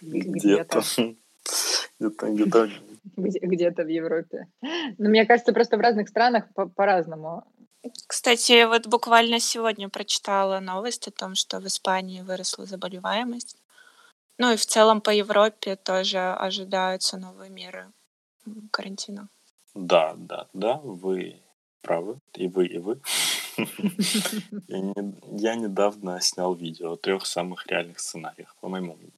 Где-то. 0.00 0.82
Где-то, 1.98 2.30
где-то. 2.30 2.70
Где-то 3.16 3.84
в 3.84 3.88
Европе. 3.88 4.48
Но 4.62 4.68
ну, 4.98 5.08
мне 5.10 5.24
кажется, 5.26 5.52
просто 5.52 5.76
в 5.76 5.80
разных 5.80 6.08
странах 6.08 6.44
по-разному. 6.74 7.44
Кстати, 8.06 8.66
вот 8.66 8.86
буквально 8.86 9.38
сегодня 9.38 9.88
прочитала 9.88 10.60
новость 10.60 11.08
о 11.08 11.12
том, 11.12 11.34
что 11.34 11.60
в 11.60 11.66
Испании 11.66 12.22
выросла 12.22 12.66
заболеваемость. 12.66 13.56
Ну 14.38 14.52
и 14.52 14.56
в 14.56 14.66
целом 14.66 15.00
по 15.00 15.10
Европе 15.10 15.76
тоже 15.76 16.18
ожидаются 16.18 17.16
новые 17.16 17.50
меры 17.50 17.92
карантина. 18.70 19.28
Да, 19.74 20.14
да, 20.16 20.46
да, 20.52 20.80
вы 20.82 21.40
правы. 21.82 22.18
И 22.34 22.48
вы, 22.48 22.66
и 22.66 22.78
вы. 22.78 23.00
Я 24.68 25.54
недавно 25.54 26.20
снял 26.20 26.54
видео 26.54 26.92
о 26.92 26.96
трех 26.96 27.26
самых 27.26 27.66
реальных 27.66 28.00
сценариях, 28.00 28.54
по 28.60 28.68
моему 28.68 28.94
мнению. 28.94 29.12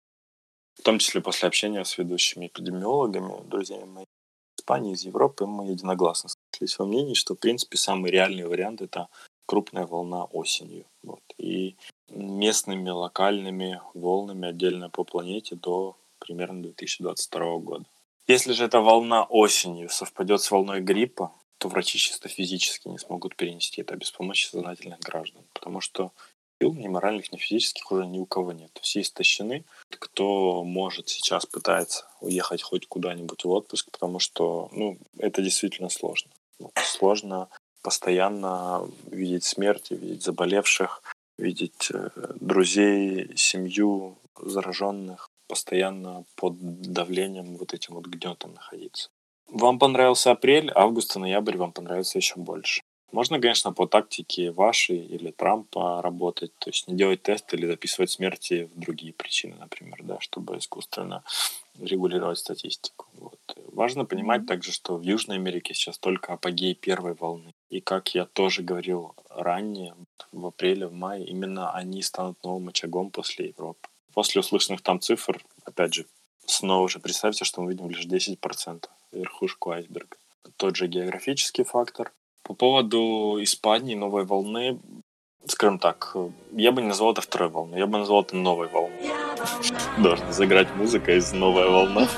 В 0.78 0.82
том 0.82 0.98
числе 0.98 1.20
после 1.20 1.48
общения 1.48 1.84
с 1.84 1.98
ведущими 1.98 2.46
эпидемиологами, 2.46 3.48
друзьями 3.48 3.84
моими 3.84 4.04
из 4.04 4.60
Испании, 4.60 4.92
из 4.92 5.02
Европы, 5.02 5.46
мы 5.46 5.70
единогласно 5.70 6.30
сошлись 6.52 6.78
во 6.78 6.86
мнении, 6.86 7.14
что, 7.14 7.34
в 7.34 7.38
принципе, 7.38 7.76
самый 7.78 8.12
реальный 8.12 8.46
вариант— 8.46 8.80
это 8.82 9.08
крупная 9.46 9.86
волна 9.86 10.24
осенью. 10.24 10.84
Вот. 11.02 11.22
И 11.36 11.76
местными 12.10 12.90
локальными 12.90 13.80
волнами 13.94 14.48
отдельно 14.48 14.88
по 14.88 15.04
планете 15.04 15.56
до 15.56 15.96
примерно 16.18 16.62
2022 16.62 17.58
года. 17.58 17.84
Если 18.28 18.52
же 18.52 18.64
эта 18.64 18.80
волна 18.80 19.24
осенью 19.24 19.88
совпадет 19.88 20.42
с 20.42 20.50
волной 20.50 20.80
гриппа, 20.80 21.32
то 21.58 21.68
врачи 21.68 21.98
чисто 21.98 22.28
физически 22.28 22.88
не 22.88 22.98
смогут 22.98 23.36
перенести 23.36 23.82
это 23.82 23.96
без 23.96 24.10
помощи 24.10 24.48
сознательных 24.48 25.00
граждан. 25.00 25.42
Потому 25.52 25.80
что 25.80 26.12
сил, 26.60 26.74
ни 26.74 26.88
моральных, 26.88 27.32
ни 27.32 27.36
физических 27.36 27.90
уже 27.92 28.06
ни 28.06 28.18
у 28.18 28.26
кого 28.26 28.52
нет. 28.52 28.70
Все 28.80 29.00
истощены. 29.00 29.64
Кто 29.90 30.64
может 30.64 31.08
сейчас 31.08 31.46
пытается 31.46 32.06
уехать 32.20 32.62
хоть 32.62 32.86
куда-нибудь 32.86 33.44
в 33.44 33.50
отпуск, 33.50 33.90
потому 33.90 34.18
что 34.18 34.68
ну, 34.72 34.98
это 35.18 35.42
действительно 35.42 35.88
сложно. 35.88 36.30
Сложно 36.76 37.48
постоянно 37.82 38.88
видеть 39.06 39.44
смерти, 39.44 39.94
видеть 39.94 40.22
заболевших, 40.22 41.02
видеть 41.38 41.90
э, 41.92 42.10
друзей, 42.40 43.32
семью 43.36 44.18
зараженных, 44.40 45.28
постоянно 45.46 46.24
под 46.34 46.54
давлением 46.82 47.56
вот 47.56 47.74
этим 47.74 47.94
вот 47.94 48.06
гнетом 48.06 48.54
находиться. 48.54 49.10
Вам 49.48 49.78
понравился 49.78 50.30
апрель, 50.30 50.70
август 50.74 51.16
и 51.16 51.18
ноябрь 51.18 51.56
вам 51.56 51.72
понравится 51.72 52.18
еще 52.18 52.34
больше. 52.36 52.82
Можно, 53.12 53.40
конечно, 53.40 53.72
по 53.72 53.86
тактике 53.86 54.50
вашей 54.50 54.98
или 54.98 55.30
Трампа 55.30 56.02
работать, 56.02 56.52
то 56.58 56.68
есть 56.68 56.88
не 56.88 56.94
делать 56.94 57.22
тест 57.22 57.54
или 57.54 57.66
записывать 57.66 58.10
смерти 58.10 58.68
в 58.74 58.78
другие 58.78 59.14
причины, 59.14 59.56
например, 59.58 60.00
да, 60.02 60.20
чтобы 60.20 60.58
искусственно 60.58 61.24
регулировать 61.80 62.38
статистику. 62.38 63.06
Вот. 63.14 63.38
Важно 63.72 64.04
понимать 64.04 64.46
также, 64.46 64.72
что 64.72 64.96
в 64.96 65.02
Южной 65.02 65.36
Америке 65.36 65.72
сейчас 65.72 65.98
только 65.98 66.34
апогей 66.34 66.74
первой 66.74 67.14
волны. 67.14 67.54
И 67.70 67.80
как 67.80 68.14
я 68.14 68.26
тоже 68.26 68.62
говорил 68.62 69.14
ранее, 69.30 69.94
в 70.32 70.46
апреле, 70.46 70.86
в 70.86 70.92
мае, 70.92 71.24
именно 71.24 71.72
они 71.72 72.02
станут 72.02 72.42
новым 72.44 72.68
очагом 72.68 73.10
после 73.10 73.46
Европы. 73.48 73.88
После 74.12 74.40
услышанных 74.40 74.82
там 74.82 75.00
цифр, 75.00 75.42
опять 75.64 75.94
же, 75.94 76.06
снова 76.48 76.88
же 76.88 76.98
представьте, 76.98 77.44
что 77.44 77.60
мы 77.60 77.72
видим 77.72 77.88
лишь 77.90 78.06
10% 78.06 78.88
верхушку 79.12 79.70
айсберга. 79.70 80.16
Тот 80.56 80.76
же 80.76 80.86
географический 80.88 81.64
фактор, 81.64 82.12
по 82.42 82.54
поводу 82.54 83.38
Испании, 83.40 83.94
новой 83.94 84.24
волны, 84.24 84.78
скажем 85.46 85.78
так, 85.78 86.16
я 86.52 86.72
бы 86.72 86.82
не 86.82 86.88
назвал 86.88 87.12
это 87.12 87.20
второй 87.20 87.48
волной, 87.48 87.78
я 87.78 87.86
бы 87.86 87.98
назвал 87.98 88.22
это 88.22 88.36
новой 88.36 88.68
волной. 88.68 89.12
Должна 89.98 90.32
заиграть 90.32 90.74
музыка 90.74 91.16
из 91.16 91.32
«Новая 91.32 91.68
волна». 91.68 92.08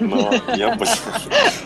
Но 0.00 0.32
я 0.56 0.74
бы 0.76 0.86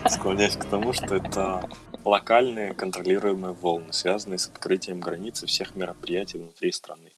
склоняюсь 0.09 0.57
к 0.57 0.65
тому, 0.65 0.93
что 0.93 1.15
это 1.15 1.69
локальные 2.05 2.75
контролируемые 2.75 3.53
волны, 3.53 3.93
связанные 3.93 4.39
с 4.39 4.49
открытием 4.49 5.01
границы 5.01 5.47
всех 5.47 5.77
мероприятий 5.77 6.39
внутри 6.39 6.73
страны. 6.73 7.13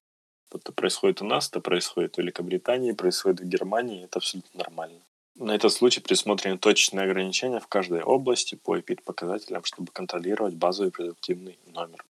Это 0.55 0.73
происходит 0.73 1.23
у 1.23 1.25
нас, 1.25 1.49
это 1.49 1.61
происходит 1.61 2.15
в 2.15 2.19
Великобритании, 2.19 2.93
происходит 2.93 3.41
в 3.41 3.45
Германии, 3.45 4.05
это 4.05 4.19
абсолютно 4.19 4.59
нормально. 4.59 5.01
На 5.35 5.55
этот 5.55 5.73
случай 5.73 6.01
предусмотрены 6.01 6.59
точечные 6.59 7.05
ограничения 7.05 7.59
в 7.59 7.67
каждой 7.67 8.03
области 8.03 8.55
по 8.55 8.79
эпид-показателям, 8.79 9.65
чтобы 9.65 9.91
контролировать 9.91 10.55
базовый 10.55 10.93
продуктивный 10.93 11.59
номер. 11.67 12.05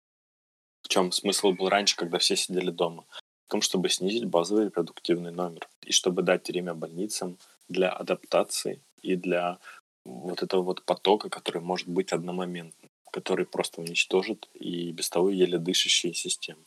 В 0.81 0.87
чем 0.87 1.11
смысл 1.11 1.51
был 1.51 1.69
раньше, 1.69 1.95
когда 1.95 2.17
все 2.17 2.35
сидели 2.35 2.71
дома? 2.71 3.05
В 3.47 3.51
том, 3.51 3.61
чтобы 3.61 3.89
снизить 3.89 4.25
базовый 4.25 4.65
репродуктивный 4.65 5.31
номер 5.31 5.69
и 5.83 5.91
чтобы 5.91 6.23
дать 6.23 6.47
время 6.49 6.73
больницам 6.73 7.37
для 7.69 7.91
адаптации 7.91 8.81
и 9.03 9.15
для 9.15 9.59
вот 10.03 10.41
этого 10.41 10.63
вот 10.63 10.83
потока, 10.83 11.29
который 11.29 11.61
может 11.61 11.87
быть 11.87 12.11
одномоментным, 12.11 12.89
который 13.11 13.45
просто 13.45 13.81
уничтожит 13.81 14.49
и 14.53 14.91
без 14.91 15.09
того 15.09 15.29
еле 15.29 15.59
дышащие 15.59 16.13
системы. 16.13 16.63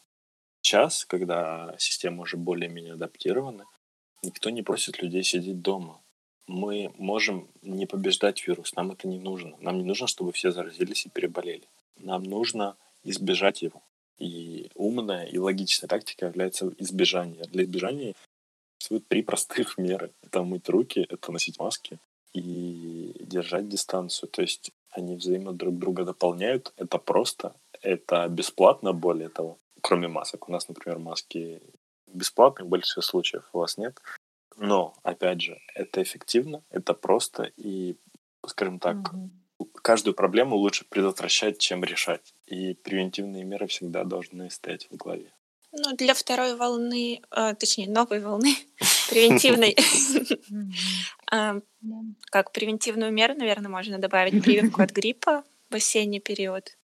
Сейчас, 0.64 1.04
когда 1.04 1.74
система 1.78 2.22
уже 2.22 2.36
более-менее 2.36 2.94
адаптирована, 2.94 3.66
никто 4.22 4.50
не 4.50 4.62
просит 4.62 5.02
людей 5.02 5.22
сидеть 5.22 5.60
дома 5.60 6.00
мы 6.46 6.92
можем 6.98 7.48
не 7.62 7.86
побеждать 7.86 8.46
вирус, 8.46 8.74
нам 8.74 8.92
это 8.92 9.08
не 9.08 9.18
нужно. 9.18 9.56
Нам 9.60 9.78
не 9.78 9.84
нужно, 9.84 10.06
чтобы 10.06 10.32
все 10.32 10.50
заразились 10.50 11.06
и 11.06 11.08
переболели. 11.08 11.66
Нам 11.96 12.22
нужно 12.22 12.76
избежать 13.02 13.62
его. 13.62 13.82
И 14.18 14.70
умная 14.74 15.24
и 15.24 15.38
логичная 15.38 15.88
тактика 15.88 16.26
является 16.26 16.72
избежание. 16.78 17.44
Для 17.44 17.64
избежания 17.64 18.14
существует 18.78 19.08
три 19.08 19.22
простых 19.22 19.78
меры. 19.78 20.12
Это 20.22 20.42
мыть 20.42 20.68
руки, 20.68 21.06
это 21.08 21.32
носить 21.32 21.58
маски 21.58 21.98
и 22.32 23.14
держать 23.20 23.68
дистанцию. 23.68 24.28
То 24.28 24.42
есть 24.42 24.70
они 24.90 25.16
взаимно 25.16 25.52
друг 25.52 25.78
друга 25.78 26.04
дополняют. 26.04 26.72
Это 26.76 26.98
просто, 26.98 27.54
это 27.80 28.28
бесплатно, 28.28 28.92
более 28.92 29.28
того, 29.28 29.58
кроме 29.84 30.08
масок. 30.08 30.48
У 30.48 30.52
нас, 30.52 30.68
например, 30.68 30.98
маски 30.98 31.60
бесплатные 32.06 32.66
в 32.66 32.70
большинстве 32.70 33.02
случаев, 33.02 33.44
у 33.52 33.58
вас 33.58 33.76
нет. 33.76 34.00
Но, 34.56 34.94
опять 35.02 35.42
же, 35.42 35.60
это 35.74 36.02
эффективно, 36.02 36.62
это 36.70 36.94
просто, 36.94 37.52
и, 37.56 37.96
скажем 38.46 38.78
так, 38.78 38.96
угу. 38.96 39.68
каждую 39.82 40.14
проблему 40.14 40.56
лучше 40.56 40.86
предотвращать, 40.88 41.58
чем 41.58 41.84
решать. 41.84 42.34
И 42.46 42.74
превентивные 42.74 43.44
меры 43.44 43.66
всегда 43.66 44.04
должны 44.04 44.48
стоять 44.50 44.88
в 44.90 44.96
главе. 44.96 45.34
Ну, 45.72 45.94
для 45.96 46.14
второй 46.14 46.56
волны, 46.56 47.20
э, 47.30 47.54
точнее, 47.54 47.90
новой 47.90 48.20
волны, 48.20 48.54
превентивной, 49.10 49.76
а, 51.30 51.60
как 52.30 52.52
превентивную 52.52 53.12
меру, 53.12 53.34
наверное, 53.34 53.70
можно 53.70 53.98
добавить 53.98 54.42
прививку 54.42 54.80
от 54.80 54.92
гриппа 54.92 55.44
в 55.68 55.74
осенний 55.74 56.20
период 56.20 56.78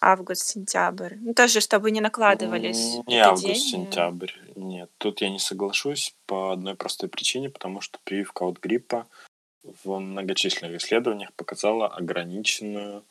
август, 0.00 0.46
сентябрь. 0.46 1.16
Ну, 1.20 1.34
тоже, 1.34 1.60
чтобы 1.60 1.90
не 1.90 2.00
накладывались. 2.00 2.96
Не 3.06 3.18
август, 3.18 3.68
сентябрь. 3.68 4.32
Нет, 4.56 4.90
тут 4.98 5.20
я 5.20 5.30
не 5.30 5.38
соглашусь 5.38 6.14
по 6.26 6.52
одной 6.52 6.74
простой 6.74 7.08
причине, 7.08 7.50
потому 7.50 7.80
что 7.80 7.98
прививка 8.04 8.44
от 8.44 8.58
гриппа 8.58 9.06
в 9.84 9.98
многочисленных 9.98 10.80
исследованиях 10.80 11.32
показала 11.34 11.88
ограниченную 11.88 13.04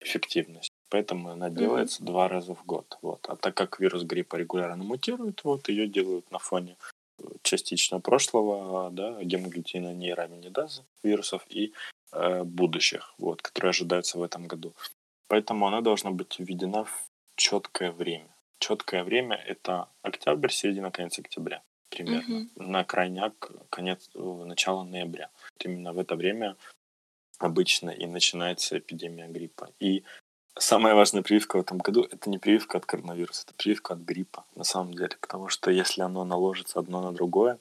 эффективность. 0.00 0.70
Поэтому 0.88 1.30
она 1.30 1.50
делается 1.50 2.02
mm-hmm. 2.02 2.06
два 2.06 2.28
раза 2.28 2.54
в 2.54 2.64
год. 2.64 2.98
Вот. 3.02 3.26
А 3.28 3.36
так 3.36 3.54
как 3.54 3.78
вирус 3.78 4.02
гриппа 4.02 4.36
регулярно 4.36 4.82
мутирует, 4.82 5.44
вот 5.44 5.68
ее 5.68 5.86
делают 5.86 6.30
на 6.30 6.38
фоне 6.38 6.76
частично 7.42 8.00
прошлого, 8.00 8.90
да, 8.90 9.22
гемоглютина 9.22 9.92
нейраминидаза 9.94 10.84
вирусов 11.02 11.42
и 11.48 11.72
э, 12.12 12.42
будущих, 12.44 13.14
вот, 13.18 13.42
которые 13.42 13.70
ожидаются 13.70 14.18
в 14.18 14.22
этом 14.22 14.46
году. 14.46 14.74
Поэтому 15.30 15.68
она 15.68 15.80
должна 15.80 16.10
быть 16.10 16.40
введена 16.40 16.84
в 16.84 17.04
четкое 17.36 17.92
время. 17.92 18.26
Четкое 18.58 19.04
время— 19.04 19.36
это 19.46 19.88
октябрь, 20.02 20.50
середина, 20.50 20.90
конец 20.90 21.20
октября 21.20 21.62
примерно. 21.88 22.48
Угу. 22.56 22.68
На 22.68 22.84
крайняк 22.84 23.52
конец, 23.70 24.10
э, 24.14 24.44
начало 24.44 24.82
ноября. 24.82 25.30
Вот 25.52 25.64
именно 25.64 25.92
в 25.92 25.98
это 25.98 26.16
время 26.16 26.56
обычно 27.38 27.90
и 27.90 28.06
начинается 28.06 28.76
эпидемия 28.78 29.28
гриппа. 29.28 29.68
И 29.78 30.02
самая 30.58 30.96
важная 30.96 31.22
прививка 31.22 31.58
в 31.58 31.60
этом 31.60 31.78
году— 31.78 32.02
это 32.10 32.28
не 32.28 32.38
прививка 32.38 32.78
от 32.78 32.86
коронавируса, 32.86 33.44
это 33.46 33.54
прививка 33.54 33.94
от 33.94 34.00
гриппа 34.00 34.44
на 34.56 34.64
самом 34.64 34.94
деле. 34.94 35.16
Потому 35.20 35.48
что 35.48 35.70
если 35.70 36.02
оно 36.02 36.24
наложится 36.24 36.80
одно 36.80 37.02
на 37.02 37.12
другое, 37.12 37.58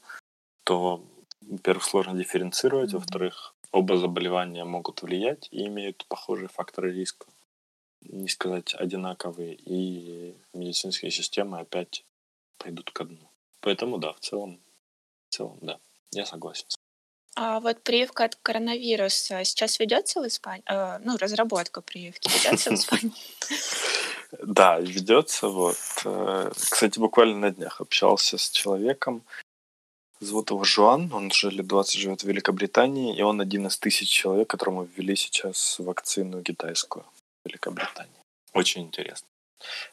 то, 0.63 1.03
во-первых, 1.41 1.83
сложно 1.83 2.17
дифференцировать, 2.17 2.93
mm 2.93 2.97
во-вторых, 2.97 3.53
оба 3.71 3.97
заболевания 3.97 4.65
могут 4.65 5.03
влиять 5.03 5.47
и 5.51 5.67
имеют 5.67 6.05
похожие 6.07 6.47
факторы 6.47 6.91
риска 6.91 7.27
не 8.01 8.27
сказать, 8.27 8.73
одинаковые, 8.73 9.55
и 9.55 10.35
медицинские 10.53 11.11
системы 11.11 11.59
опять 11.59 12.05
пойдут 12.57 12.91
ко 12.91 13.05
дну. 13.05 13.29
Поэтому 13.61 13.97
да, 13.97 14.13
в 14.13 14.19
целом, 14.19 14.59
в 15.29 15.35
целом, 15.35 15.57
да, 15.61 15.79
я 16.11 16.25
согласен. 16.25 16.65
А 17.35 17.59
вот 17.59 17.81
прививка 17.83 18.25
от 18.25 18.35
коронавируса 18.35 19.43
сейчас 19.43 19.79
ведется 19.79 20.21
в 20.21 20.27
Испании? 20.27 20.63
Э, 20.69 20.99
ну, 21.03 21.17
разработка 21.17 21.81
прививки 21.81 22.29
ведется 22.29 22.71
в 22.71 22.73
Испании? 22.79 23.13
Да, 24.43 24.79
ведется. 24.79 25.47
Вот. 25.47 25.77
Э, 26.05 26.51
кстати, 26.53 26.99
буквально 26.99 27.37
на 27.37 27.51
днях 27.51 27.81
общался 27.81 28.37
с 28.37 28.49
человеком. 28.49 29.23
Зовут 30.19 30.49
его 30.49 30.65
Жуан, 30.65 31.13
он 31.13 31.27
уже 31.27 31.49
лет 31.49 31.65
20 31.65 31.97
живет 31.97 32.23
в 32.23 32.27
Великобритании, 32.27 33.15
и 33.15 33.21
он 33.21 33.39
один 33.39 33.67
из 33.67 33.77
тысяч 33.77 34.09
человек, 34.09 34.49
которому 34.49 34.83
ввели 34.83 35.15
сейчас 35.15 35.79
вакцину 35.79 36.43
китайскую. 36.43 37.05
Великобритании. 37.45 38.21
Очень 38.53 38.83
интересно. 38.83 39.27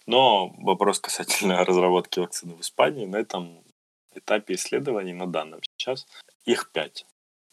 Но 0.07 0.49
вопрос 0.59 1.01
касательно 1.01 1.65
разработки 1.65 2.19
вакцины 2.19 2.55
в 2.55 2.61
Испании 2.61 3.07
на 3.07 3.17
этом 3.17 3.65
этапе 4.15 4.55
исследований 4.55 5.13
на 5.13 5.27
данном 5.27 5.61
сейчас 5.63 6.07
их 6.45 6.71
пять. 6.73 7.07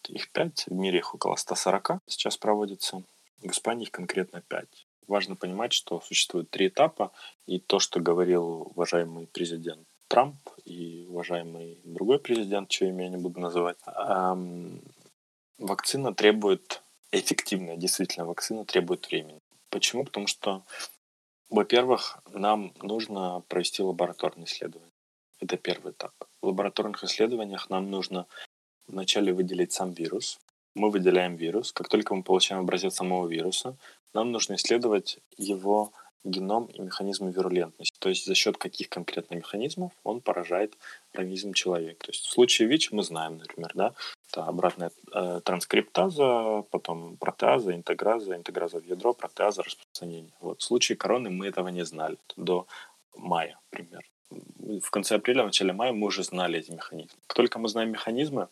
Их 0.08 0.32
пять, 0.32 0.66
в 0.68 0.74
мире 0.74 1.00
их 1.00 1.14
около 1.16 1.36
140 1.36 2.00
сейчас 2.08 2.38
проводится, 2.38 3.04
в 3.40 3.48
Испании 3.48 3.84
их 3.84 3.92
конкретно 3.92 4.42
пять. 4.42 4.86
Важно 5.08 5.36
понимать, 5.36 5.74
что 5.74 6.02
существует 6.02 6.50
три 6.50 6.68
этапа, 6.68 7.12
и 7.46 7.60
то, 7.60 7.80
что 7.80 8.00
говорил 8.00 8.72
уважаемый 8.76 9.28
президент 9.28 9.88
Трамп 10.08 10.38
и 10.66 11.06
уважаемый 11.10 11.80
другой 11.84 12.20
президент, 12.20 12.70
чье 12.70 12.90
имя 12.90 13.06
я 13.06 13.10
не 13.10 13.18
буду 13.18 13.40
называть, 13.40 13.78
эм, 13.88 14.82
вакцина 15.58 16.14
требует, 16.14 16.84
эффективная 17.12 17.78
действительно 17.78 18.26
вакцина 18.26 18.66
требует 18.66 19.08
времени. 19.08 19.40
Почему? 19.74 20.04
Потому 20.04 20.28
что, 20.28 20.64
во-первых, 21.50 22.20
нам 22.32 22.74
нужно 22.84 23.42
провести 23.48 23.82
лабораторные 23.82 24.46
исследования. 24.46 24.92
Это 25.40 25.58
первый 25.58 25.94
этап. 25.94 26.14
В 26.44 26.48
лабораторных 26.48 27.04
исследованиях 27.04 27.72
нам 27.72 27.90
нужно 27.90 28.28
вначале 28.86 29.34
выделить 29.34 29.74
сам 29.74 29.92
вирус. 29.92 30.40
Мы 30.76 30.92
выделяем 30.92 31.38
вирус. 31.38 31.72
Как 31.72 31.90
только 31.90 32.14
мы 32.14 32.22
получаем 32.22 32.62
образец 32.62 32.94
самого 32.94 33.28
вируса, 33.28 33.76
нам 34.14 34.32
нужно 34.32 34.58
исследовать 34.58 35.18
его 35.38 35.92
геном 36.24 36.68
и 36.68 36.80
механизмы 36.80 37.32
вирулентности. 37.32 37.98
То 37.98 38.10
есть 38.10 38.26
за 38.26 38.36
счет 38.36 38.58
каких 38.58 38.90
конкретно 38.90 39.34
механизмов 39.34 39.92
он 40.04 40.22
поражает 40.22 40.78
организм 41.14 41.54
человека. 41.54 42.06
То 42.06 42.12
есть 42.12 42.26
в 42.28 42.30
случае 42.32 42.68
ВИЧ 42.68 42.92
мы 42.92 43.02
знаем, 43.02 43.38
например, 43.38 43.72
да, 43.74 43.96
это 44.34 44.46
обратная 44.46 44.92
э, 45.14 45.42
транскриптаза, 45.44 46.64
потом 46.72 47.18
протеаза, 47.18 47.74
интеграза, 47.76 48.36
интеграза 48.36 48.80
в 48.80 48.86
ядро, 48.86 49.14
протеаза, 49.14 49.62
распространение. 49.62 50.34
Вот 50.40 50.62
в 50.62 50.64
случае 50.64 50.98
короны 50.98 51.30
мы 51.30 51.48
этого 51.48 51.68
не 51.70 51.86
знали 51.86 52.18
до 52.36 52.66
мая, 53.16 53.60
примерно. 53.70 54.08
В 54.32 54.90
конце 54.90 55.16
апреля, 55.16 55.44
в 55.44 55.46
начале 55.46 55.74
мая 55.74 55.94
мы 55.94 56.08
уже 56.08 56.24
знали 56.24 56.60
эти 56.60 56.72
механизмы. 56.72 57.20
Как 57.28 57.36
только 57.38 57.60
мы 57.60 57.70
знаем 57.70 57.92
механизмы, 57.92 58.48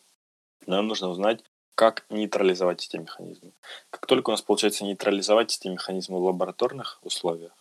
нам 0.66 0.86
нужно 0.86 1.08
узнать, 1.08 1.42
как 1.74 2.04
нейтрализовать 2.10 2.86
эти 2.86 2.96
механизмы. 2.98 3.50
Как 3.90 4.06
только 4.06 4.30
у 4.30 4.32
нас 4.32 4.42
получается 4.42 4.84
нейтрализовать 4.84 5.56
эти 5.56 5.66
механизмы 5.66 6.18
в 6.18 6.24
лабораторных 6.24 7.00
условиях, 7.02 7.52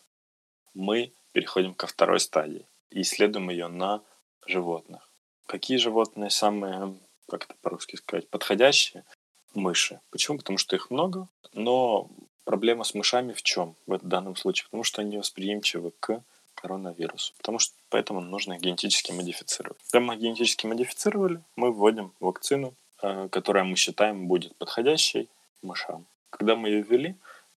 мы 0.75 1.11
переходим 1.31 1.73
ко 1.73 1.87
второй 1.87 2.19
стадии 2.19 2.67
и 2.91 3.01
исследуем 3.01 3.49
ее 3.49 3.67
на 3.67 4.01
животных. 4.45 5.09
Какие 5.47 5.77
животные 5.77 6.29
самые, 6.29 6.93
как 7.31 7.45
это 7.45 7.55
по-русски 7.61 7.95
сказать, 7.95 8.29
подходящие? 8.29 9.05
Мыши. 9.53 10.01
Почему? 10.09 10.37
Потому 10.37 10.57
что 10.57 10.75
их 10.75 10.91
много, 10.91 11.29
но 11.53 12.09
проблема 12.43 12.83
с 12.83 12.93
мышами 12.93 13.31
в 13.31 13.41
чем 13.41 13.75
в 13.87 13.97
данном 13.99 14.35
случае? 14.35 14.65
Потому 14.65 14.83
что 14.83 15.01
они 15.01 15.17
восприимчивы 15.17 15.93
к 15.99 16.23
коронавирусу. 16.55 17.33
Потому 17.37 17.59
что 17.59 17.73
поэтому 17.89 18.19
нужно 18.19 18.53
их 18.53 18.61
генетически 18.61 19.13
модифицировать. 19.13 19.77
Когда 19.89 20.05
мы 20.05 20.17
генетически 20.17 20.65
модифицировали, 20.65 21.41
мы 21.55 21.71
вводим 21.71 22.13
вакцину, 22.19 22.75
э, 23.01 23.29
которая 23.31 23.63
мы 23.63 23.77
считаем 23.77 24.27
будет 24.27 24.55
подходящей 24.57 25.29
мышам. 25.61 26.05
Когда 26.29 26.55
мы 26.57 26.67
ее 26.67 26.81
ввели, 26.81 27.15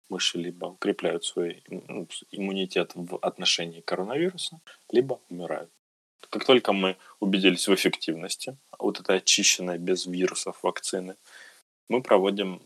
мыши 0.09 0.37
либо 0.37 0.67
укрепляют 0.67 1.25
свой 1.25 1.63
ну, 1.67 2.07
иммунитет 2.31 2.91
в 2.93 3.17
отношении 3.17 3.81
коронавируса, 3.81 4.59
либо 4.91 5.19
умирают. 5.29 5.71
Как 6.29 6.45
только 6.45 6.73
мы 6.73 6.97
убедились 7.19 7.67
в 7.67 7.73
эффективности 7.73 8.57
вот 8.83 8.99
этой 8.99 9.17
очищенной 9.17 9.77
без 9.77 10.05
вирусов 10.05 10.57
вакцины, 10.63 11.15
мы 11.89 12.01
проводим 12.01 12.61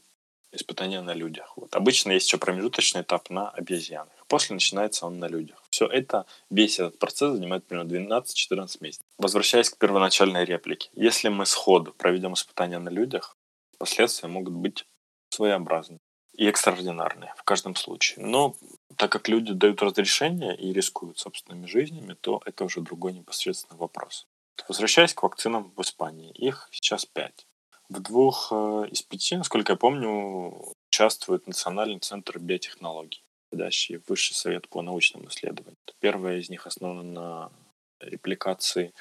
испытания 0.52 1.02
на 1.02 1.14
людях. 1.14 1.54
Вот. 1.56 1.76
Обычно 1.76 2.12
есть 2.12 2.28
еще 2.28 2.38
промежуточный 2.38 3.02
этап 3.02 3.30
на 3.30 3.50
обезьянах. 3.50 4.14
После 4.28 4.54
начинается 4.54 5.06
он 5.06 5.20
на 5.20 5.28
людях. 5.28 5.64
Все 5.70 5.86
это, 5.86 6.26
весь 6.50 6.80
этот 6.80 7.00
процесс 7.00 7.34
занимает 7.34 7.66
примерно 7.66 7.90
12-14 7.90 8.78
месяцев. 8.82 9.06
Возвращаясь 9.18 9.70
к 9.70 9.78
первоначальной 9.78 10.46
реплике. 10.46 10.90
Если 10.94 11.30
мы 11.30 11.46
сходу 11.46 11.94
проведем 11.94 12.34
испытания 12.34 12.80
на 12.80 12.90
людях, 12.90 13.36
последствия 13.78 14.30
могут 14.30 14.54
быть 14.54 14.86
своеобразны 15.30 16.00
и 16.34 16.46
экстраординарные 16.46 17.34
в 17.38 17.44
каждом 17.44 17.76
случае. 17.76 18.26
Но 18.26 18.56
так 18.96 19.12
как 19.12 19.28
люди 19.28 19.54
дают 19.54 19.82
разрешение 19.82 20.56
и 20.56 20.72
рискуют 20.72 21.20
собственными 21.20 21.66
жизнями, 21.66 22.14
то 22.14 22.42
это 22.46 22.64
уже 22.64 22.82
другой 22.82 23.14
непосредственный 23.14 23.78
вопрос. 23.78 24.28
Возвращаясь 24.68 25.14
к 25.14 25.24
вакцинам 25.24 25.72
в 25.76 25.82
Испании, 25.82 26.32
их 26.32 26.68
сейчас 26.72 27.06
пять. 27.06 27.48
В 27.90 28.02
двух 28.02 28.50
э, 28.52 28.88
из 28.92 29.02
пяти, 29.02 29.38
насколько 29.38 29.74
я 29.74 29.78
помню, 29.78 30.76
участвует 30.90 31.48
Национальный 31.48 32.00
центр 32.00 32.38
биотехнологий, 32.40 33.24
в 33.52 34.10
Высший 34.10 34.34
совет 34.34 34.68
по 34.68 34.82
научным 34.82 35.28
исследованиям. 35.28 35.78
Первая 36.00 36.38
из 36.38 36.50
них 36.50 36.68
основана 36.68 37.04
на 37.04 37.52
репликации 38.00 38.94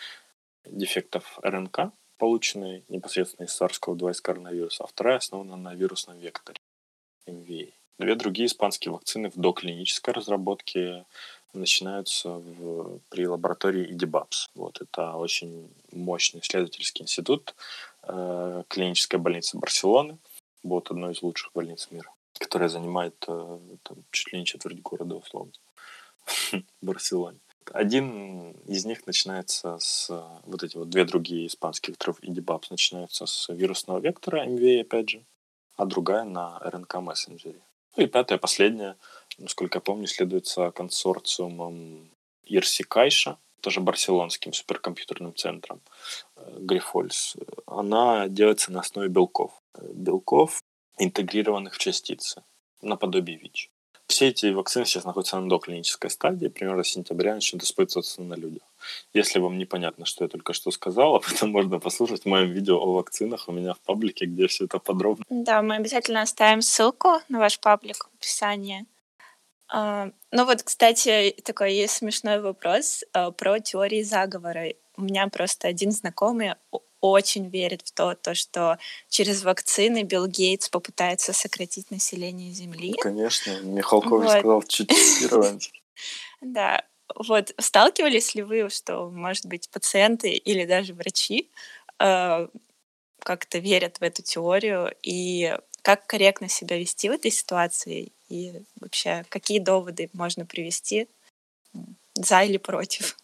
дефектов 0.64 1.38
РНК, 1.42 1.90
полученной 2.18 2.84
непосредственно 2.88 3.46
из 3.46 3.60
SARS-CoV-2 3.60 4.12
из 4.12 4.20
коронавируса, 4.20 4.84
а 4.84 4.86
вторая 4.86 5.16
основана 5.16 5.56
на 5.56 5.74
вирусном 5.74 6.18
векторе. 6.18 6.60
MVA. 7.28 7.72
Две 7.98 8.14
другие 8.14 8.46
испанские 8.46 8.92
вакцины 8.92 9.30
в 9.30 9.36
доклинической 9.36 10.12
разработке 10.12 11.06
начинаются 11.58 12.30
в, 12.30 12.98
при 13.08 13.26
лаборатории 13.26 13.92
IDBAPS. 13.94 14.50
Вот, 14.54 14.80
это 14.80 15.12
очень 15.12 15.70
мощный 15.92 16.40
исследовательский 16.40 17.02
институт 17.02 17.54
э, 18.02 18.62
клинической 18.68 19.18
больницы 19.18 19.58
Барселоны. 19.58 20.18
Вот 20.62 20.90
одной 20.90 21.12
из 21.12 21.22
лучших 21.22 21.52
больниц 21.54 21.88
мира, 21.90 22.12
которая 22.38 22.68
занимает 22.68 23.14
э, 23.28 23.58
там, 23.82 23.98
чуть 24.10 24.32
ли 24.32 24.40
не 24.40 24.46
четверть 24.46 24.82
города, 24.82 25.16
условно, 25.16 25.52
в 26.24 26.54
Барселоне. 26.82 27.38
Один 27.72 28.52
из 28.66 28.84
них 28.84 29.06
начинается 29.06 29.78
с... 29.80 30.08
Вот 30.44 30.62
эти 30.62 30.76
вот 30.76 30.88
две 30.88 31.04
другие 31.04 31.46
испанские 31.48 31.92
векторов 31.92 32.20
IDBAPS 32.22 32.66
начинаются 32.70 33.26
с 33.26 33.52
вирусного 33.52 33.98
вектора 33.98 34.46
MVA, 34.46 34.82
опять 34.82 35.10
же, 35.10 35.24
а 35.76 35.84
другая 35.84 36.24
на 36.24 36.58
РНК-мессенджере. 36.64 37.60
Ну 37.96 38.04
и 38.04 38.06
пятая, 38.06 38.38
последняя, 38.38 38.96
насколько 39.38 39.78
я 39.78 39.80
помню, 39.80 40.06
следуется 40.06 40.70
консорциумом 40.70 42.10
Ирси 42.44 42.82
Кайша, 42.82 43.38
тоже 43.60 43.80
барселонским 43.80 44.52
суперкомпьютерным 44.52 45.34
центром 45.34 45.80
э, 46.36 46.58
Грифольс. 46.60 47.36
Она 47.66 48.28
делается 48.28 48.70
на 48.70 48.80
основе 48.80 49.08
белков. 49.08 49.52
Белков, 49.92 50.62
интегрированных 50.98 51.74
в 51.74 51.78
частицы, 51.78 52.44
наподобие 52.80 53.38
ВИЧ. 53.38 53.70
Все 54.06 54.28
эти 54.28 54.46
вакцины 54.46 54.84
сейчас 54.84 55.04
находятся 55.04 55.40
на 55.40 55.48
доклинической 55.48 56.10
стадии, 56.10 56.46
примерно 56.46 56.84
с 56.84 56.88
сентября 56.88 57.34
начнут 57.34 57.64
испытываться 57.64 58.22
на 58.22 58.34
людях. 58.34 58.62
Если 59.12 59.40
вам 59.40 59.58
непонятно, 59.58 60.06
что 60.06 60.24
я 60.24 60.28
только 60.28 60.52
что 60.52 60.70
сказал, 60.70 61.16
об 61.16 61.24
этом 61.28 61.50
можно 61.50 61.80
послушать 61.80 62.22
в 62.22 62.26
моем 62.26 62.52
видео 62.52 62.78
о 62.78 62.94
вакцинах 62.94 63.48
у 63.48 63.52
меня 63.52 63.74
в 63.74 63.80
паблике, 63.80 64.26
где 64.26 64.46
все 64.46 64.66
это 64.66 64.78
подробно. 64.78 65.24
Да, 65.28 65.60
мы 65.60 65.74
обязательно 65.74 66.22
оставим 66.22 66.62
ссылку 66.62 67.20
на 67.28 67.40
ваш 67.40 67.58
паблик 67.58 68.04
в 68.04 68.14
описании. 68.14 68.86
А, 69.68 70.10
ну 70.30 70.44
вот, 70.44 70.62
кстати, 70.62 71.34
такой 71.44 71.74
есть 71.74 71.94
смешной 71.94 72.40
вопрос 72.40 73.04
а, 73.12 73.30
про 73.30 73.58
теории 73.60 74.02
заговора. 74.02 74.74
У 74.96 75.02
меня 75.02 75.28
просто 75.28 75.68
один 75.68 75.92
знакомый 75.92 76.54
очень 77.00 77.48
верит 77.48 77.82
в 77.82 77.92
то, 77.92 78.14
то, 78.14 78.34
что 78.34 78.78
через 79.08 79.44
вакцины 79.44 80.02
Билл 80.02 80.26
Гейтс 80.26 80.68
попытается 80.68 81.32
сократить 81.32 81.90
население 81.90 82.52
Земли. 82.52 82.94
Конечно, 82.94 83.60
Михалков 83.60 84.22
вот. 84.22 84.30
сказал 84.30 84.62
чуть. 84.62 84.90
Да, 86.42 86.84
вот 87.14 87.54
сталкивались 87.58 88.34
ли 88.34 88.42
вы, 88.42 88.68
что, 88.68 89.08
может 89.08 89.46
быть, 89.46 89.70
пациенты 89.70 90.32
или 90.32 90.66
даже 90.66 90.92
врачи 90.92 91.50
э, 91.98 92.48
как-то 93.20 93.58
верят 93.58 93.98
в 93.98 94.02
эту 94.02 94.22
теорию 94.22 94.94
и 95.02 95.56
как 95.86 96.04
корректно 96.04 96.48
себя 96.48 96.78
вести 96.78 97.08
в 97.08 97.12
этой 97.12 97.30
ситуации 97.30 98.10
и 98.28 98.60
вообще 98.80 99.24
какие 99.28 99.60
доводы 99.60 100.10
можно 100.14 100.44
привести 100.44 101.06
за 102.14 102.42
или 102.42 102.56
против? 102.56 103.16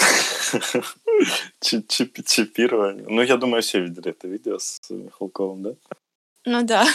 Чипирование. 1.60 3.04
Ну, 3.06 3.20
я 3.20 3.36
думаю, 3.36 3.62
все 3.62 3.82
видели 3.82 4.08
это 4.08 4.26
видео 4.26 4.58
с 4.58 4.80
Михалковым, 4.88 5.62
да? 5.62 5.74
Ну 6.46 6.62
да. 6.62 6.86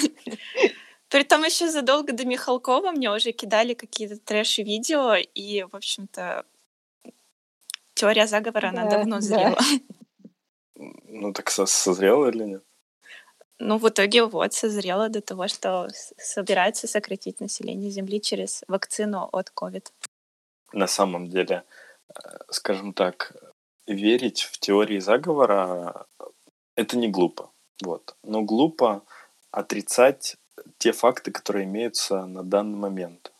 Притом 1.10 1.44
еще 1.44 1.70
задолго 1.70 2.12
до 2.12 2.26
Михалкова 2.26 2.90
мне 2.90 3.12
уже 3.12 3.34
кидали 3.34 3.76
какие-то 3.76 4.18
трэш-видео, 4.18 5.18
и, 5.36 5.62
в 5.72 5.76
общем-то, 5.76 6.44
теория 7.94 8.26
заговора, 8.26 8.72
да, 8.74 8.82
она 8.82 8.90
давно 8.90 9.22
зрела. 9.22 9.60
Ну 11.10 11.34
так 11.34 11.50
созрела 11.50 12.30
или 12.30 12.44
нет? 12.44 12.67
Ну, 13.60 13.78
в 13.78 13.90
итоге 13.90 14.24
вот 14.24 14.54
созрела 14.54 15.10
до 15.10 15.22
того, 15.22 15.48
что 15.48 15.88
собирается 16.18 16.88
сократить 16.88 17.40
население 17.42 17.90
Земли 17.90 18.22
через 18.22 18.64
вакцину 18.68 19.30
от 19.32 19.52
COVID. 19.56 19.86
На 20.74 20.88
самом 20.88 21.30
деле, 21.30 21.64
э, 22.10 22.20
скажем 22.50 22.94
так, 22.94 23.34
верить 23.88 24.42
в 24.42 24.60
теории 24.60 25.00
заговора— 25.00 26.06
это 26.76 26.98
не 26.98 27.08
глупо. 27.08 27.50
Вот. 27.84 28.16
Но 28.24 28.44
глупо 28.44 29.02
отрицать 29.52 30.38
те 30.78 30.92
факты, 30.92 31.32
которые 31.32 31.66
имеются 31.66 32.26
на 32.26 32.44
данный 32.44 32.78
момент. 32.78 33.32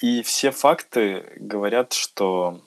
И 0.00 0.22
все 0.22 0.50
факты 0.50 1.32
говорят, 1.36 1.92
что 1.92 2.60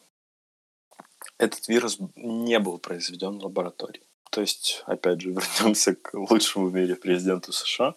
этот 1.37 1.67
вирус 1.67 1.99
не 2.15 2.59
был 2.59 2.79
произведен 2.79 3.39
в 3.39 3.43
лаборатории. 3.43 4.03
То 4.29 4.41
есть, 4.41 4.83
опять 4.85 5.21
же, 5.21 5.29
вернемся 5.59 5.95
к 5.95 6.13
лучшему 6.13 6.67
в 6.67 6.73
мире 6.73 6.95
президенту 6.95 7.51
США, 7.51 7.95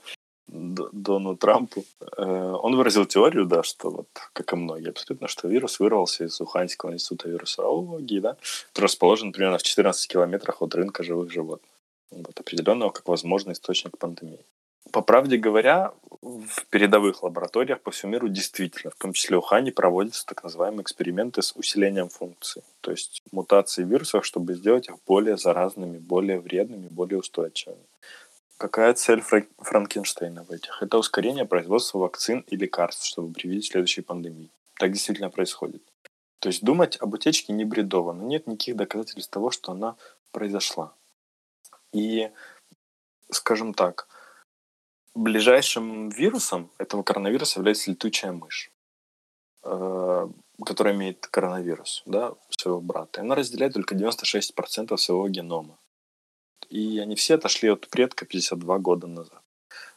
Дону 0.48 1.36
Трампу. 1.36 1.84
Э, 2.16 2.24
он 2.24 2.76
выразил 2.76 3.06
теорию, 3.06 3.46
да, 3.46 3.62
что 3.62 3.90
вот, 3.90 4.08
как 4.32 4.52
и 4.52 4.56
многие 4.56 4.90
абсолютно, 4.90 5.28
что 5.28 5.48
вирус 5.48 5.80
вырвался 5.80 6.24
из 6.24 6.40
Уханьского 6.40 6.92
института 6.92 7.28
вирусологии, 7.30 8.20
да, 8.20 8.36
который 8.68 8.84
расположен 8.84 9.32
примерно 9.32 9.58
в 9.58 9.62
14 9.62 10.10
километрах 10.10 10.60
от 10.60 10.74
рынка 10.74 11.02
живых 11.04 11.32
животных, 11.32 11.70
вот, 12.10 12.38
определенного 12.38 12.90
как 12.90 13.08
возможный 13.08 13.54
источник 13.54 13.96
пандемии 13.96 14.44
по 14.92 15.02
правде 15.02 15.38
говоря, 15.38 15.92
в 16.20 16.66
передовых 16.70 17.22
лабораториях 17.22 17.80
по 17.80 17.90
всему 17.90 18.12
миру 18.12 18.28
действительно, 18.28 18.90
в 18.90 18.94
том 18.94 19.12
числе 19.12 19.36
в 19.36 19.40
Ухане, 19.40 19.72
проводятся 19.72 20.24
так 20.26 20.44
называемые 20.44 20.82
эксперименты 20.82 21.42
с 21.42 21.56
усилением 21.56 22.08
функций, 22.08 22.62
то 22.80 22.90
есть 22.90 23.22
мутации 23.32 23.84
вирусов, 23.84 24.24
чтобы 24.24 24.54
сделать 24.54 24.88
их 24.88 24.96
более 25.06 25.36
заразными, 25.36 25.98
более 25.98 26.38
вредными, 26.38 26.88
более 26.88 27.18
устойчивыми. 27.18 27.82
Какая 28.58 28.94
цель 28.94 29.22
Франкенштейна 29.58 30.44
в 30.44 30.52
этих? 30.52 30.80
Это 30.82 30.98
ускорение 30.98 31.46
производства 31.46 31.98
вакцин 31.98 32.44
и 32.46 32.54
лекарств, 32.54 33.06
чтобы 33.06 33.32
привить 33.32 33.66
следующей 33.66 34.02
пандемии. 34.02 34.50
Так 34.78 34.92
действительно 34.92 35.30
происходит. 35.30 35.82
То 36.38 36.48
есть 36.48 36.62
думать 36.62 36.96
об 37.00 37.14
утечке 37.14 37.52
не 37.52 37.64
бредово, 37.64 38.12
но 38.12 38.24
нет 38.24 38.46
никаких 38.46 38.76
доказательств 38.76 39.32
того, 39.32 39.50
что 39.50 39.72
она 39.72 39.96
произошла. 40.30 40.92
И, 41.92 42.30
скажем 43.30 43.74
так, 43.74 44.06
ближайшим 45.14 46.08
вирусом 46.08 46.70
этого 46.78 47.02
коронавируса 47.02 47.60
является 47.60 47.90
летучая 47.90 48.32
мышь, 48.32 48.70
э, 49.64 50.28
которая 50.64 50.94
имеет 50.94 51.26
коронавирус, 51.26 52.02
да, 52.06 52.34
своего 52.50 52.80
брата. 52.80 53.20
Она 53.20 53.34
разделяет 53.34 53.74
только 53.74 53.94
96% 53.94 54.96
своего 54.96 55.28
генома. 55.28 55.78
И 56.68 56.98
они 56.98 57.16
все 57.16 57.34
отошли 57.34 57.68
от 57.68 57.88
предка 57.88 58.24
52 58.24 58.78
года 58.78 59.06
назад. 59.06 59.42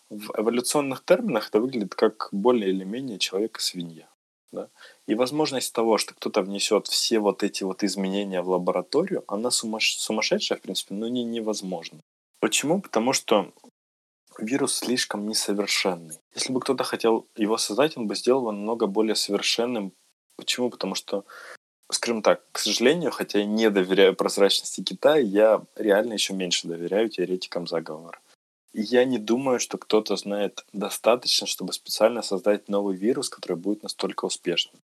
В 0.09 0.31
эволюционных 0.37 1.03
терминах 1.03 1.49
это 1.49 1.59
выглядит 1.59 1.95
как 1.95 2.29
более 2.31 2.69
или 2.69 2.83
менее 2.83 3.17
человек-свинья. 3.17 4.09
Да? 4.51 4.69
И 5.07 5.15
возможность 5.15 5.73
того, 5.73 5.97
что 5.97 6.13
кто-то 6.13 6.41
внесет 6.41 6.87
все 6.87 7.19
вот 7.19 7.43
эти 7.43 7.63
вот 7.63 7.83
изменения 7.83 8.41
в 8.41 8.49
лабораторию, 8.49 9.23
она 9.27 9.51
сумасш... 9.51 9.97
сумасшедшая, 9.97 10.57
в 10.57 10.61
принципе, 10.61 10.93
но 10.95 11.07
не 11.07 11.23
невозможна. 11.23 12.01
Почему? 12.39 12.81
Потому 12.81 13.13
что 13.13 13.51
вирус 14.39 14.75
слишком 14.75 15.27
несовершенный. 15.27 16.19
Если 16.33 16.51
бы 16.51 16.59
кто-то 16.59 16.83
хотел 16.83 17.27
его 17.35 17.57
создать, 17.57 17.97
он 17.97 18.07
бы 18.07 18.15
сделал 18.15 18.41
его 18.41 18.51
намного 18.51 18.87
более 18.87 19.15
совершенным. 19.15 19.93
Почему? 20.37 20.69
Потому 20.69 20.95
что, 20.95 21.25
скажем 21.91 22.21
так, 22.21 22.41
к 22.51 22.59
сожалению, 22.59 23.11
хотя 23.11 23.39
я 23.39 23.45
не 23.45 23.69
доверяю 23.69 24.15
прозрачности 24.15 24.81
Китая, 24.81 25.21
я 25.21 25.63
реально 25.75 26.13
еще 26.13 26.33
меньше 26.33 26.67
доверяю 26.67 27.09
теоретикам 27.09 27.67
заговора. 27.67 28.19
И 28.73 28.81
я 28.81 29.05
не 29.05 29.17
думаю, 29.17 29.59
что 29.59 29.77
кто-то 29.77 30.17
знает 30.17 30.65
достаточно, 30.73 31.47
чтобы 31.47 31.71
специально 31.71 32.21
создать 32.21 32.67
новый 32.67 32.97
вирус, 32.97 33.29
который 33.29 33.55
будет 33.55 33.83
настолько 33.83 34.25
успешным. 34.25 34.81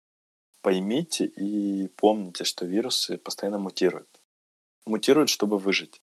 Поймите 0.62 1.26
и 1.26 1.88
помните, 1.96 2.44
что 2.44 2.66
вирусы 2.66 3.18
постоянно 3.18 3.58
мутируют. 3.58 4.08
Мутируют, 4.86 5.30
чтобы 5.30 5.58
выжить. 5.58 6.02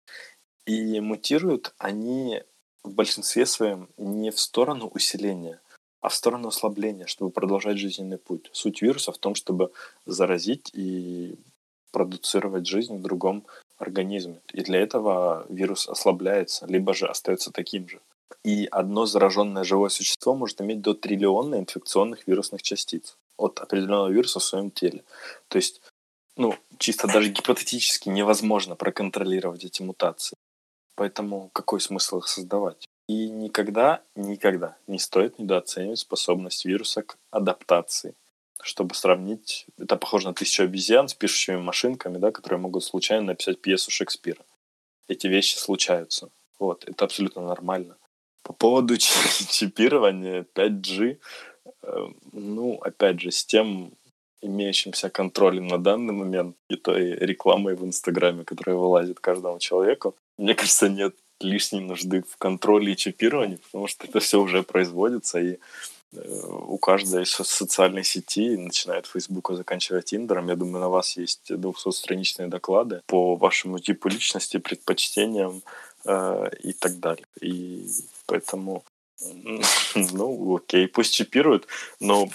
И 0.67 0.99
мутируют 0.99 1.75
они 1.79 2.43
в 2.87 2.95
большинстве 2.95 3.47
своем 3.47 3.89
не 3.97 4.31
в 4.31 4.41
сторону 4.41 4.87
усиления, 4.95 5.61
а 6.01 6.09
в 6.09 6.15
сторону 6.15 6.49
ослабления, 6.49 7.07
чтобы 7.07 7.31
продолжать 7.31 7.79
жизненный 7.79 8.19
путь. 8.19 8.49
Суть 8.53 8.81
вируса 8.81 9.13
в 9.13 9.19
том, 9.19 9.35
чтобы 9.35 9.73
заразить 10.07 10.71
и 10.73 11.35
продуцировать 11.91 12.67
жизнь 12.67 12.97
в 12.97 13.03
другом 13.03 13.45
организме. 13.79 14.41
И 14.53 14.61
для 14.61 14.81
этого 14.81 15.47
вирус 15.49 15.89
ослабляется, 15.89 16.67
либо 16.67 16.95
же 16.95 17.07
остается 17.07 17.51
таким 17.51 17.89
же. 17.89 18.01
И 18.45 18.67
одно 18.71 19.07
зараженное 19.07 19.65
живое 19.65 19.89
существо 19.89 20.35
может 20.35 20.61
иметь 20.61 20.81
до 20.81 20.95
триллиона 20.95 21.57
инфекционных 21.57 22.27
вирусных 22.29 22.63
частиц 22.63 23.17
от 23.37 23.61
определенного 23.61 24.11
вируса 24.11 24.39
в 24.39 24.45
своем 24.45 24.71
теле. 24.71 25.03
То 25.49 25.57
есть, 25.57 25.81
ну, 26.37 26.55
чисто 26.79 27.09
даже 27.09 27.31
гипотетически 27.31 28.09
невозможно 28.09 28.77
проконтролировать 28.77 29.65
эти 29.65 29.83
мутации. 29.83 30.37
Поэтому 30.97 31.51
какой 31.53 31.81
смысл 31.81 32.19
их 32.19 32.27
создавать? 32.27 32.87
И 33.07 33.29
никогда, 33.29 34.03
никогда 34.17 34.77
не 34.87 34.99
стоит 34.99 35.39
недооценивать 35.39 36.01
способность 36.01 36.65
вируса 36.65 37.03
к 37.03 37.19
адаптации. 37.31 38.15
Чтобы 38.63 38.95
сравнить, 38.95 39.67
это 39.79 39.97
похоже 39.97 40.29
на 40.29 40.35
тысячу 40.35 40.65
обезьян 40.65 41.07
с 41.09 41.15
пишущими 41.15 41.57
машинками, 41.57 42.19
да, 42.19 42.33
которые 42.33 42.59
могут 42.59 42.83
случайно 42.83 43.27
написать 43.27 43.61
пьесу 43.61 43.91
Шекспира. 43.91 44.45
Эти 45.07 45.29
вещи 45.29 45.57
случаются. 45.57 46.31
Вот, 46.59 46.85
это 46.89 47.05
абсолютно 47.05 47.43
нормально. 47.43 47.97
По 48.43 48.53
поводу 48.53 48.97
чипирования 48.99 50.47
5G, 50.55 51.19
э, 51.83 52.07
ну, 52.33 52.79
опять 52.81 53.21
же, 53.21 53.31
с 53.31 53.45
тем 53.45 53.93
имеющимся 54.41 55.11
контролем 55.11 55.67
на 55.67 55.79
данный 55.79 56.15
момент 56.15 56.57
и 56.69 56.77
той 56.77 57.11
рекламой 57.11 57.77
в 57.77 57.85
Инстаграме, 57.85 58.45
которая 58.45 58.77
вылазит 58.77 59.21
каждому 59.21 59.59
человеку, 59.59 60.17
мне 60.39 60.55
кажется, 60.55 60.89
нет 60.89 61.15
лишней 61.41 61.81
нужды 61.81 62.23
в 62.23 62.37
контроле 62.37 62.93
и 62.93 62.97
чипировании, 62.97 63.57
потому 63.57 63.87
что 63.87 64.07
это 64.07 64.21
все 64.21 64.41
уже 64.41 64.63
производится, 64.63 65.39
и 65.39 65.59
э, 66.13 66.47
у 66.47 66.79
каждой 66.79 67.27
социальной 67.27 68.05
сети, 68.05 68.57
начиная 68.57 69.01
от 69.01 69.07
Фейсбука, 69.07 69.55
заканчивая 69.55 70.03
Тиндером, 70.03 70.49
я 70.49 70.57
думаю, 70.57 70.81
на 70.81 70.89
вас 70.89 71.17
есть 71.17 71.51
200-страничные 71.51 72.49
доклады 72.49 73.03
по 73.07 73.37
вашему 73.37 73.79
типу 73.79 74.09
личности, 74.09 74.59
предпочтениям 74.59 75.63
э, 76.05 76.51
и 76.63 76.73
так 76.73 76.99
далее. 77.01 77.27
И 77.41 77.87
поэтому 78.27 78.83
ну, 79.95 80.57
окей, 80.57 80.89
пусть 80.89 81.15
чипируют, 81.15 81.67
но 82.01 82.29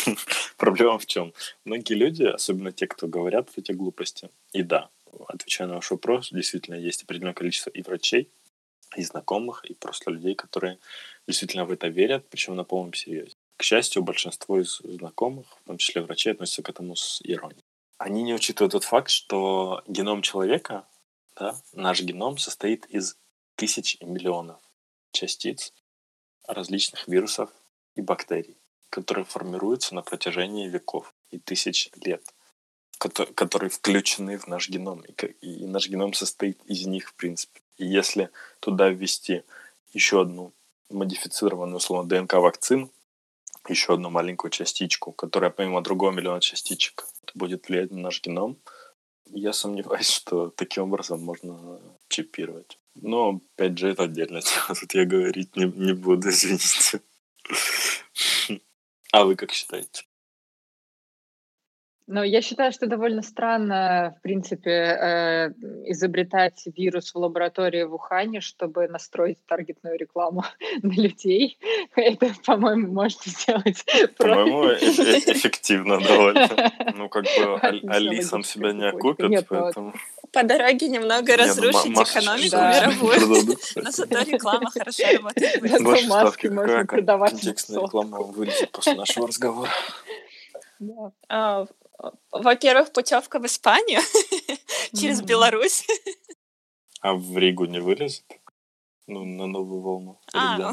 проблема 0.56 0.98
в 0.98 1.06
чем? 1.06 1.32
Многие 1.64 1.94
люди, 1.94 2.24
особенно 2.24 2.72
те, 2.72 2.86
кто 2.86 3.06
говорят 3.06 3.50
эти 3.56 3.72
глупости, 3.72 4.30
и 4.52 4.62
да, 4.62 4.88
отвечая 5.28 5.68
на 5.68 5.74
ваш 5.76 5.90
вопрос, 5.90 6.30
действительно 6.30 6.76
есть 6.76 7.02
определенное 7.02 7.34
количество 7.34 7.70
и 7.70 7.82
врачей, 7.82 8.30
и 8.96 9.02
знакомых, 9.02 9.64
и 9.64 9.74
просто 9.74 10.10
людей, 10.10 10.34
которые 10.34 10.78
действительно 11.26 11.64
в 11.64 11.70
это 11.70 11.88
верят, 11.88 12.28
причем 12.28 12.56
на 12.56 12.64
полном 12.64 12.94
серьезе. 12.94 13.34
К 13.56 13.62
счастью, 13.62 14.02
большинство 14.02 14.60
из 14.60 14.78
знакомых, 14.78 15.46
в 15.62 15.66
том 15.66 15.78
числе 15.78 16.02
врачей, 16.02 16.32
относятся 16.32 16.62
к 16.62 16.70
этому 16.70 16.96
с 16.96 17.20
иронией. 17.22 17.64
Они 17.98 18.22
не 18.22 18.34
учитывают 18.34 18.72
тот 18.72 18.84
факт, 18.84 19.10
что 19.10 19.82
геном 19.86 20.22
человека, 20.22 20.86
да, 21.36 21.56
наш 21.72 22.02
геном 22.02 22.38
состоит 22.38 22.86
из 22.86 23.16
тысяч 23.56 23.96
и 24.00 24.04
миллионов 24.04 24.60
частиц 25.12 25.72
различных 26.46 27.06
вирусов 27.06 27.50
и 27.94 28.00
бактерий, 28.00 28.56
которые 28.90 29.24
формируются 29.24 29.94
на 29.94 30.02
протяжении 30.02 30.68
веков 30.68 31.14
и 31.30 31.38
тысяч 31.38 31.90
лет 32.04 32.22
которые 33.08 33.70
включены 33.70 34.38
в 34.38 34.46
наш 34.46 34.68
геном. 34.68 35.02
И 35.40 35.66
наш 35.66 35.88
геном 35.88 36.12
состоит 36.14 36.62
из 36.66 36.86
них, 36.86 37.08
в 37.08 37.14
принципе. 37.14 37.60
И 37.76 37.86
если 37.86 38.30
туда 38.60 38.88
ввести 38.88 39.42
еще 39.92 40.22
одну 40.22 40.52
модифицированную, 40.90 41.76
условно, 41.76 42.08
ДНК-вакцину, 42.08 42.90
еще 43.68 43.94
одну 43.94 44.10
маленькую 44.10 44.50
частичку, 44.50 45.12
которая 45.12 45.50
помимо 45.50 45.80
другого 45.80 46.10
миллиона 46.10 46.40
частичек 46.40 47.06
будет 47.34 47.68
влиять 47.68 47.90
на 47.90 48.00
наш 48.00 48.22
геном, 48.22 48.58
я 49.26 49.52
сомневаюсь, 49.52 50.10
что 50.10 50.50
таким 50.50 50.84
образом 50.84 51.22
можно 51.22 51.80
чипировать. 52.08 52.78
Но, 52.94 53.40
опять 53.56 53.78
же, 53.78 53.88
это 53.88 54.04
отдельно. 54.04 54.40
Тут 54.68 54.94
я 54.94 55.04
говорить 55.04 55.56
не, 55.56 55.64
не 55.64 55.92
буду, 55.92 56.28
извините. 56.30 57.00
А 59.12 59.24
вы 59.24 59.36
как 59.36 59.52
считаете? 59.52 60.04
Но 62.06 62.22
я 62.22 62.42
считаю, 62.42 62.70
что 62.70 62.86
довольно 62.86 63.22
странно, 63.22 64.14
в 64.18 64.22
принципе, 64.22 64.70
э, 64.70 65.48
изобретать 65.86 66.62
вирус 66.76 67.14
в 67.14 67.18
лаборатории 67.18 67.84
в 67.84 67.94
Ухане, 67.94 68.42
чтобы 68.42 68.88
настроить 68.88 69.38
таргетную 69.46 69.98
рекламу 69.98 70.44
на 70.82 70.92
людей. 70.92 71.58
Это, 71.96 72.30
по-моему, 72.44 72.92
можно 72.92 73.22
сделать 73.24 73.86
По-моему, 74.18 74.64
э- 74.64 74.78
э- 74.80 75.32
эффективно 75.32 75.98
довольно. 76.00 76.48
Ну, 76.94 77.08
как 77.08 77.24
бы 77.24 77.58
Али 77.88 78.20
сам 78.20 78.44
себя 78.44 78.72
не 78.72 78.86
окупит, 78.86 79.28
Нет, 79.28 79.46
поэтому... 79.48 79.94
По 80.32 80.42
дороге 80.42 80.88
немного 80.88 81.32
ну, 81.32 81.38
разрушить 81.38 81.92
экономику 81.92 82.56
мировую, 82.56 83.56
но 83.76 83.90
зато 83.90 84.18
реклама 84.20 84.70
хорошо 84.70 85.02
работает. 85.12 85.60
Зато 85.62 86.06
маски 86.06 86.46
можно 86.48 86.86
продавать 86.86 87.30
Контекстная 87.30 87.82
реклама 87.82 88.18
вылезет 88.20 88.70
после 88.70 88.94
нашего 88.94 89.28
разговора. 89.28 89.70
Во-первых, 92.30 92.92
путевка 92.92 93.38
в 93.38 93.46
Испанию 93.46 94.00
через 94.94 95.22
Беларусь. 95.22 95.86
А 97.00 97.14
в 97.14 97.36
Ригу 97.36 97.66
не 97.66 97.80
вылезет? 97.80 98.24
Ну, 99.06 99.24
на 99.26 99.46
новую 99.46 99.82
волну. 99.82 100.18
А, 100.32 100.56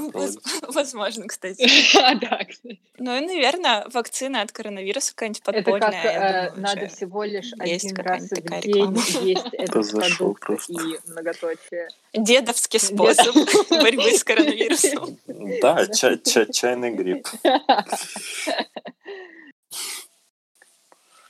возможно, 0.69 1.27
кстати. 1.27 1.67
А, 1.97 2.15
да, 2.15 2.45
кстати. 2.45 2.79
Ну 2.97 3.17
и, 3.17 3.25
наверное, 3.25 3.86
вакцина 3.91 4.41
от 4.41 4.53
коронавируса 4.53 5.13
какая-нибудь 5.13 5.43
подпольная. 5.43 5.89
Это 5.89 6.01
как 6.01 6.57
э, 6.57 6.61
надо 6.61 6.88
всего 6.88 7.25
лишь 7.25 7.51
один 7.59 7.95
раз 7.97 8.23
в 8.23 8.61
день 8.61 8.95
есть 9.21 9.47
этот 9.51 9.91
продукт 9.91 10.69
и 10.69 10.99
многоточие. 11.07 11.89
Дедовский 12.13 12.79
способ 12.79 13.36
борьбы 13.69 14.11
с 14.11 14.23
коронавирусом. 14.23 15.17
Да, 15.61 15.86
чайный 15.88 16.91
гриб. 16.91 17.27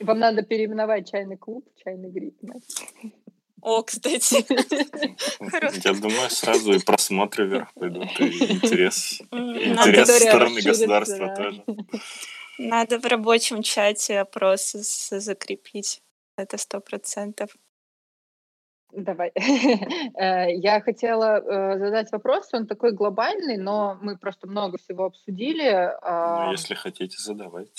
Вам 0.02 0.18
надо 0.18 0.42
переименовать 0.42 1.10
чайный 1.10 1.36
клуб 1.36 1.68
чайный 1.82 2.10
гриб. 2.10 2.36
О, 3.60 3.82
кстати. 3.82 4.44
Я 5.86 5.92
думаю, 5.94 6.30
сразу 6.30 6.72
и 6.72 6.80
просмотры 6.80 7.46
вверх 7.46 7.72
пойдут, 7.74 8.08
и 8.20 8.52
интерес, 8.52 9.20
интерес 9.30 10.08
со 10.08 10.18
стороны 10.18 10.60
государства 10.60 11.34
тоже. 11.36 11.64
Надо 12.58 12.98
в 12.98 13.06
рабочем 13.06 13.62
чате 13.62 14.20
опросы 14.20 14.82
закрепить. 14.82 16.02
Это 16.36 16.58
сто 16.58 16.80
процентов. 16.80 17.50
Давай. 18.92 19.32
Э, 20.14 20.54
я 20.54 20.80
хотела 20.80 21.40
э, 21.40 21.78
задать 21.78 22.12
вопрос, 22.12 22.48
он 22.52 22.66
такой 22.66 22.92
глобальный, 22.92 23.56
но 23.56 23.98
мы 24.02 24.18
просто 24.18 24.46
много 24.46 24.78
всего 24.78 25.04
обсудили. 25.04 25.90
Ну, 26.46 26.52
если 26.52 26.74
хотите, 26.74 27.16
задавайте. 27.18 27.72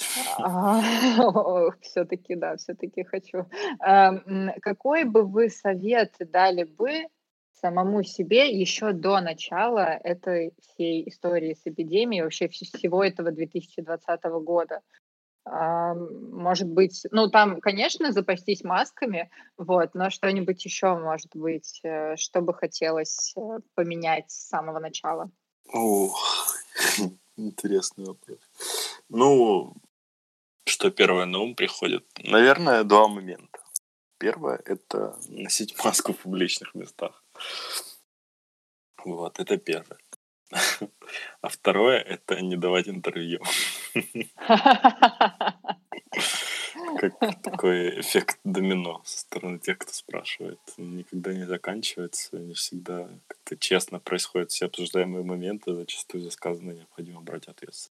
Все-таки, 1.82 2.36
да, 2.36 2.56
все-таки 2.58 3.04
хочу. 3.04 3.46
Эм, 3.86 4.52
какой 4.62 5.04
бы 5.04 5.24
вы 5.24 5.50
совет 5.50 6.16
дали 6.20 6.64
бы 6.64 7.08
самому 7.52 8.04
себе 8.04 8.50
еще 8.50 8.92
до 8.92 9.22
начала 9.22 10.00
этой 10.04 10.54
всей 10.62 11.08
истории 11.08 11.54
с 11.54 11.62
эпидемией, 11.66 12.24
вообще 12.24 12.48
всего 12.48 13.04
этого 13.04 13.32
2020 13.32 14.24
года? 14.44 14.82
Может 15.46 16.68
быть, 16.68 17.06
ну 17.12 17.30
там, 17.30 17.60
конечно, 17.60 18.12
запастись 18.12 18.64
масками, 18.64 19.30
вот, 19.58 19.94
но 19.94 20.10
что-нибудь 20.10 20.64
еще, 20.64 20.98
может 20.98 21.36
быть, 21.36 21.82
э, 21.84 22.16
что 22.16 22.42
бы 22.42 22.54
хотелось 22.54 23.34
э, 23.36 23.60
поменять 23.76 24.32
с 24.32 24.48
самого 24.48 24.80
начала? 24.80 25.30
Ох, 25.72 26.56
интересный 27.36 28.06
вопрос. 28.06 28.40
Ну, 29.10 29.76
что 30.66 30.92
первое 30.92 31.26
на 31.26 31.40
ум 31.40 31.56
приходит? 31.56 32.06
Наверное, 32.24 32.84
два 32.84 33.08
момента. 33.08 33.60
Первое— 34.18 34.62
это 34.66 35.18
носить 35.28 35.76
маску 35.84 36.14
в 36.14 36.18
публичных 36.20 36.74
местах. 36.74 37.24
Вот, 39.04 39.40
это 39.40 39.58
первое. 39.58 40.00
А 41.42 41.50
второе— 41.50 42.00
это 42.00 42.42
не 42.42 42.56
давать 42.56 42.88
интервью. 42.88 43.42
Как 47.00 47.42
такой 47.42 48.00
эффект 48.02 48.40
домино 48.44 49.02
со 49.06 49.20
стороны 49.20 49.60
тех, 49.60 49.78
кто 49.78 49.94
спрашивает. 49.94 50.60
Никогда 50.78 51.34
не 51.34 51.46
заканчивается, 51.46 52.38
не 52.38 52.54
всегда 52.54 53.10
как-то 53.28 53.58
честно 53.58 54.00
происходят 54.00 54.52
все 54.52 54.66
обсуждаемые 54.66 55.24
моменты, 55.24 55.74
зачастую 55.76 56.24
за 56.24 56.32
сказанное 56.32 56.76
необходимо 56.76 57.22
брать 57.22 57.48
ответственность. 57.48 57.92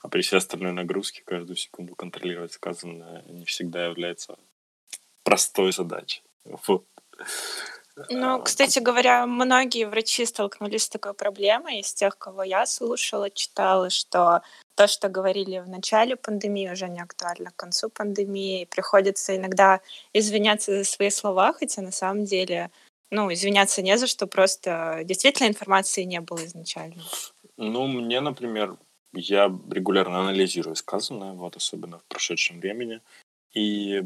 А 0.00 0.08
при 0.08 0.22
всей 0.22 0.36
остальной 0.36 0.72
нагрузке 0.72 1.22
каждую 1.24 1.56
секунду 1.56 1.94
контролировать 1.94 2.52
сказанное 2.52 3.24
не 3.28 3.44
всегда 3.44 3.86
является 3.86 4.38
простой 5.24 5.72
задачей. 5.72 6.22
Вот. 6.44 6.86
Ну, 8.10 8.36
а, 8.36 8.40
кстати 8.40 8.78
говоря, 8.78 9.26
многие 9.26 9.84
врачи 9.84 10.24
столкнулись 10.24 10.84
с 10.84 10.88
такой 10.88 11.14
проблемой. 11.14 11.80
Из 11.80 11.92
тех, 11.92 12.16
кого 12.18 12.42
я 12.42 12.66
слушала, 12.66 13.30
читала, 13.30 13.90
что 13.90 14.42
то, 14.74 14.86
что 14.86 15.08
говорили 15.08 15.58
в 15.58 15.68
начале 15.68 16.16
пандемии, 16.16 16.70
уже 16.70 16.88
не 16.88 17.00
актуально 17.00 17.50
к 17.50 17.56
концу 17.56 17.90
пандемии. 17.90 18.64
Приходится 18.64 19.36
иногда 19.36 19.80
извиняться 20.12 20.78
за 20.78 20.84
свои 20.84 21.10
слова, 21.10 21.52
хотя 21.52 21.82
на 21.82 21.92
самом 21.92 22.24
деле, 22.24 22.70
ну, 23.10 23.32
извиняться 23.32 23.82
не 23.82 23.98
за 23.98 24.06
что, 24.06 24.26
просто 24.26 25.00
действительно 25.04 25.48
информации 25.48 26.04
не 26.04 26.20
было 26.20 26.44
изначально. 26.44 27.02
Ну, 27.56 27.86
мне, 27.86 28.20
например, 28.20 28.76
я 29.12 29.46
регулярно 29.70 30.20
анализирую 30.20 30.76
сказанное, 30.76 31.32
вот 31.32 31.56
особенно 31.56 31.98
в 31.98 32.04
прошедшем 32.04 32.60
времени, 32.60 33.00
и 33.52 34.04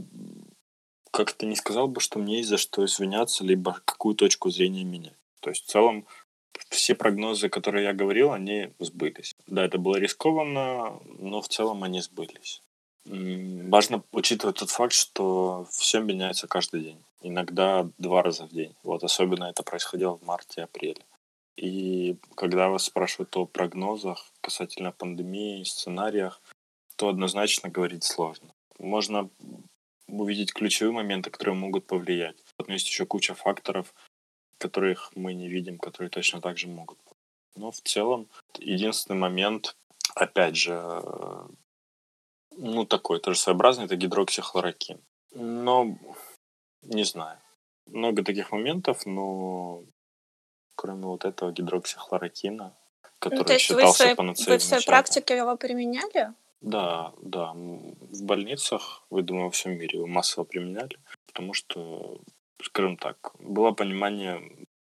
как-то 1.12 1.46
не 1.46 1.54
сказал 1.54 1.86
бы, 1.86 2.00
что 2.00 2.18
мне 2.18 2.38
есть 2.38 2.48
за 2.48 2.56
что 2.56 2.84
извиняться, 2.84 3.44
либо 3.44 3.80
какую 3.84 4.16
точку 4.16 4.50
зрения 4.50 4.82
менять. 4.82 5.18
То 5.40 5.50
есть 5.50 5.64
в 5.64 5.68
целом 5.68 6.06
все 6.70 6.94
прогнозы, 6.94 7.48
которые 7.48 7.84
я 7.84 7.92
говорил, 7.92 8.32
они 8.32 8.72
сбылись. 8.78 9.36
Да, 9.46 9.64
это 9.64 9.78
было 9.78 9.96
рискованно, 9.96 11.00
но 11.04 11.40
в 11.40 11.48
целом 11.48 11.84
они 11.84 12.00
сбылись. 12.00 12.62
Важно 13.04 14.02
учитывать 14.12 14.58
тот 14.58 14.70
факт, 14.70 14.92
что 14.92 15.66
все 15.70 16.00
меняется 16.00 16.46
каждый 16.46 16.82
день. 16.82 17.04
Иногда 17.20 17.88
два 17.98 18.22
раза 18.22 18.46
в 18.46 18.50
день. 18.50 18.74
Вот 18.82 19.04
особенно 19.04 19.44
это 19.44 19.62
происходило 19.62 20.16
в 20.16 20.22
марте-апреле. 20.22 21.04
И 21.56 22.16
когда 22.34 22.68
вас 22.68 22.84
спрашивают 22.84 23.36
о 23.36 23.46
прогнозах 23.46 24.32
касательно 24.40 24.92
пандемии, 24.92 25.64
сценариях, 25.64 26.40
то 26.96 27.08
однозначно 27.08 27.68
говорить 27.68 28.04
сложно. 28.04 28.54
Можно 28.78 29.28
увидеть 30.20 30.52
ключевые 30.52 30.92
моменты, 30.92 31.30
которые 31.30 31.54
могут 31.54 31.86
повлиять. 31.86 32.36
Но 32.58 32.74
есть 32.74 32.86
еще 32.86 33.06
куча 33.06 33.34
факторов, 33.34 33.94
которых 34.58 35.10
мы 35.14 35.34
не 35.34 35.48
видим, 35.48 35.78
которые 35.78 36.10
точно 36.10 36.40
так 36.40 36.58
же 36.58 36.68
могут. 36.68 36.98
Но 37.56 37.70
в 37.70 37.80
целом 37.80 38.28
единственный 38.58 39.18
момент, 39.18 39.76
опять 40.14 40.56
же, 40.56 40.74
ну 42.56 42.84
такой 42.86 43.20
тоже 43.20 43.38
своеобразный, 43.38 43.86
это 43.86 43.96
гидроксихлорокин. 43.96 45.00
Но 45.34 45.96
не 46.82 47.04
знаю. 47.04 47.38
Много 47.86 48.22
таких 48.22 48.52
моментов, 48.52 49.06
но 49.06 49.84
кроме 50.76 51.06
вот 51.06 51.24
этого 51.24 51.52
гидроксихлорокина, 51.52 52.74
который 53.18 53.38
ну, 53.38 53.44
то 53.44 53.52
есть 53.52 53.64
считался 53.64 54.14
вы 54.14 54.32
в 54.32 54.36
своей, 54.36 54.56
Вы 54.56 54.58
в 54.58 54.62
своей 54.62 54.86
практике 54.86 55.36
его 55.36 55.56
применяли? 55.56 56.34
Да, 56.62 57.12
да. 57.20 57.52
В 57.52 58.22
больницах, 58.22 59.04
вы, 59.10 59.22
думаю, 59.22 59.46
во 59.46 59.50
всем 59.50 59.72
мире 59.72 59.98
его 59.98 60.06
массово 60.06 60.44
применяли, 60.44 60.96
потому 61.26 61.54
что, 61.54 62.20
скажем 62.62 62.96
так, 62.96 63.32
было 63.40 63.72
понимание 63.72 64.40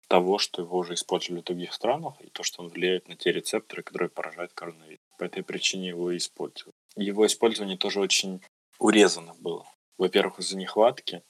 того, 0.09 0.39
что 0.39 0.63
его 0.63 0.79
уже 0.79 0.95
использовали 0.95 1.41
в 1.41 1.45
других 1.45 1.73
странах, 1.73 2.15
и 2.21 2.29
то, 2.29 2.43
что 2.43 2.63
он 2.63 2.69
влияет 2.69 3.09
на 3.09 3.17
те 3.17 3.33
рецепторы, 3.33 3.83
которые 3.83 4.11
поражают 4.11 4.53
коронавирус. 4.53 5.01
По 5.19 5.25
этой 5.25 5.43
причине 5.43 5.89
его 5.89 6.11
и 6.11 6.19
использовали. 6.19 6.75
Его 6.97 7.27
использование 7.27 7.79
тоже 7.79 8.01
очень 8.01 8.43
урезано 8.79 9.35
было. 9.39 9.67
Во-первых, 9.97 10.41
из-за 10.41 10.59
нехватки, 10.59 11.23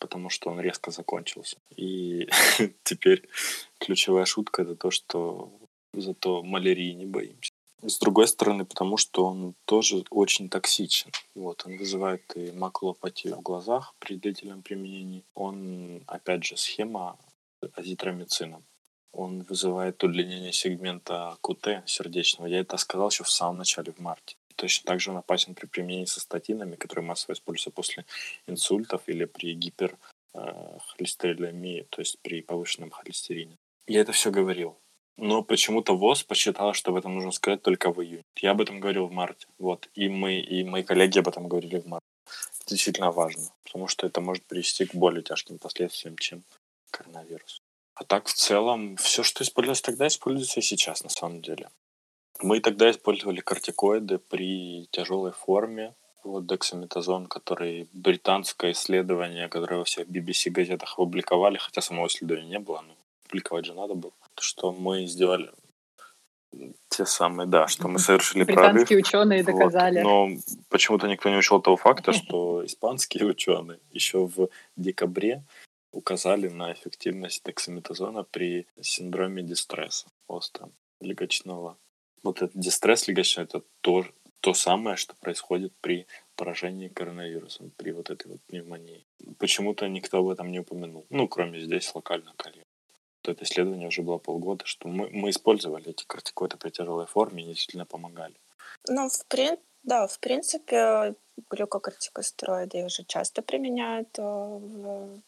потому 0.00 0.28
что 0.28 0.50
он 0.50 0.60
резко 0.60 0.90
закончился. 0.90 1.58
И 1.76 2.28
теперь 2.82 3.28
ключевая 3.78 4.24
шутка 4.24 4.62
это 4.62 4.74
то, 4.74 4.90
что 4.90 5.52
зато 5.92 6.42
малярии 6.42 6.92
не 6.92 7.06
боимся. 7.06 7.52
С 7.82 7.98
другой 7.98 8.26
стороны, 8.26 8.64
потому 8.64 8.96
что 8.96 9.24
он 9.24 9.54
тоже 9.64 10.02
очень 10.10 10.48
токсичен. 10.48 11.12
Вот, 11.36 11.64
он 11.64 11.76
вызывает 11.76 12.36
и 12.36 12.50
макулопатию 12.50 13.36
в 13.36 13.40
глазах 13.40 13.94
при 14.00 14.16
длительном 14.16 14.62
применении. 14.62 15.22
Он, 15.34 16.02
опять 16.08 16.44
же, 16.44 16.56
схема 16.56 17.16
азитромицином. 17.74 18.64
Он 19.12 19.42
вызывает 19.42 20.02
удлинение 20.02 20.52
сегмента 20.52 21.36
КУТ 21.40 21.84
сердечного. 21.86 22.48
Я 22.48 22.58
это 22.60 22.76
сказал 22.78 23.10
еще 23.10 23.22
в 23.22 23.30
самом 23.30 23.58
начале, 23.58 23.92
в 23.92 24.00
марте. 24.00 24.34
Точно 24.56 24.84
так 24.84 24.98
же 25.00 25.12
он 25.12 25.18
опасен 25.18 25.54
при 25.54 25.66
применении 25.66 26.06
со 26.06 26.18
статинами, 26.20 26.74
которые 26.74 27.06
массово 27.06 27.34
используются 27.34 27.70
после 27.70 28.04
инсультов 28.48 29.02
или 29.06 29.24
при 29.24 29.54
гиперхолестеролемии, 29.54 31.86
то 31.90 32.00
есть 32.00 32.18
при 32.22 32.42
повышенном 32.42 32.90
холестерине. 32.90 33.56
Я 33.86 34.00
это 34.00 34.10
все 34.10 34.32
говорил 34.32 34.76
но 35.18 35.42
почему-то 35.42 35.96
ВОЗ 35.96 36.22
посчитала, 36.22 36.72
что 36.74 36.92
об 36.92 36.96
этом 36.96 37.14
нужно 37.14 37.32
сказать 37.32 37.60
только 37.62 37.92
в 37.92 38.00
июне. 38.00 38.22
Я 38.36 38.52
об 38.52 38.60
этом 38.60 38.78
говорил 38.78 39.06
в 39.06 39.12
марте. 39.12 39.46
Вот. 39.58 39.88
И 39.94 40.08
мы, 40.08 40.38
и 40.38 40.62
мои 40.62 40.84
коллеги 40.84 41.18
об 41.18 41.28
этом 41.28 41.48
говорили 41.48 41.80
в 41.80 41.86
марте. 41.86 42.06
Это 42.60 42.70
действительно 42.70 43.10
важно, 43.10 43.42
потому 43.64 43.88
что 43.88 44.06
это 44.06 44.20
может 44.20 44.44
привести 44.44 44.86
к 44.86 44.94
более 44.94 45.22
тяжким 45.22 45.58
последствиям, 45.58 46.16
чем 46.16 46.44
коронавирус. 46.92 47.60
А 47.94 48.04
так 48.04 48.28
в 48.28 48.32
целом 48.32 48.96
все, 48.96 49.24
что 49.24 49.42
использовалось 49.42 49.82
тогда, 49.82 50.06
используется 50.06 50.60
и 50.60 50.62
сейчас 50.62 51.02
на 51.02 51.10
самом 51.10 51.42
деле. 51.42 51.68
Мы 52.40 52.60
тогда 52.60 52.88
использовали 52.88 53.40
кортикоиды 53.40 54.18
при 54.18 54.86
тяжелой 54.92 55.32
форме. 55.32 55.94
Вот 56.22 56.46
дексаметазон, 56.46 57.26
который 57.26 57.88
британское 57.92 58.70
исследование, 58.70 59.48
которое 59.48 59.78
во 59.78 59.84
всех 59.84 60.06
BBC 60.06 60.50
газетах 60.50 60.92
опубликовали, 60.92 61.58
хотя 61.58 61.80
самого 61.80 62.06
исследования 62.06 62.48
не 62.48 62.58
было, 62.60 62.82
но 62.82 62.94
публиковать 63.24 63.64
же 63.64 63.74
надо 63.74 63.94
было 63.94 64.12
что 64.40 64.72
мы 64.72 65.06
сделали 65.06 65.50
те 66.88 67.04
самые, 67.06 67.46
да, 67.46 67.68
что 67.68 67.88
мы 67.88 67.98
совершили 67.98 68.44
Британские 68.44 68.86
прорыв. 68.86 69.06
ученые 69.06 69.44
доказали. 69.44 70.00
Но 70.00 70.28
почему-то 70.68 71.06
никто 71.06 71.28
не 71.28 71.36
учел 71.36 71.60
того 71.60 71.76
факта, 71.76 72.12
что 72.12 72.64
испанские 72.64 73.26
ученые 73.26 73.80
еще 73.90 74.26
в 74.26 74.48
декабре 74.76 75.44
указали 75.92 76.48
на 76.48 76.72
эффективность 76.72 77.44
дексаметазона 77.44 78.24
при 78.24 78.66
синдроме 78.80 79.42
дистресса 79.42 80.06
остром 80.26 80.72
легочного. 81.00 81.76
Вот 82.22 82.42
этот 82.42 82.58
дистресс 82.58 83.08
легочной 83.08 83.44
это 83.44 83.62
то, 83.80 84.04
то 84.40 84.54
самое, 84.54 84.96
что 84.96 85.14
происходит 85.16 85.72
при 85.80 86.06
поражении 86.36 86.88
коронавирусом, 86.88 87.70
при 87.76 87.92
вот 87.92 88.10
этой 88.10 88.28
вот 88.28 88.40
пневмонии. 88.42 89.06
Почему-то 89.38 89.88
никто 89.88 90.18
об 90.18 90.28
этом 90.28 90.50
не 90.50 90.60
упомянул. 90.60 91.06
Ну, 91.10 91.28
кроме 91.28 91.60
здесь 91.60 91.94
локально 91.94 92.32
Калья 93.28 93.34
это 93.34 93.44
исследование 93.44 93.88
уже 93.88 94.02
было 94.02 94.18
полгода, 94.18 94.64
что 94.64 94.88
мы, 94.88 95.08
мы 95.10 95.30
использовали 95.30 95.90
эти 95.90 96.04
кортикоиды 96.06 96.56
при 96.56 96.70
тяжелой 96.70 97.06
форме 97.06 97.42
и 97.42 97.46
действительно 97.46 97.84
помогали. 97.84 98.34
Ну, 98.88 99.08
в 99.08 99.26
прин... 99.26 99.56
да, 99.82 100.06
в 100.06 100.18
принципе, 100.18 101.14
глюкокортикостероиды 101.50 102.84
уже 102.84 103.04
часто 103.04 103.42
применяют 103.42 104.08
э, 104.18 104.22
в... 104.22 105.20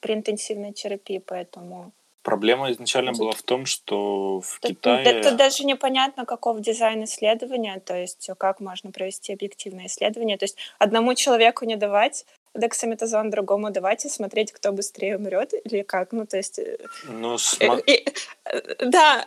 при 0.00 0.14
интенсивной 0.14 0.72
терапии, 0.72 1.18
поэтому 1.18 1.92
Проблема 2.22 2.72
изначально 2.72 3.12
была 3.12 3.32
в 3.32 3.42
том, 3.42 3.66
что 3.66 4.40
в 4.40 4.58
Тут, 4.60 4.70
Китае... 4.70 5.04
Это 5.04 5.36
даже 5.36 5.64
непонятно, 5.64 6.24
каков 6.24 6.60
дизайн 6.60 7.04
исследования, 7.04 7.80
то 7.80 7.94
есть 7.94 8.30
как 8.38 8.60
можно 8.60 8.90
провести 8.90 9.34
объективное 9.34 9.86
исследование. 9.86 10.38
То 10.38 10.46
есть 10.46 10.56
одному 10.78 11.14
человеку 11.14 11.66
не 11.66 11.76
давать 11.76 12.24
дексаметазон 12.54 13.30
другому 13.30 13.70
давать 13.70 14.04
и 14.04 14.08
смотреть, 14.08 14.52
кто 14.52 14.72
быстрее 14.72 15.16
умрет 15.16 15.52
или 15.64 15.82
как? 15.82 16.12
Ну, 16.12 16.26
то 16.26 16.36
есть... 16.36 16.58
э, 16.58 16.78
Ну, 17.08 17.36
э, 17.60 17.80
и- 17.86 18.04
э, 18.44 18.84
Да, 18.86 19.26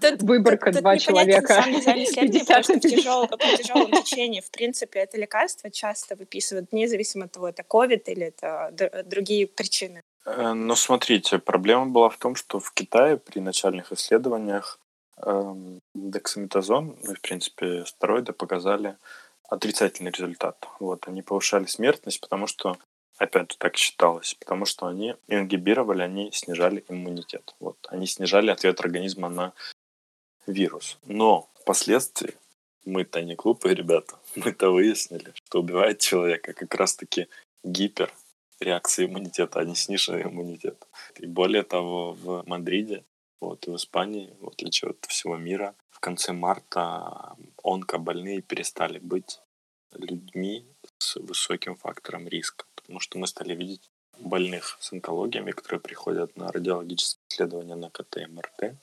тут- 0.00 0.22
Выборка 0.22 0.72
тут 0.72 0.80
два 0.80 0.96
непонятен 0.96 1.46
человека. 1.46 1.62
50 2.14 2.46
потому 2.46 2.62
что 2.62 2.72
на 2.72 2.78
в 2.78 2.80
тяжелом, 2.80 3.28
при 3.28 3.56
тяжелом 3.56 3.90
течении, 3.90 4.40
в 4.40 4.50
принципе, 4.50 5.00
это 5.00 5.18
лекарство 5.18 5.70
часто 5.70 6.16
выписывают, 6.16 6.72
независимо 6.72 7.26
от 7.26 7.32
того, 7.32 7.48
это 7.48 7.62
ковид 7.62 8.08
или 8.08 8.26
это 8.26 8.70
другие 9.04 9.46
причины. 9.46 10.00
Ну, 10.24 10.76
смотрите, 10.76 11.38
проблема 11.38 11.86
была 11.86 12.08
в 12.08 12.16
том, 12.16 12.36
что 12.36 12.60
в 12.60 12.72
Китае 12.72 13.16
при 13.16 13.40
начальных 13.40 13.92
исследованиях 13.92 14.78
эм, 15.16 15.80
дексаметазон, 15.94 16.96
ну, 17.02 17.12
и, 17.12 17.14
в 17.14 17.20
принципе, 17.20 17.84
стероиды 17.86 18.32
показали 18.32 18.96
отрицательный 19.52 20.10
результат. 20.10 20.66
Вот, 20.80 21.06
они 21.08 21.20
повышали 21.20 21.66
смертность, 21.66 22.20
потому 22.20 22.46
что, 22.46 22.78
опять 23.18 23.52
же, 23.52 23.58
так 23.58 23.76
считалось, 23.76 24.34
потому 24.34 24.64
что 24.64 24.86
они 24.86 25.14
ингибировали, 25.28 26.02
они 26.02 26.32
снижали 26.32 26.82
иммунитет. 26.88 27.54
Вот, 27.60 27.76
они 27.90 28.06
снижали 28.06 28.50
ответ 28.50 28.80
организма 28.80 29.28
на 29.28 29.52
вирус. 30.46 30.98
Но 31.04 31.50
впоследствии 31.60 32.34
мы-то 32.86 33.20
не 33.22 33.34
глупые 33.34 33.74
ребята, 33.74 34.18
мы-то 34.36 34.70
выяснили, 34.70 35.34
что 35.34 35.60
убивает 35.60 35.98
человека 35.98 36.54
как 36.54 36.74
раз-таки 36.74 37.28
гипер 37.62 38.10
реакции 38.58 39.04
иммунитета, 39.04 39.60
а 39.60 39.64
не 39.64 39.74
сниженный 39.74 40.22
иммунитет. 40.22 40.82
И 41.18 41.26
более 41.26 41.62
того, 41.62 42.14
в 42.14 42.42
Мадриде, 42.46 43.04
вот, 43.40 43.66
и 43.66 43.70
в 43.70 43.76
Испании, 43.76 44.34
в 44.40 44.48
отличие 44.48 44.92
от 44.92 45.04
всего 45.08 45.36
мира, 45.36 45.74
в 45.90 46.00
конце 46.00 46.32
марта 46.32 47.36
онкобольные 47.62 48.40
перестали 48.40 48.98
быть 48.98 49.41
людьми 49.94 50.66
с 50.98 51.16
высоким 51.16 51.76
фактором 51.76 52.28
риска, 52.28 52.66
потому 52.74 53.00
что 53.00 53.18
мы 53.18 53.26
стали 53.26 53.54
видеть 53.54 53.90
больных 54.18 54.76
с 54.80 54.92
онкологиями, 54.92 55.52
которые 55.52 55.80
приходят 55.80 56.36
на 56.36 56.52
радиологические 56.52 57.22
исследования 57.28 57.74
на 57.74 57.90
КТ 57.90 58.18
и 58.18 58.26
МРТ, 58.26 58.76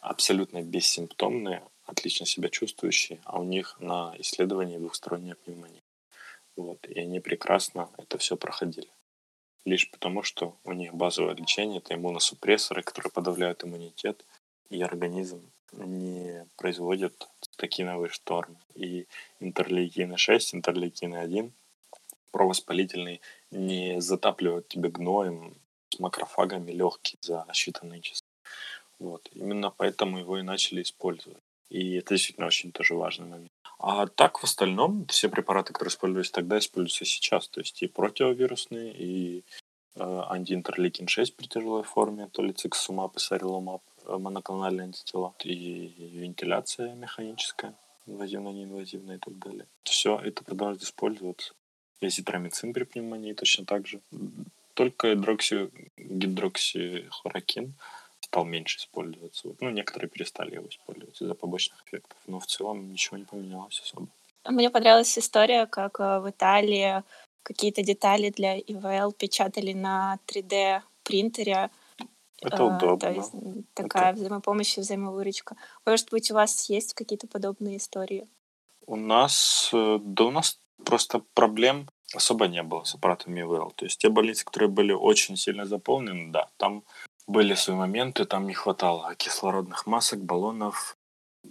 абсолютно 0.00 0.62
бессимптомные, 0.62 1.62
отлично 1.84 2.26
себя 2.26 2.48
чувствующие, 2.48 3.20
а 3.24 3.40
у 3.40 3.44
них 3.44 3.76
на 3.80 4.14
исследовании 4.18 4.78
двухсторонняя 4.78 5.36
пневмония. 5.36 5.82
Вот, 6.56 6.86
и 6.86 6.98
они 7.00 7.20
прекрасно 7.20 7.90
это 7.98 8.18
все 8.18 8.36
проходили 8.36 8.90
лишь 9.64 9.90
потому, 9.90 10.22
что 10.22 10.56
у 10.64 10.72
них 10.72 10.94
базовое 10.94 11.34
лечение 11.34 11.78
это 11.78 11.94
иммуносупрессоры, 11.94 12.82
которые 12.82 13.10
подавляют 13.10 13.64
иммунитет, 13.64 14.24
и 14.70 14.82
организм 14.82 15.50
не 15.72 16.46
производит 16.56 17.28
цитокиновый 17.54 18.10
шторм. 18.10 18.56
И 18.74 19.06
интерлейкины 19.40 20.16
6, 20.16 20.54
интерлейкины 20.54 21.16
1 21.16 21.52
провоспалительный 22.32 23.20
не 23.52 24.00
затапливают 24.00 24.66
тебе 24.68 24.88
гноем 24.88 25.54
с 25.90 26.00
макрофагами 26.00 26.72
легкие 26.72 27.18
за 27.20 27.46
считанные 27.52 28.00
часы. 28.00 28.22
Вот. 28.98 29.28
Именно 29.32 29.70
поэтому 29.70 30.18
его 30.18 30.38
и 30.38 30.42
начали 30.42 30.82
использовать. 30.82 31.38
И 31.70 31.94
это 31.94 32.14
действительно 32.14 32.48
очень 32.48 32.72
тоже 32.72 32.94
важный 32.94 33.26
момент. 33.26 33.50
А 33.78 34.06
так, 34.06 34.38
в 34.38 34.44
остальном, 34.44 35.06
все 35.06 35.28
препараты, 35.28 35.72
которые 35.72 35.90
использовались 35.90 36.30
тогда, 36.30 36.58
используются 36.58 37.04
сейчас. 37.04 37.48
То 37.48 37.60
есть 37.60 37.82
и 37.82 37.86
противовирусные, 37.86 38.92
и 38.92 39.44
э, 39.96 40.00
антиинтерлейкин-6 40.00 41.34
при 41.36 41.46
тяжелой 41.46 41.84
форме, 41.84 42.28
то 42.32 42.42
ли 42.42 42.52
циксумаб 42.52 43.16
и 43.16 43.20
сарилумаб, 43.20 43.82
э, 43.93 43.93
моноклональные 44.06 44.84
антитела, 44.84 45.34
и 45.42 45.92
вентиляция 45.98 46.94
механическая, 46.94 47.74
инвазивная, 48.06 48.52
неинвазивная 48.52 49.16
и 49.16 49.18
так 49.18 49.38
далее. 49.38 49.66
Все 49.84 50.18
это 50.18 50.44
продолжает 50.44 50.82
использоваться. 50.82 51.54
И 52.00 52.06
азитромицин 52.06 52.72
при 52.72 52.84
пневмонии 52.84 53.32
точно 53.32 53.64
так 53.64 53.86
же. 53.86 54.00
Только 54.74 55.14
гидрокси, 55.14 55.70
гидроксихлорокин 55.96 57.74
стал 58.20 58.44
меньше 58.44 58.78
использоваться. 58.78 59.48
Ну, 59.60 59.70
некоторые 59.70 60.08
перестали 60.08 60.54
его 60.54 60.68
использовать 60.68 61.20
из-за 61.22 61.34
побочных 61.34 61.84
эффектов, 61.86 62.18
но 62.26 62.40
в 62.40 62.46
целом 62.46 62.90
ничего 62.90 63.16
не 63.16 63.24
поменялось 63.24 63.80
особо. 63.80 64.08
Мне 64.44 64.70
понравилась 64.70 65.16
история, 65.18 65.66
как 65.66 66.00
э, 66.00 66.20
в 66.20 66.28
Италии 66.28 67.02
какие-то 67.42 67.82
детали 67.82 68.30
для 68.30 68.58
ИВЛ 68.58 69.12
печатали 69.12 69.72
на 69.72 70.18
3D 70.26 70.82
принтере. 71.02 71.70
Это 72.44 72.62
Э, 72.62 72.76
удобно. 72.76 72.98
То 72.98 73.10
есть 73.10 73.32
такая 73.74 74.12
взаимопомощь 74.12 74.78
и 74.78 74.80
взаимовыручка. 74.80 75.56
Может 75.86 76.10
быть, 76.10 76.30
у 76.30 76.34
вас 76.34 76.68
есть 76.68 76.94
какие-то 76.94 77.26
подобные 77.26 77.76
истории? 77.76 78.28
У 78.86 78.96
нас, 78.96 79.70
э, 79.72 79.98
да 80.00 80.24
у 80.24 80.30
нас 80.30 80.60
просто 80.84 81.22
проблем 81.34 81.88
особо 82.14 82.46
не 82.46 82.62
было 82.62 82.84
с 82.84 82.94
аппаратами 82.94 83.40
ИВЛ. 83.40 83.72
То 83.74 83.86
есть 83.86 83.98
те 83.98 84.08
больницы, 84.08 84.44
которые 84.44 84.68
были 84.68 84.92
очень 84.92 85.36
сильно 85.36 85.66
заполнены, 85.66 86.30
да, 86.30 86.48
там 86.56 86.84
были 87.26 87.54
свои 87.54 87.76
моменты, 87.76 88.24
там 88.24 88.46
не 88.46 88.54
хватало 88.54 89.14
кислородных 89.14 89.86
масок, 89.86 90.20
баллонов. 90.20 90.96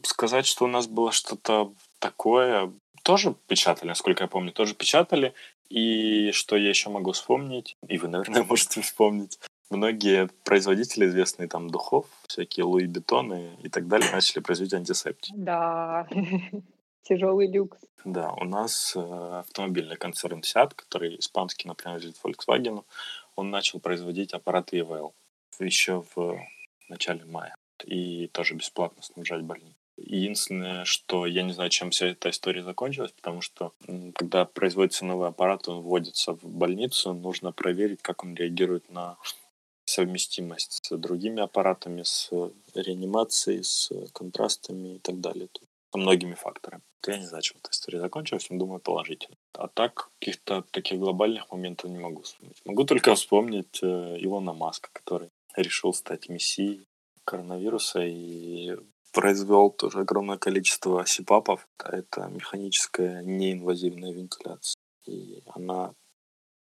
Сказать, 0.03 0.45
что 0.45 0.65
у 0.65 0.67
нас 0.67 0.87
было 0.87 1.11
что-то 1.11 1.73
такое, 1.99 2.71
тоже 3.03 3.35
печатали, 3.47 3.89
насколько 3.89 4.23
я 4.23 4.27
помню, 4.27 4.51
тоже 4.51 4.75
печатали. 4.75 5.33
И 5.69 6.31
что 6.31 6.55
я 6.55 6.69
еще 6.69 6.89
могу 6.89 7.13
вспомнить, 7.13 7.75
и 7.87 7.97
вы, 7.97 8.07
наверное, 8.07 8.43
можете 8.49 8.81
вспомнить, 8.81 9.39
многие 9.69 10.29
производители 10.43 11.05
известные 11.07 11.47
там 11.47 11.69
духов, 11.69 12.07
всякие 12.27 12.65
Луи 12.65 12.85
Бетоны 12.85 13.57
и 13.61 13.69
так 13.69 13.87
далее, 13.87 14.11
начали 14.11 14.41
производить 14.41 14.73
антисептики. 14.73 15.33
Да, 15.35 16.07
тяжелый 17.03 17.47
люкс. 17.47 17.79
Да, 18.05 18.31
у 18.33 18.43
нас 18.43 18.93
э, 18.95 18.99
автомобильный 18.99 19.95
концерн 19.95 20.41
Seat, 20.41 20.73
который 20.75 21.17
испанский, 21.19 21.67
например, 21.67 21.99
принадлежит 21.99 22.21
Volkswagen, 22.23 22.83
он 23.35 23.49
начал 23.49 23.79
производить 23.79 24.33
аппараты 24.33 24.79
EVL 24.79 25.13
еще 25.59 26.03
в 26.15 26.39
начале 26.89 27.25
мая. 27.25 27.55
И 27.85 28.27
тоже 28.27 28.55
бесплатно 28.55 29.01
снабжать 29.01 29.43
больницы. 29.43 29.75
Единственное, 29.97 30.85
что 30.85 31.25
я 31.25 31.43
не 31.43 31.53
знаю, 31.53 31.69
чем 31.69 31.91
вся 31.91 32.07
эта 32.07 32.29
история 32.29 32.63
закончилась, 32.63 33.11
потому 33.11 33.41
что 33.41 33.73
когда 34.15 34.45
производится 34.45 35.05
новый 35.05 35.29
аппарат, 35.29 35.67
он 35.67 35.81
вводится 35.81 36.33
в 36.33 36.43
больницу, 36.43 37.13
нужно 37.13 37.51
проверить, 37.51 38.01
как 38.01 38.23
он 38.23 38.33
реагирует 38.33 38.89
на 38.89 39.17
совместимость 39.85 40.79
с 40.85 40.97
другими 40.97 41.41
аппаратами, 41.41 42.03
с 42.03 42.29
реанимацией, 42.73 43.63
с 43.63 43.89
контрастами 44.13 44.95
и 44.95 44.99
так 44.99 45.19
далее. 45.19 45.47
То- 45.51 45.61
Со 45.91 45.97
многими 45.99 46.33
факторами. 46.33 46.81
Я 47.05 47.17
не 47.19 47.25
знаю, 47.27 47.43
чем 47.43 47.57
эта 47.59 47.69
история 47.71 47.99
закончилась, 47.99 48.49
но 48.49 48.57
думаю, 48.57 48.79
положительно. 48.79 49.35
А 49.53 49.67
так, 49.67 50.09
каких-то 50.19 50.63
таких 50.71 50.99
глобальных 50.99 51.51
моментов 51.51 51.91
не 51.91 51.99
могу 51.99 52.21
вспомнить. 52.23 52.61
Могу 52.65 52.83
только 52.85 53.13
вспомнить 53.13 53.79
э, 53.83 54.17
Илона 54.19 54.53
Маска, 54.53 54.89
который 54.93 55.29
решил 55.55 55.93
стать 55.93 56.29
мессией 56.29 56.87
коронавируса 57.25 57.99
и 58.03 58.75
произвел 59.11 59.69
тоже 59.69 59.99
огромное 59.99 60.37
количество 60.37 61.05
сипапов. 61.05 61.67
Это 61.77 62.27
механическая 62.27 63.21
неинвазивная 63.21 64.13
вентиляция. 64.13 64.79
И 65.05 65.43
она 65.45 65.93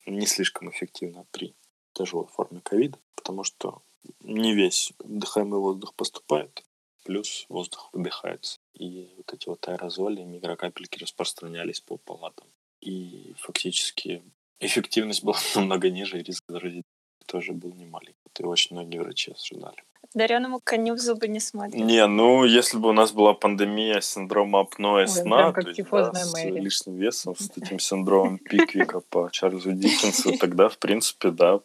не 0.06 0.26
слишком 0.26 0.70
эффективна 0.70 1.26
при 1.32 1.54
тяжелой 1.98 2.28
форме 2.28 2.62
ковида, 2.62 2.98
потому 3.16 3.44
что 3.44 3.82
не 4.22 4.54
весь 4.54 4.94
вдыхаемый 5.00 5.60
воздух 5.60 5.94
поступает, 5.94 6.64
плюс 7.04 7.46
воздух 7.50 7.90
выдыхается. 7.94 8.60
И 8.74 9.14
вот 9.18 9.34
эти 9.34 9.50
вот 9.50 9.68
аэрозоли, 9.68 10.22
микрокапельки 10.22 11.00
распространялись 11.00 11.82
по 11.82 11.98
палатам. 11.98 12.48
И 12.82 13.34
фактически 13.38 14.22
эффективность 14.60 15.24
была 15.24 15.38
намного 15.56 15.90
ниже, 15.90 16.20
и 16.20 16.24
риск 16.24 16.44
заразить 16.48 16.86
тоже 17.26 17.54
был 17.54 17.74
немаленький. 17.74 18.16
И 18.40 18.44
очень 18.44 18.76
многие 18.76 19.00
врачи 19.00 19.32
ожидали. 19.32 19.84
Дареному 20.14 20.62
коню 20.64 20.96
в 20.96 21.00
зубы 21.00 21.28
не 21.28 21.40
смотрят. 21.40 21.76
Не, 21.76 22.08
ну, 22.08 22.46
если 22.46 22.78
бы 22.78 22.90
у 22.90 22.94
нас 22.94 23.12
была 23.12 23.34
пандемия 23.34 24.00
синдрома 24.00 24.62
апноэ 24.62 25.02
Ой, 25.02 25.08
сна, 25.08 25.52
то 25.52 25.62
есть, 25.62 25.84
да, 25.92 26.14
с 26.14 26.34
Мэри. 26.34 26.60
лишним 26.62 26.96
весом, 26.96 27.36
с 27.36 27.52
этим 27.58 27.80
синдромом 27.80 28.38
Пиквика 28.38 29.02
по 29.02 29.30
Чарльзу 29.32 29.74
Диккенсу, 29.74 30.38
тогда, 30.38 30.70
в 30.70 30.78
принципе, 30.78 31.32
да. 31.32 31.60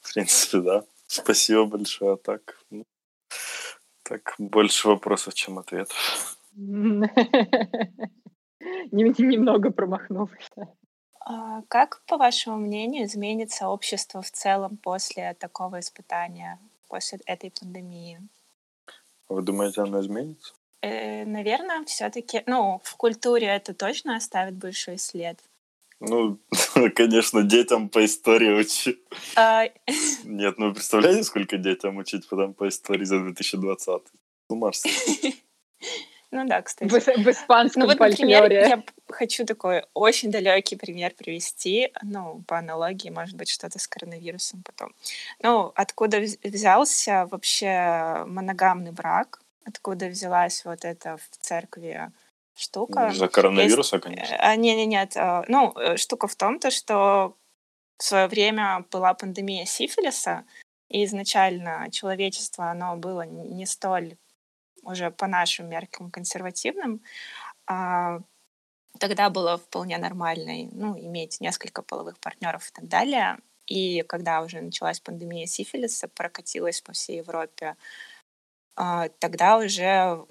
В 0.00 0.12
принципе, 0.12 0.60
да. 0.60 0.84
Спасибо 1.06 1.64
большое. 1.64 2.14
А 2.14 2.16
так, 2.16 2.58
ну, 2.70 2.84
так 4.02 4.34
больше 4.38 4.88
вопросов, 4.88 5.34
чем 5.34 5.58
ответов. 5.58 6.38
Нем- 8.92 9.14
Немного 9.18 9.70
промахнулся. 9.70 10.36
А 11.24 11.62
Как, 11.68 12.02
по 12.06 12.16
вашему 12.16 12.56
мнению, 12.56 13.04
изменится 13.04 13.68
общество 13.68 14.22
в 14.22 14.30
целом 14.30 14.76
после 14.76 15.34
такого 15.34 15.80
испытания, 15.80 16.58
после 16.88 17.18
этой 17.26 17.50
пандемии? 17.50 18.20
Вы 19.28 19.42
думаете, 19.42 19.82
оно 19.82 20.00
изменится? 20.00 20.52
Э, 20.80 21.24
наверное, 21.24 21.84
все-таки, 21.84 22.42
ну, 22.46 22.80
в 22.82 22.96
культуре 22.96 23.46
это 23.46 23.72
точно 23.72 24.16
оставит 24.16 24.54
большой 24.54 24.98
след. 24.98 25.38
Ну, 26.04 26.38
конечно, 26.96 27.42
детям 27.42 27.88
по 27.88 28.04
истории 28.04 28.60
учить. 28.60 28.98
А, 29.36 29.64
Нет, 30.24 30.58
ну 30.58 30.68
вы 30.68 30.74
представляете, 30.74 31.22
сколько 31.22 31.56
детям 31.56 31.96
учить 31.96 32.28
потом 32.28 32.54
по 32.54 32.68
истории 32.68 33.04
за 33.04 33.20
2020? 33.20 34.02
Ну, 34.50 34.56
Марс. 34.56 34.84
Ну 36.34 36.48
да, 36.48 36.62
кстати. 36.62 36.88
В, 36.88 36.94
в 36.94 37.30
испанском 37.30 37.82
ну, 37.82 37.88
вот, 37.88 38.00
например, 38.00 38.40
фольклоре. 38.40 38.68
я 38.68 38.82
хочу 39.10 39.44
такой 39.44 39.84
очень 39.92 40.30
далекий 40.30 40.76
пример 40.76 41.12
привести, 41.14 41.92
ну, 42.02 42.42
по 42.46 42.56
аналогии, 42.56 43.10
может 43.10 43.36
быть, 43.36 43.50
что-то 43.50 43.78
с 43.78 43.86
коронавирусом 43.86 44.62
потом. 44.62 44.94
Ну, 45.42 45.72
откуда 45.74 46.20
взялся 46.42 47.28
вообще 47.30 48.24
моногамный 48.26 48.92
брак, 48.92 49.42
откуда 49.66 50.06
взялась 50.06 50.64
вот 50.64 50.86
эта 50.86 51.18
в 51.18 51.36
церкви 51.36 52.10
штука. 52.54 53.08
Из-за 53.08 53.28
коронавируса, 53.28 53.96
Есть... 53.96 54.04
конечно. 54.04 54.36
А, 54.38 54.56
не, 54.56 54.74
не, 54.74 54.86
нет. 54.86 55.16
А, 55.16 55.44
ну, 55.48 55.72
э, 55.76 55.96
штука 55.96 56.26
в 56.26 56.36
том, 56.36 56.58
то, 56.58 56.70
что 56.70 57.36
в 57.98 58.02
свое 58.02 58.26
время 58.26 58.84
была 58.90 59.14
пандемия 59.14 59.64
сифилиса, 59.64 60.44
и 60.88 61.04
изначально 61.04 61.88
человечество, 61.90 62.70
оно 62.70 62.96
было 62.96 63.22
не 63.22 63.64
столь 63.66 64.16
уже 64.82 65.10
по 65.10 65.26
нашим 65.26 65.68
меркам 65.68 66.10
консервативным, 66.10 67.00
а 67.66 68.18
тогда 68.98 69.30
было 69.30 69.56
вполне 69.56 69.96
нормально 69.98 70.68
ну, 70.72 70.98
иметь 70.98 71.40
несколько 71.40 71.82
половых 71.82 72.18
партнеров 72.18 72.68
и 72.68 72.72
так 72.72 72.88
далее. 72.88 73.38
И 73.66 74.02
когда 74.02 74.42
уже 74.42 74.60
началась 74.60 75.00
пандемия 75.00 75.46
сифилиса, 75.46 76.08
прокатилась 76.08 76.80
по 76.80 76.92
всей 76.92 77.18
Европе, 77.18 77.76
тогда 78.74 79.58
уже 79.58 80.24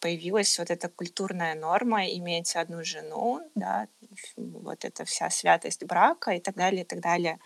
появилась 0.00 0.58
вот 0.58 0.70
эта 0.70 0.88
культурная 0.88 1.54
норма 1.54 2.06
иметь 2.06 2.54
одну 2.56 2.84
жену, 2.84 3.40
да, 3.54 3.88
вот 4.36 4.84
эта 4.84 5.04
вся 5.04 5.28
святость 5.30 5.84
брака 5.84 6.32
и 6.32 6.40
так 6.40 6.54
далее, 6.54 6.82
и 6.82 6.86
так 6.86 7.00
далее. 7.00 7.38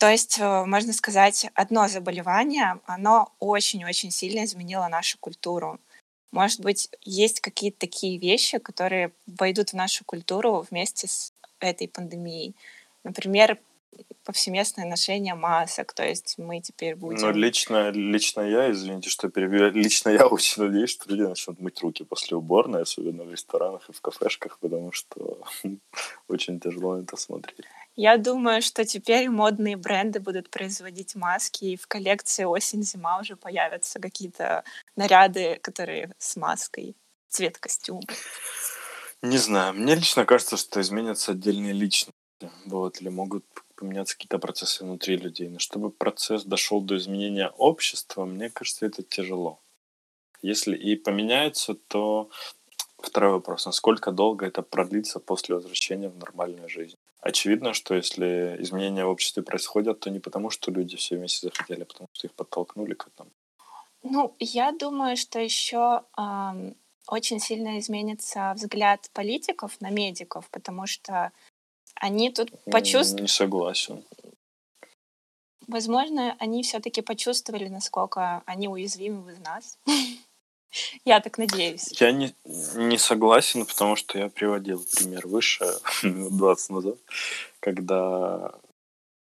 То 0.00 0.08
есть, 0.08 0.38
э, 0.38 0.64
можно 0.64 0.94
сказать, 0.94 1.46
одно 1.54 1.86
заболевание, 1.86 2.80
оно 2.86 3.34
очень-очень 3.38 4.10
сильно 4.10 4.44
изменило 4.44 4.88
нашу 4.88 5.18
культуру. 5.18 5.78
Может 6.32 6.60
быть, 6.60 6.88
есть 7.02 7.40
какие-то 7.40 7.80
такие 7.80 8.18
вещи, 8.18 8.58
которые 8.58 9.12
войдут 9.26 9.70
в 9.70 9.76
нашу 9.76 10.04
культуру 10.06 10.64
вместе 10.70 11.06
с 11.06 11.34
этой 11.58 11.86
пандемией. 11.86 12.56
Например, 13.04 13.58
повсеместное 14.24 14.86
ношение 14.86 15.34
масок, 15.34 15.92
то 15.92 16.04
есть 16.04 16.36
мы 16.38 16.60
теперь 16.60 16.94
будем... 16.94 17.20
Ну, 17.20 17.32
лично, 17.32 17.90
лично 17.90 18.42
я, 18.42 18.70
извините, 18.70 19.10
что 19.10 19.28
перебью, 19.28 19.70
лично 19.74 20.10
я 20.10 20.26
очень 20.26 20.62
надеюсь, 20.62 20.90
что 20.90 21.08
люди 21.08 21.22
начнут 21.22 21.60
мыть 21.60 21.80
руки 21.80 22.04
после 22.04 22.36
уборной, 22.36 22.82
особенно 22.82 23.24
в 23.24 23.30
ресторанах 23.30 23.88
и 23.88 23.92
в 23.92 24.00
кафешках, 24.00 24.58
потому 24.58 24.92
что 24.92 25.42
очень 26.28 26.60
тяжело 26.60 26.98
это 26.98 27.16
смотреть. 27.16 27.66
Я 27.96 28.16
думаю, 28.16 28.62
что 28.62 28.84
теперь 28.84 29.28
модные 29.28 29.76
бренды 29.76 30.20
будут 30.20 30.48
производить 30.50 31.16
маски, 31.16 31.64
и 31.64 31.76
в 31.76 31.86
коллекции 31.86 32.44
осень-зима 32.44 33.20
уже 33.20 33.36
появятся 33.36 33.98
какие-то 33.98 34.64
наряды, 34.96 35.58
которые 35.60 36.12
с 36.18 36.36
маской, 36.36 36.94
цвет 37.28 37.58
костюма. 37.58 38.02
Не 39.22 39.38
знаю, 39.38 39.74
мне 39.74 39.96
лично 39.96 40.24
кажется, 40.24 40.56
что 40.56 40.80
изменятся 40.80 41.32
отдельные 41.32 41.72
личности. 41.72 42.14
Вот, 42.64 43.02
или 43.02 43.10
могут 43.10 43.44
поменяться 43.80 44.14
какие-то 44.14 44.38
процессы 44.38 44.84
внутри 44.84 45.16
людей. 45.16 45.48
Но 45.48 45.58
чтобы 45.58 45.90
процесс 45.90 46.44
дошел 46.44 46.80
до 46.82 46.96
изменения 46.96 47.48
общества, 47.48 48.26
мне 48.26 48.50
кажется, 48.50 48.86
это 48.86 49.02
тяжело. 49.02 49.58
Если 50.42 50.76
и 50.76 50.96
поменяется, 50.96 51.74
то 51.74 52.30
второй 52.98 53.32
вопрос, 53.32 53.66
насколько 53.66 54.12
долго 54.12 54.46
это 54.46 54.62
продлится 54.62 55.18
после 55.18 55.54
возвращения 55.54 56.08
в 56.08 56.16
нормальную 56.16 56.68
жизнь? 56.68 56.96
Очевидно, 57.20 57.74
что 57.74 57.94
если 57.94 58.56
изменения 58.60 59.04
в 59.04 59.10
обществе 59.10 59.42
происходят, 59.42 60.00
то 60.00 60.10
не 60.10 60.20
потому, 60.20 60.50
что 60.50 60.70
люди 60.70 60.96
все 60.96 61.16
вместе 61.16 61.48
захотели, 61.48 61.82
а 61.82 61.86
потому 61.86 62.08
что 62.12 62.26
их 62.26 62.34
подтолкнули 62.34 62.94
к 62.94 63.08
этому. 63.08 63.30
Ну, 64.02 64.34
я 64.38 64.72
думаю, 64.72 65.16
что 65.16 65.38
еще 65.38 66.02
эм, 66.16 66.74
очень 67.06 67.40
сильно 67.40 67.78
изменится 67.78 68.52
взгляд 68.54 69.10
политиков 69.12 69.78
на 69.80 69.90
медиков, 69.90 70.48
потому 70.50 70.86
что 70.86 71.32
они 71.94 72.30
тут 72.30 72.50
почувствовали... 72.64 73.22
Не 73.22 73.28
согласен. 73.28 74.04
Возможно, 75.66 76.34
они 76.40 76.62
все-таки 76.62 77.00
почувствовали, 77.00 77.68
насколько 77.68 78.42
они 78.46 78.68
уязвимы 78.68 79.34
в 79.34 79.40
нас. 79.40 79.78
Я 81.04 81.20
так 81.20 81.38
надеюсь. 81.38 82.00
Я 82.00 82.12
не, 82.12 82.34
не 82.74 82.98
согласен, 82.98 83.66
потому 83.66 83.96
что 83.96 84.18
я 84.18 84.28
приводил 84.28 84.84
пример 84.96 85.26
выше, 85.26 85.64
20 86.02 86.70
назад, 86.70 86.96
когда 87.58 88.52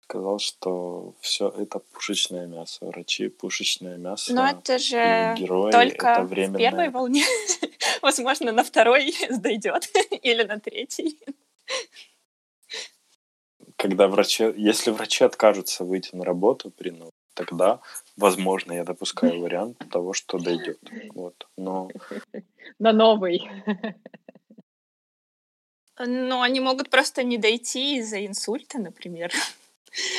сказал, 0.05 0.39
что 0.39 1.15
все 1.21 1.49
это 1.49 1.79
пушечное 1.79 2.47
мясо. 2.47 2.85
Врачи 2.85 3.29
пушечное 3.29 3.97
мясо. 3.97 4.33
Но 4.35 4.47
это 4.47 4.79
же 4.79 5.35
герои, 5.39 5.73
только 5.73 6.09
это 6.09 6.23
временное... 6.23 6.59
в 6.59 6.59
первой 6.59 6.91
волне. 6.91 7.25
Возможно, 8.03 8.53
на 8.53 8.63
второй 8.63 9.15
дойдет 9.31 9.91
или 10.23 10.43
на 10.43 10.61
третьей 10.61 11.19
когда 13.77 14.09
врачи, 14.09 14.53
если 14.57 14.91
врачи 14.91 15.25
откажутся 15.25 15.85
выйти 15.85 16.15
на 16.15 16.25
работу 16.25 16.71
при 16.71 16.91
ну, 16.91 17.11
тогда, 17.35 17.81
возможно, 18.17 18.73
я 18.73 18.85
допускаю 18.85 19.41
вариант 19.41 19.79
того, 19.91 20.13
что 20.13 20.39
дойдет. 20.39 20.79
Вот. 21.15 21.47
Но... 21.57 21.91
На 22.79 22.93
новый. 22.93 23.51
Ну, 25.99 26.41
они 26.41 26.61
могут 26.61 26.91
просто 26.91 27.23
не 27.23 27.39
дойти 27.39 27.99
из-за 27.99 28.27
инсульта, 28.27 28.79
например. 28.79 29.31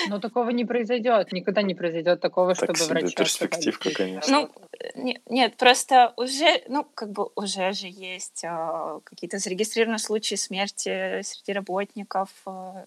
Но 0.07 0.19
такого 0.19 0.51
не 0.51 0.65
произойдет, 0.65 1.31
никогда 1.31 1.61
не 1.63 1.73
произойдет 1.73 2.21
такого, 2.21 2.53
так 2.53 2.75
чтобы 2.75 2.91
врачи 2.91 3.15
перспективка, 3.15 3.91
конечно. 3.91 4.31
Ну, 4.31 4.49
не, 4.95 5.19
нет, 5.27 5.57
просто 5.57 6.13
уже, 6.15 6.61
ну, 6.67 6.85
как 6.93 7.09
бы 7.11 7.29
уже 7.35 7.73
же 7.73 7.87
есть 7.87 8.43
э, 8.43 8.99
какие-то 9.03 9.39
зарегистрированные 9.39 9.99
случаи 9.99 10.35
смерти 10.35 11.21
среди 11.23 11.53
работников, 11.53 12.29
э, 12.45 12.85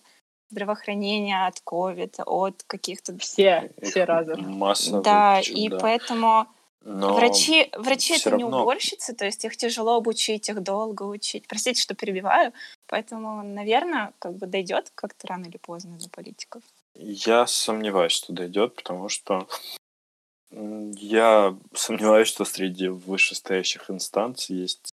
здравоохранения 0.50 1.46
от 1.46 1.62
COVID, 1.64 2.22
от 2.24 2.62
каких-то... 2.66 3.16
Все, 3.18 3.72
все 3.82 4.04
разом. 4.04 4.50
Масса. 4.52 5.00
Да, 5.00 5.40
и 5.40 5.68
да. 5.68 5.78
поэтому 5.78 6.46
но 6.88 7.14
врачи, 7.14 7.68
врачи 7.76 8.14
это 8.14 8.30
равно... 8.30 8.48
не 8.48 8.54
уборщицы, 8.54 9.12
то 9.12 9.24
есть 9.24 9.44
их 9.44 9.56
тяжело 9.56 9.96
обучить, 9.96 10.48
их 10.48 10.62
долго 10.62 11.02
учить. 11.02 11.48
Простите, 11.48 11.82
что 11.82 11.96
перебиваю. 11.96 12.52
Поэтому, 12.86 13.42
наверное, 13.42 14.12
как 14.20 14.36
бы 14.36 14.46
дойдет 14.46 14.92
как-то 14.94 15.26
рано 15.26 15.46
или 15.46 15.56
поздно 15.56 15.98
до 15.98 16.08
политиков. 16.08 16.62
Я 16.94 17.48
сомневаюсь, 17.48 18.12
что 18.12 18.32
дойдет, 18.32 18.76
потому 18.76 19.08
что 19.08 19.48
я 20.50 21.56
сомневаюсь, 21.74 22.28
что 22.28 22.44
среди 22.44 22.86
вышестоящих 22.86 23.90
инстанций 23.90 24.56
есть 24.56 24.90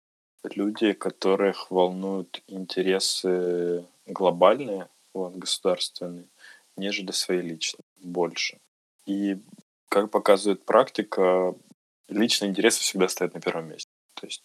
люди, 0.43 0.93
которых 0.93 1.71
волнуют 1.71 2.43
интересы 2.47 3.83
глобальные, 4.05 4.87
вот, 5.13 5.35
государственные, 5.35 6.27
нежели 6.75 7.11
свои 7.11 7.41
личные, 7.41 7.83
больше. 7.97 8.59
И, 9.05 9.37
как 9.89 10.11
показывает 10.11 10.65
практика, 10.65 11.55
личные 12.07 12.49
интересы 12.49 12.81
всегда 12.81 13.07
стоят 13.07 13.33
на 13.33 13.41
первом 13.41 13.69
месте. 13.69 13.89
То 14.15 14.27
есть 14.27 14.43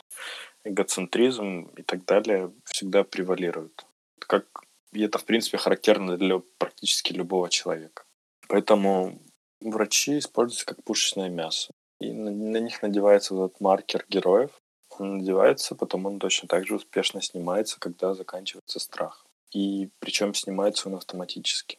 эгоцентризм 0.65 1.71
и 1.77 1.83
так 1.83 2.05
далее 2.05 2.53
всегда 2.65 3.05
превалируют. 3.05 3.85
Как, 4.21 4.47
и 4.93 5.03
это, 5.03 5.19
в 5.19 5.25
принципе, 5.25 5.59
характерно 5.59 6.17
для 6.17 6.41
практически 6.59 7.13
любого 7.13 7.51
человека. 7.51 8.05
Поэтому 8.49 9.21
врачи 9.61 10.18
используются 10.18 10.67
как 10.67 10.83
пушечное 10.84 11.29
мясо. 11.29 11.72
И 12.01 12.13
на, 12.13 12.30
на 12.30 12.59
них 12.59 12.83
надевается 12.83 13.34
вот 13.34 13.51
этот 13.51 13.61
маркер 13.61 14.05
героев. 14.09 14.51
Он 14.99 15.18
надевается, 15.18 15.75
потом 15.75 16.07
он 16.07 16.18
точно 16.18 16.49
так 16.49 16.67
же 16.67 16.76
успешно 16.76 17.21
снимается, 17.21 17.80
когда 17.80 18.14
заканчивается 18.14 18.79
страх. 18.79 19.24
И 19.55 19.89
причем 20.01 20.35
снимается 20.35 20.89
он 20.89 20.97
автоматически. 20.97 21.79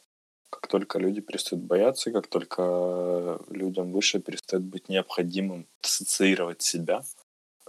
Как 0.50 0.66
только 0.66 0.98
люди 0.98 1.20
перестают 1.20 1.64
бояться, 1.64 2.10
как 2.10 2.26
только 2.26 3.38
людям 3.50 3.92
выше 3.92 4.18
перестает 4.18 4.64
быть 4.64 4.88
необходимым 4.88 5.66
ассоциировать 5.82 6.62
себя 6.62 7.04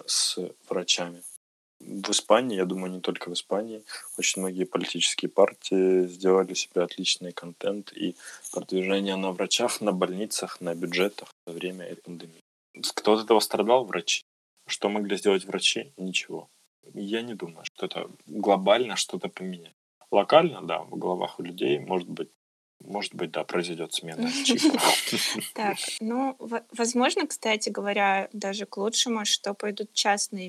с 0.06 0.40
врачами. 0.70 1.22
В 1.80 2.10
Испании, 2.10 2.56
я 2.56 2.66
думаю, 2.66 2.92
не 2.92 3.02
только 3.02 3.30
в 3.30 3.34
Испании, 3.34 3.84
очень 4.18 4.42
многие 4.42 4.64
политические 4.64 5.30
партии 5.30 6.08
сделали 6.08 6.54
себе 6.54 6.82
отличный 6.82 7.34
контент 7.34 7.92
и 7.94 8.16
продвижение 8.52 9.16
на 9.16 9.32
врачах, 9.32 9.82
на 9.82 9.92
больницах, 9.92 10.62
на 10.62 10.74
бюджетах 10.74 11.30
во 11.46 11.54
время 11.54 11.86
этой 11.86 12.02
пандемии. 12.02 12.42
Кто 12.96 13.14
от 13.14 13.26
этого 13.26 13.40
страдал? 13.42 13.86
Врачи. 13.86 14.24
Что 14.68 14.90
могли 14.90 15.18
сделать 15.18 15.46
врачи? 15.46 15.92
Ничего. 15.98 16.48
Я 16.94 17.22
не 17.22 17.36
думаю, 17.36 17.66
что 17.66 17.86
это 17.86 18.10
глобально 18.26 18.96
что-то 18.96 19.30
поменяет. 19.30 19.77
Локально, 20.12 20.62
да, 20.62 20.80
в 20.84 20.98
головах 20.98 21.40
у 21.40 21.44
людей, 21.44 21.80
может 21.80 22.10
быть, 22.10 22.30
может 22.80 23.16
быть, 23.16 23.32
да, 23.32 23.44
произойдет 23.44 23.94
смена 23.94 24.30
Так, 25.54 25.78
ну, 26.00 26.38
возможно, 26.72 27.28
кстати 27.28 27.70
говоря, 27.70 28.30
даже 28.34 28.66
к 28.66 28.78
лучшему, 28.78 29.26
что 29.26 29.54
пойдут 29.54 29.94
частные 29.94 30.48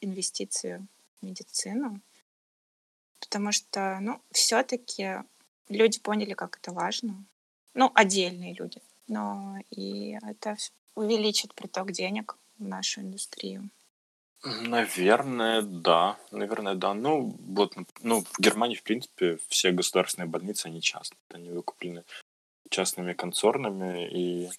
инвестиции 0.00 0.86
в 1.20 1.26
медицину, 1.26 2.00
потому 3.20 3.52
что, 3.52 3.98
ну, 4.00 4.20
все-таки 4.30 5.22
люди 5.68 6.00
поняли, 6.00 6.34
как 6.34 6.58
это 6.58 6.72
важно. 6.72 7.24
Ну, 7.72 7.90
отдельные 7.94 8.54
люди. 8.54 8.80
Но 9.08 9.56
и 9.70 10.18
это 10.22 10.56
увеличит 10.94 11.54
приток 11.54 11.92
денег 11.92 12.36
в 12.58 12.64
нашу 12.64 13.00
индустрию. 13.00 13.68
Наверное, 14.44 15.62
да. 15.62 16.18
Наверное, 16.30 16.74
да. 16.74 16.92
Ну, 16.92 17.34
вот, 17.38 17.74
ну, 18.02 18.22
в 18.22 18.38
Германии, 18.38 18.76
в 18.76 18.82
принципе, 18.82 19.38
все 19.48 19.70
государственные 19.70 20.28
больницы, 20.28 20.66
они 20.66 20.82
частные. 20.82 21.18
Они 21.30 21.50
выкуплены 21.50 22.04
частными 22.68 23.14
концернами, 23.14 24.08
и 24.10 24.50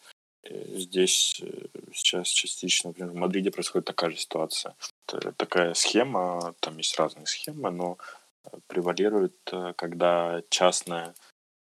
э, 0.44 0.78
здесь 0.80 1.40
э, 1.41 1.68
сейчас 1.94 2.30
частично, 2.30 2.90
например, 2.90 3.12
в 3.12 3.16
Мадриде 3.16 3.52
происходит 3.52 3.86
такая 3.86 4.10
же 4.12 4.18
ситуация. 4.18 4.76
Это 5.07 5.32
такая 5.34 5.74
схема, 5.74 6.56
там 6.62 6.78
есть 6.78 6.98
разные 6.98 7.28
схемы, 7.28 7.70
но 7.70 7.98
э, 8.45 8.57
превалирует, 8.68 9.36
когда 9.76 10.41
частная 10.49 11.14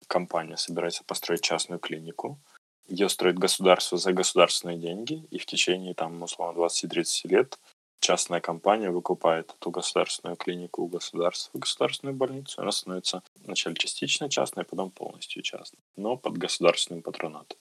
компания 0.07 0.57
собирается 0.57 1.05
построить 1.05 1.43
частную 1.43 1.81
клинику, 1.81 2.39
ее 2.89 3.09
строит 3.09 3.39
государство 3.39 3.99
за 3.99 4.13
государственные 4.13 4.79
деньги, 4.79 5.27
и 5.31 5.39
в 5.39 5.47
течение, 5.47 5.95
там, 5.95 6.23
условно, 6.23 6.59
20-30 6.61 7.29
лет 7.29 7.59
частная 8.01 8.41
компания 8.41 8.91
выкупает 8.91 9.55
эту 9.59 9.71
государственную 9.71 10.37
клинику 10.37 10.83
у 10.83 10.89
государства, 10.89 11.59
государственную 11.59 12.17
больницу, 12.17 12.61
она 12.63 12.73
становится 12.73 13.23
вначале 13.37 13.77
частично 13.77 14.29
частной, 14.29 14.63
а 14.65 14.67
потом 14.67 14.91
полностью 14.91 15.43
частной, 15.43 15.81
но 15.97 16.17
под 16.17 16.39
государственным 16.39 17.03
патронатом. 17.03 17.59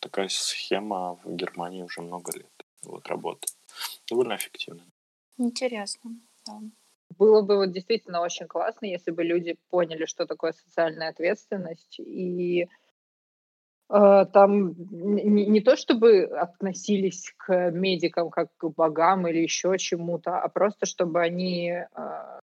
Такая 0.00 0.28
схема 0.28 1.18
в 1.24 1.34
Германии 1.34 1.82
уже 1.82 2.02
много 2.02 2.32
лет 2.36 2.52
вот, 2.82 3.06
работает. 3.06 3.56
Довольно 4.08 4.36
эффективно. 4.36 4.84
Интересно, 5.38 6.10
да. 6.46 6.60
Было 7.18 7.42
бы 7.42 7.56
вот 7.56 7.72
действительно 7.72 8.20
очень 8.20 8.46
классно, 8.46 8.86
если 8.86 9.12
бы 9.12 9.22
люди 9.22 9.56
поняли, 9.70 10.04
что 10.04 10.26
такое 10.26 10.52
социальная 10.52 11.10
ответственность, 11.10 12.00
и 12.00 12.68
там 13.88 14.74
не, 14.90 15.46
не 15.46 15.60
то 15.60 15.76
чтобы 15.76 16.24
относились 16.24 17.32
к 17.36 17.70
медикам 17.70 18.30
как 18.30 18.48
к 18.56 18.68
богам 18.68 19.26
или 19.28 19.38
еще 19.38 19.76
чему-то, 19.78 20.38
а 20.38 20.48
просто 20.48 20.86
чтобы 20.86 21.20
они 21.20 21.68
э, 21.70 21.86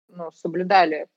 ну, 0.09 0.31
соблюдали 0.31 1.07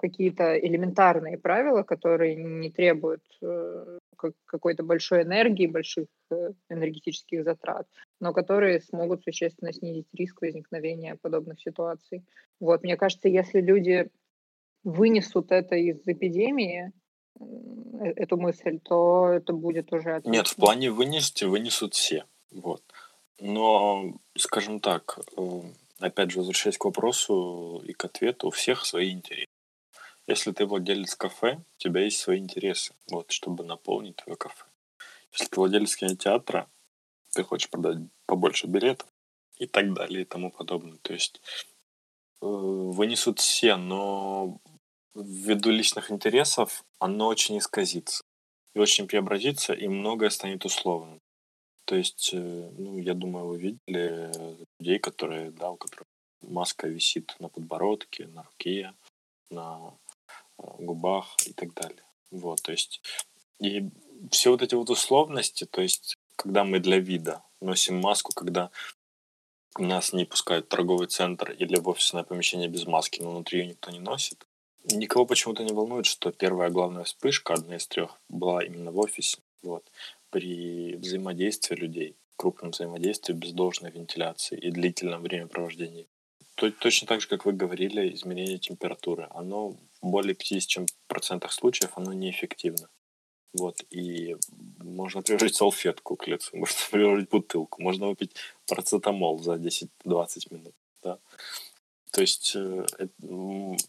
какие-то 0.00 0.58
элементарные 0.58 1.36
правила, 1.36 1.82
которые 1.82 2.34
не 2.36 2.70
требуют 2.70 3.22
э, 3.42 3.98
какой-то 4.46 4.82
большой 4.82 5.22
энергии, 5.24 5.66
больших 5.66 6.06
энергетических 6.70 7.44
затрат, 7.44 7.86
но 8.20 8.32
которые 8.32 8.80
смогут 8.80 9.22
существенно 9.22 9.72
снизить 9.72 10.08
риск 10.14 10.40
возникновения 10.40 11.16
подобных 11.20 11.60
ситуаций. 11.60 12.24
Вот, 12.58 12.82
мне 12.82 12.96
кажется, 12.96 13.28
если 13.28 13.60
люди 13.60 14.08
вынесут 14.82 15.52
это 15.52 15.76
из 15.76 16.00
эпидемии, 16.06 16.90
Э, 16.90 17.07
эту 18.00 18.36
мысль, 18.36 18.78
то 18.80 19.28
это 19.28 19.52
будет 19.52 19.92
уже 19.92 20.16
отлично. 20.16 20.30
Нет, 20.30 20.48
в 20.48 20.56
плане 20.56 20.90
вынести 20.90 21.44
вынесут 21.44 21.94
все. 21.94 22.24
Вот. 22.50 22.82
Но, 23.40 24.14
скажем 24.36 24.80
так, 24.80 25.18
э, 25.36 25.60
опять 26.00 26.30
же, 26.30 26.38
возвращаясь 26.38 26.78
к 26.78 26.84
вопросу 26.84 27.82
и 27.86 27.92
к 27.92 28.04
ответу, 28.04 28.48
у 28.48 28.50
всех 28.50 28.84
свои 28.84 29.10
интересы. 29.10 29.46
Если 30.26 30.52
ты 30.52 30.66
владелец 30.66 31.14
кафе, 31.14 31.56
у 31.56 31.78
тебя 31.78 32.02
есть 32.02 32.18
свои 32.18 32.38
интересы, 32.38 32.94
вот, 33.10 33.30
чтобы 33.30 33.64
наполнить 33.64 34.16
твое 34.16 34.36
кафе. 34.36 34.64
Если 35.32 35.46
ты 35.46 35.56
владелец 35.60 35.96
кинотеатра, 35.96 36.68
ты 37.32 37.44
хочешь 37.44 37.70
продать 37.70 37.98
побольше 38.26 38.66
билетов 38.66 39.08
и 39.56 39.66
так 39.66 39.92
далее 39.94 40.22
и 40.22 40.26
тому 40.26 40.50
подобное. 40.50 40.98
То 41.02 41.12
есть 41.12 41.40
э, 42.42 42.46
вынесут 42.46 43.38
все, 43.38 43.76
но 43.76 44.58
ввиду 45.22 45.70
личных 45.70 46.10
интересов 46.10 46.84
оно 46.98 47.26
очень 47.26 47.58
исказится 47.58 48.22
и 48.74 48.78
очень 48.78 49.06
преобразится, 49.06 49.72
и 49.72 49.88
многое 49.88 50.30
станет 50.30 50.64
условным. 50.64 51.20
То 51.84 51.96
есть, 51.96 52.30
э, 52.32 52.70
ну, 52.78 52.98
я 52.98 53.14
думаю, 53.14 53.46
вы 53.46 53.58
видели 53.58 54.30
людей, 54.78 54.98
которые, 54.98 55.50
да, 55.50 55.70
у 55.70 55.76
которых 55.76 56.06
маска 56.42 56.86
висит 56.86 57.34
на 57.38 57.48
подбородке, 57.48 58.26
на 58.26 58.42
руке, 58.42 58.92
на 59.50 59.94
э, 60.58 60.62
губах 60.78 61.34
и 61.46 61.52
так 61.52 61.72
далее. 61.74 62.04
Вот, 62.30 62.62
то 62.62 62.72
есть, 62.72 63.00
и 63.60 63.88
все 64.30 64.50
вот 64.50 64.62
эти 64.62 64.74
вот 64.74 64.90
условности, 64.90 65.64
то 65.64 65.80
есть, 65.80 66.16
когда 66.36 66.64
мы 66.64 66.78
для 66.78 66.98
вида 66.98 67.42
носим 67.60 68.00
маску, 68.00 68.32
когда 68.34 68.70
нас 69.78 70.12
не 70.12 70.24
пускают 70.24 70.66
в 70.66 70.68
торговый 70.68 71.06
центр 71.06 71.52
или 71.52 71.76
в 71.76 71.88
офисное 71.88 72.24
помещение 72.24 72.68
без 72.68 72.86
маски, 72.86 73.22
но 73.22 73.30
внутри 73.30 73.60
ее 73.60 73.66
никто 73.68 73.90
не 73.90 74.00
носит, 74.00 74.46
Никого 74.90 75.26
почему-то 75.26 75.64
не 75.64 75.72
волнует, 75.72 76.06
что 76.06 76.32
первая 76.32 76.70
главная 76.70 77.04
вспышка, 77.04 77.54
одна 77.54 77.76
из 77.76 77.86
трех, 77.86 78.18
была 78.28 78.64
именно 78.64 78.90
в 78.90 78.98
офисе. 78.98 79.38
Вот, 79.62 79.84
при 80.30 80.96
взаимодействии 80.96 81.74
людей, 81.74 82.16
крупном 82.36 82.70
взаимодействии 82.70 83.34
без 83.34 83.52
должной 83.52 83.90
вентиляции 83.90 84.56
и 84.56 84.70
длительном 84.70 85.22
времяпровождении. 85.22 86.08
Точно 86.54 87.06
так 87.06 87.20
же, 87.20 87.28
как 87.28 87.44
вы 87.44 87.52
говорили, 87.52 88.12
измерение 88.14 88.58
температуры, 88.58 89.28
оно 89.30 89.70
в 89.70 89.78
более 90.00 90.34
50% 90.34 91.48
случаев 91.50 91.92
оно 91.96 92.12
неэффективно. 92.12 92.88
Вот, 93.54 93.84
и 93.90 94.36
можно 94.78 95.22
приложить 95.22 95.54
салфетку 95.54 96.16
к 96.16 96.26
лицу, 96.26 96.56
можно 96.56 96.76
приложить 96.90 97.28
бутылку, 97.28 97.82
можно 97.82 98.08
выпить 98.08 98.34
парацетамол 98.66 99.38
за 99.38 99.54
10-20 99.54 99.88
минут. 100.50 100.74
Да? 101.02 101.18
То 102.18 102.22
есть, 102.22 102.56
э, 102.56 102.84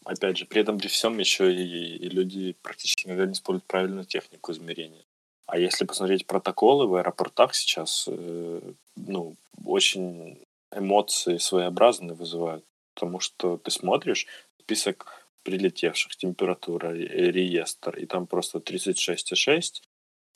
опять 0.04 0.38
же, 0.38 0.46
при 0.46 0.60
этом 0.60 0.78
при 0.78 0.86
всем 0.86 1.18
еще 1.18 1.52
и, 1.52 1.96
и 1.96 2.08
люди 2.08 2.52
практически 2.62 3.06
никогда 3.06 3.26
не 3.26 3.32
используют 3.32 3.64
правильную 3.64 4.04
технику 4.04 4.52
измерения. 4.52 5.04
А 5.46 5.58
если 5.58 5.84
посмотреть 5.84 6.28
протоколы 6.28 6.86
в 6.86 6.94
аэропортах 6.94 7.56
сейчас, 7.56 8.04
э, 8.06 8.60
ну, 8.94 9.34
очень 9.64 10.44
эмоции 10.72 11.38
своеобразные 11.38 12.14
вызывают. 12.14 12.64
Потому 12.94 13.18
что 13.18 13.56
ты 13.56 13.72
смотришь 13.72 14.28
список 14.60 15.26
прилетевших, 15.42 16.14
температура, 16.14 16.92
реестр, 16.92 17.98
и 17.98 18.06
там 18.06 18.28
просто 18.28 18.60
36,6, 18.60 19.82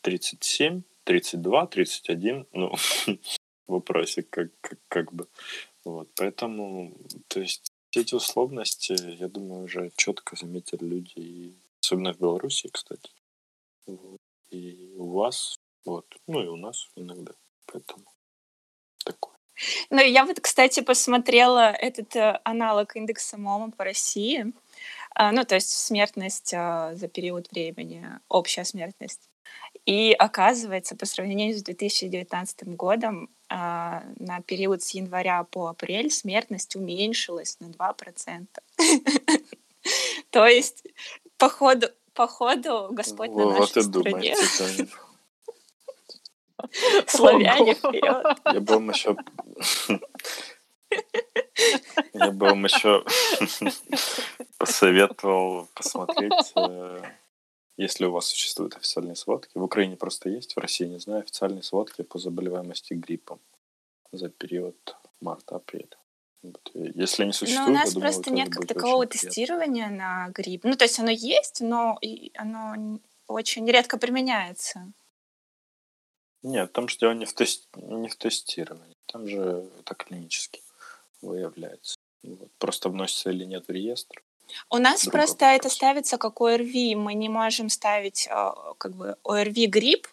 37, 0.00 0.82
32, 1.04 1.66
31, 1.68 2.46
ну, 2.52 2.74
вопросик 3.68 4.28
как, 4.30 4.48
как, 4.60 4.80
как 4.88 5.12
бы. 5.12 5.28
Вот, 5.84 6.08
поэтому, 6.16 6.96
то 7.28 7.38
есть, 7.38 7.70
все 7.94 8.00
эти 8.00 8.16
условности, 8.16 8.96
я 9.20 9.28
думаю, 9.28 9.66
уже 9.66 9.92
четко 9.94 10.34
заметили 10.34 10.84
люди, 10.84 11.12
и, 11.14 11.54
особенно 11.80 12.12
в 12.12 12.18
Беларуси, 12.18 12.68
кстати. 12.68 13.08
Вот. 13.86 14.18
И 14.50 14.92
у 14.98 15.12
вас, 15.12 15.60
вот, 15.84 16.04
ну 16.26 16.42
и 16.42 16.48
у 16.48 16.56
нас 16.56 16.88
иногда. 16.96 17.30
Поэтому 17.66 18.04
такое. 19.04 19.36
Ну, 19.90 20.00
я 20.00 20.24
вот, 20.24 20.40
кстати, 20.40 20.80
посмотрела 20.80 21.70
этот 21.70 22.16
э, 22.16 22.40
аналог 22.42 22.96
индекса 22.96 23.38
МОМа 23.38 23.70
по 23.70 23.84
России. 23.84 24.52
А, 25.14 25.30
ну, 25.30 25.44
то 25.44 25.54
есть 25.54 25.70
смертность 25.70 26.52
а, 26.52 26.96
за 26.96 27.06
период 27.06 27.48
времени, 27.52 28.04
общая 28.28 28.64
смертность. 28.64 29.30
И 29.86 30.12
оказывается, 30.18 30.96
по 30.96 31.06
сравнению 31.06 31.56
с 31.56 31.62
2019 31.62 32.74
годом, 32.74 33.30
на 33.54 34.40
период 34.46 34.82
с 34.82 34.90
января 34.90 35.44
по 35.44 35.68
апрель 35.68 36.10
смертность 36.10 36.76
уменьшилась 36.76 37.58
на 37.60 37.66
2%. 37.66 38.46
То 40.30 40.46
есть, 40.46 40.84
по 41.36 41.48
ходу, 41.48 41.88
по 42.14 42.26
ходу 42.26 42.88
Господь 42.90 43.30
на 43.30 43.58
нашей 43.58 43.82
стороне. 43.82 44.34
Славяне 47.06 47.74
вперед. 47.74 48.38
Я 48.52 48.60
бы 48.60 48.74
вам 48.74 48.90
еще... 48.90 49.16
Я 52.12 52.30
бы 52.30 52.46
вам 52.46 52.64
еще 52.64 53.04
посоветовал 54.58 55.68
посмотреть 55.74 56.52
э, 56.56 57.02
если 57.76 58.04
у 58.04 58.12
вас 58.12 58.26
существуют 58.26 58.76
официальные 58.76 59.16
сводки. 59.16 59.50
В 59.54 59.62
Украине 59.62 59.96
просто 59.96 60.28
есть, 60.28 60.54
в 60.54 60.58
России 60.58 60.86
не 60.86 60.98
знаю, 60.98 61.20
официальные 61.20 61.62
сводки 61.62 62.02
по 62.02 62.18
заболеваемости 62.18 62.94
гриппом 62.94 63.40
за 64.12 64.28
период 64.28 64.96
марта-апреля. 65.20 65.96
Если 66.74 67.22
они 67.22 67.32
существуют, 67.32 67.68
но 67.68 67.74
у 67.74 67.78
нас 67.78 67.94
думаю, 67.94 68.12
просто 68.12 68.30
нет 68.30 68.50
как 68.50 68.66
такового 68.66 69.06
тестирования 69.06 69.88
на 69.88 70.28
грипп. 70.28 70.64
Ну, 70.64 70.76
то 70.76 70.84
есть 70.84 70.98
оно 70.98 71.10
есть, 71.10 71.60
но 71.60 71.98
оно 72.34 72.98
очень 73.26 73.66
редко 73.66 73.96
применяется. 73.98 74.92
Нет, 76.42 76.72
там 76.72 76.88
же 76.88 76.98
дело 76.98 77.12
не 77.12 77.24
в, 77.24 77.32
тест... 77.32 77.68
не 77.76 78.08
в 78.08 78.16
тестировании. 78.16 78.94
Там 79.06 79.26
же 79.26 79.70
это 79.78 79.94
клинически 79.94 80.62
выявляется. 81.22 81.96
Вот. 82.22 82.50
Просто 82.58 82.90
вносится 82.90 83.30
или 83.30 83.44
нет 83.44 83.66
в 83.66 83.70
реестр. 83.70 84.22
У 84.70 84.78
нас 84.78 85.04
просто 85.06 85.46
вопрос. 85.46 85.60
это 85.60 85.68
ставится 85.68 86.18
как 86.18 86.40
ОРВИ. 86.40 86.94
Мы 86.94 87.14
не 87.14 87.28
можем 87.28 87.68
ставить 87.68 88.28
а, 88.30 88.74
как 88.78 88.94
бы 88.94 89.16
ОРВИ 89.24 89.66
грипп, 89.66 90.06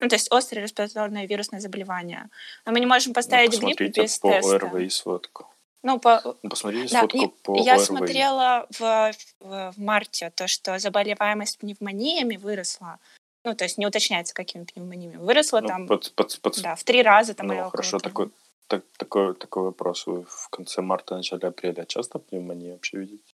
ну, 0.00 0.08
то 0.08 0.14
есть 0.14 0.30
острое 0.30 0.62
респираторное 0.62 1.26
вирусное 1.26 1.60
заболевание. 1.60 2.28
Но 2.64 2.72
мы 2.72 2.80
не 2.80 2.86
можем 2.86 3.10
ну, 3.10 3.14
поставить 3.14 3.60
ну, 3.60 3.68
грипп 3.68 3.96
без 3.96 4.18
по 4.18 4.30
теста. 4.30 4.56
ОРВИ 4.56 4.90
сводку. 4.90 5.46
Ну, 5.82 5.98
по... 5.98 6.36
Посмотрите 6.48 6.92
да, 6.92 7.00
сводку 7.00 7.28
по 7.42 7.56
Я 7.56 7.74
ОРВИ. 7.74 7.84
смотрела 7.84 8.66
в, 8.70 9.12
в, 9.40 9.72
в 9.72 9.78
марте 9.78 10.30
то, 10.34 10.46
что 10.46 10.78
заболеваемость 10.78 11.58
пневмониями 11.58 12.36
выросла. 12.36 12.98
Ну, 13.44 13.54
то 13.54 13.64
есть 13.64 13.78
не 13.78 13.86
уточняется, 13.86 14.34
какими 14.34 14.64
пневмониями. 14.64 15.16
Выросла 15.16 15.60
ну, 15.60 15.68
там 15.68 15.86
под, 15.86 16.12
под, 16.14 16.38
под... 16.40 16.60
Да, 16.62 16.74
в 16.74 16.84
три 16.84 17.02
раза. 17.02 17.34
Там 17.34 17.46
ну, 17.46 17.70
хорошо, 17.70 17.98
такой, 17.98 18.30
так, 18.66 18.84
такой, 18.96 19.34
такой 19.34 19.64
вопрос. 19.64 20.06
Вы 20.06 20.24
в 20.24 20.48
конце 20.50 20.80
марта, 20.80 21.16
начале 21.16 21.48
апреля 21.48 21.84
часто 21.86 22.18
пневмонию 22.18 22.74
вообще 22.74 22.98
видите? 22.98 23.34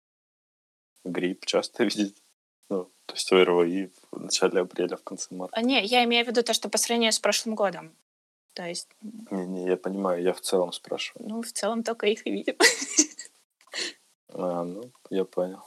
Грипп 1.04 1.46
часто 1.46 1.84
видите? 1.84 2.20
Ну, 2.70 2.86
то 3.06 3.14
есть 3.16 3.32
ОРВИ 3.32 3.92
в 4.12 4.20
начале 4.20 4.62
апреля, 4.62 4.96
в 4.98 5.04
конце 5.04 5.34
марта. 5.36 5.56
А, 5.58 5.62
не, 5.62 5.84
я 5.86 6.04
имею 6.06 6.26
в 6.26 6.28
виду 6.30 6.44
то, 6.44 6.54
что 6.54 6.70
по 6.70 6.78
сравнению 6.78 7.12
с 7.12 7.20
прошлым 7.20 7.56
годом. 7.56 7.96
То 8.54 8.64
есть, 8.68 8.88
Не-не, 9.32 9.66
я 9.66 9.78
понимаю, 9.78 10.22
я 10.22 10.34
в 10.34 10.42
целом 10.42 10.72
спрашиваю. 10.72 11.28
ну, 11.28 11.42
в 11.42 11.52
целом 11.52 11.84
только 11.84 12.08
их 12.08 12.26
и 12.28 12.32
видим. 12.32 12.56
А, 14.36 14.64
ну, 14.64 14.92
я 15.12 15.26
понял. 15.26 15.62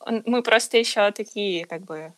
Он- 0.00 0.22
Мы 0.26 0.42
просто 0.42 0.76
еще 0.76 1.10
такие, 1.10 1.64
как 1.66 1.82
бы, 1.82 2.12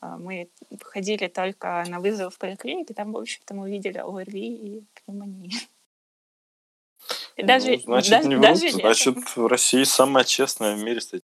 а, 0.00 0.16
мы 0.16 0.48
ходили 0.80 1.28
только 1.28 1.84
на 1.88 2.00
вызов 2.00 2.34
в 2.34 2.38
поликлинике, 2.38 2.94
там, 2.94 3.12
в 3.12 3.18
общем-то, 3.18 3.52
мы 3.54 3.64
увидели 3.64 3.98
ОРВИ 3.98 4.54
и 4.78 4.86
пневмонию. 4.94 5.50
И 7.36 7.42
даже, 7.42 7.72
Ну, 7.72 7.78
значит, 7.84 8.10
да- 8.10 8.22
не 8.22 8.34
врут. 8.36 8.42
даже. 8.46 8.70
Значит, 8.70 9.36
в 9.36 9.46
России 9.46 9.84
самая 9.84 10.24
честная 10.24 10.76
в 10.76 10.82
мире 10.82 11.00
статистика. 11.00 11.30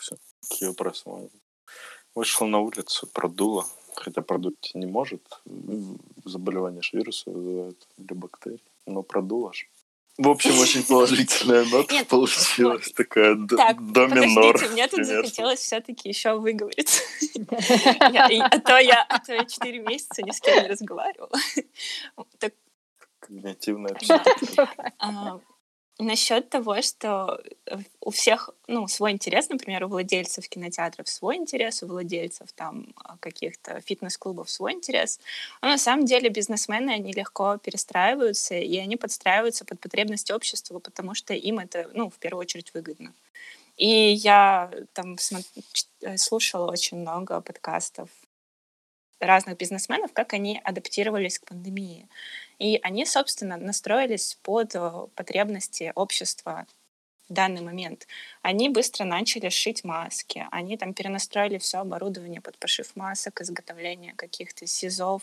Все. 0.00 0.16
Какие 0.48 0.68
вопросы? 0.68 1.04
Вышел 2.14 2.46
на 2.46 2.58
улицу, 2.60 3.06
продуло. 3.12 3.66
Хотя 3.94 4.22
продуть 4.22 4.70
не 4.74 4.86
может. 4.86 5.22
Заболевание 6.24 6.82
ж 6.82 6.90
вируса 6.92 7.30
вызывает 7.30 7.86
или 7.96 8.12
бактерии. 8.14 8.62
Но 8.86 9.02
продуло 9.02 9.52
ж. 9.52 9.66
В 10.18 10.28
общем, 10.28 10.58
очень 10.58 10.82
положительная 10.82 11.64
нота 11.70 11.94
Нет, 11.94 12.08
получилась. 12.08 12.90
Такая 12.92 13.34
д- 13.36 13.56
Так, 13.56 13.92
до 13.92 14.06
минор. 14.08 14.52
подождите, 14.52 14.72
мне 14.72 14.88
тут 14.88 14.96
примерно. 14.96 15.22
захотелось 15.22 15.60
все-таки 15.60 16.08
еще 16.08 16.36
выговориться. 16.38 17.02
А 18.00 18.58
то 18.60 18.78
я 18.78 19.02
а 19.08 19.18
то 19.20 19.32
я 19.32 19.44
четыре 19.44 19.78
месяца 19.80 20.22
ни 20.22 20.30
с 20.32 20.40
кем 20.40 20.62
не 20.62 20.68
разговаривала. 20.68 21.30
Так 22.38 22.52
Когнитивная 23.28 23.94
психика. 23.94 24.68
А, 24.98 25.40
насчет 25.98 26.48
того, 26.48 26.80
что 26.82 27.40
э, 27.66 27.78
у 28.00 28.10
всех, 28.10 28.50
ну, 28.68 28.86
свой 28.88 29.12
интерес, 29.12 29.48
например, 29.48 29.84
у 29.84 29.88
владельцев 29.88 30.48
кинотеатров 30.48 31.08
свой 31.08 31.36
интерес, 31.36 31.82
у 31.82 31.86
владельцев 31.86 32.52
там 32.52 32.86
а, 32.96 33.16
каких-то 33.18 33.80
фитнес-клубов 33.80 34.48
свой 34.48 34.72
интерес. 34.72 35.20
Но 35.60 35.68
на 35.68 35.78
самом 35.78 36.06
деле 36.06 36.30
бизнесмены, 36.30 36.90
они 36.90 37.12
легко 37.12 37.58
перестраиваются, 37.58 38.54
и 38.54 38.78
они 38.78 38.96
подстраиваются 38.96 39.64
под 39.64 39.80
потребности 39.80 40.32
общества, 40.32 40.78
потому 40.78 41.14
что 41.14 41.34
им 41.34 41.58
это, 41.58 41.90
ну, 41.92 42.10
в 42.10 42.18
первую 42.18 42.42
очередь 42.42 42.72
выгодно. 42.74 43.12
И 43.76 44.12
я 44.12 44.70
там 44.92 45.16
э, 46.00 46.16
слушала 46.16 46.70
очень 46.70 46.98
много 46.98 47.40
подкастов 47.40 48.08
разных 49.20 49.56
бизнесменов, 49.56 50.12
как 50.12 50.32
они 50.32 50.60
адаптировались 50.64 51.38
к 51.38 51.46
пандемии. 51.46 52.08
И 52.58 52.78
они, 52.82 53.04
собственно, 53.06 53.56
настроились 53.56 54.38
под 54.42 54.74
э, 54.74 55.06
потребности 55.14 55.92
общества 55.94 56.66
в 57.28 57.32
данный 57.32 57.60
момент. 57.60 58.06
Они 58.42 58.68
быстро 58.68 59.04
начали 59.04 59.48
шить 59.48 59.84
маски, 59.84 60.46
они 60.50 60.76
там 60.76 60.94
перенастроили 60.94 61.58
все 61.58 61.78
оборудование 61.78 62.40
под 62.40 62.58
пошив 62.58 62.96
масок, 62.96 63.40
изготовление 63.40 64.14
каких-то 64.14 64.66
СИЗов 64.66 65.22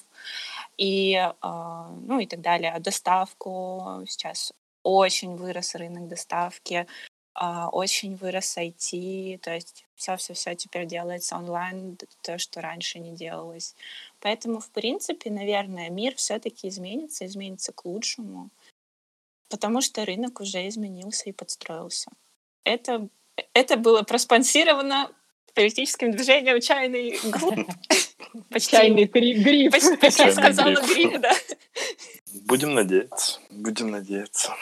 и, 0.78 1.16
э, 1.16 1.32
ну 1.42 2.20
и 2.20 2.28
так 2.28 2.42
далее. 2.42 2.78
Доставку 2.80 4.04
сейчас 4.08 4.54
очень 4.84 5.36
вырос 5.36 5.76
рынок 5.76 6.08
доставки, 6.08 6.88
очень 7.36 8.16
вырос 8.16 8.58
IT, 8.58 9.40
то 9.40 9.54
есть 9.54 9.86
все-все-все 9.96 10.56
теперь 10.56 10.86
делается 10.86 11.36
онлайн, 11.36 11.98
то, 12.22 12.38
что 12.38 12.62
раньше 12.62 13.00
не 13.00 13.16
делалось. 13.16 13.76
Поэтому, 14.22 14.60
в 14.60 14.70
принципе, 14.70 15.30
наверное, 15.30 15.90
мир 15.90 16.16
все-таки 16.16 16.68
изменится, 16.70 17.26
изменится 17.26 17.72
к 17.74 17.84
лучшему, 17.86 18.50
потому 19.50 19.82
что 19.82 20.06
рынок 20.06 20.40
уже 20.40 20.68
изменился 20.68 21.30
и 21.30 21.34
подстроился. 21.34 22.10
Это, 22.64 23.08
это 23.54 23.78
было 23.78 24.04
проспонсировано 24.04 25.12
политическим 25.54 26.12
движением 26.12 26.60
чайный 26.62 27.20
групп. 27.32 27.68
Почти, 28.50 28.72
Чайный 28.72 29.06
гри- 29.06 29.34
гриб. 29.42 29.72
почти, 29.72 30.32
сказала 30.32 30.76
гриб, 30.88 31.20
да. 31.22 31.32
Будем 32.48 32.74
надеяться. 32.74 33.40
Будем 33.50 33.92
надеяться, 33.92 34.54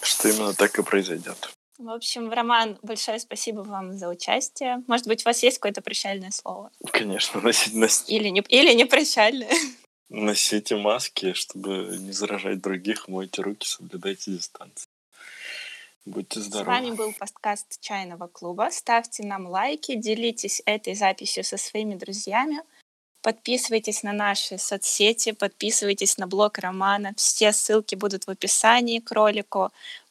что 0.00 0.28
именно 0.28 0.54
так 0.54 0.78
и 0.78 0.82
произойдет. 0.82 1.50
В 1.80 1.88
общем, 1.88 2.30
Роман, 2.30 2.78
большое 2.82 3.18
спасибо 3.18 3.60
вам 3.60 3.96
за 3.96 4.08
участие. 4.10 4.82
Может 4.86 5.06
быть, 5.06 5.22
у 5.24 5.28
вас 5.30 5.42
есть 5.42 5.56
какое-то 5.58 5.80
прощальное 5.80 6.30
слово? 6.30 6.70
Конечно, 6.92 7.40
носить, 7.42 7.72
нос- 7.74 8.04
Или 8.06 8.28
не, 8.28 8.42
или 8.48 8.74
не 8.74 8.84
прощальное? 8.84 9.48
носите 10.10 10.76
маски, 10.76 11.32
чтобы 11.32 11.96
не 11.98 12.12
заражать 12.12 12.60
других, 12.60 13.08
мойте 13.08 13.40
руки, 13.40 13.66
соблюдайте 13.66 14.32
дистанцию. 14.32 14.88
Будьте 16.04 16.40
С 16.40 16.44
здоровы. 16.44 16.66
вами 16.70 16.90
был 16.90 17.12
подкаст 17.14 17.80
Чайного 17.80 18.26
клуба. 18.26 18.68
Ставьте 18.70 19.22
нам 19.24 19.46
лайки, 19.46 19.94
делитесь 19.94 20.60
этой 20.66 20.94
записью 20.94 21.44
со 21.44 21.56
своими 21.56 21.94
друзьями. 21.94 22.60
Подписывайтесь 23.22 24.02
на 24.02 24.12
наши 24.12 24.58
соцсети, 24.58 25.32
подписывайтесь 25.32 26.18
на 26.18 26.26
блог 26.26 26.58
Романа. 26.58 27.12
Все 27.16 27.52
ссылки 27.52 27.94
будут 27.94 28.24
в 28.26 28.30
описании 28.30 28.98
к 28.98 29.10
ролику. 29.12 29.70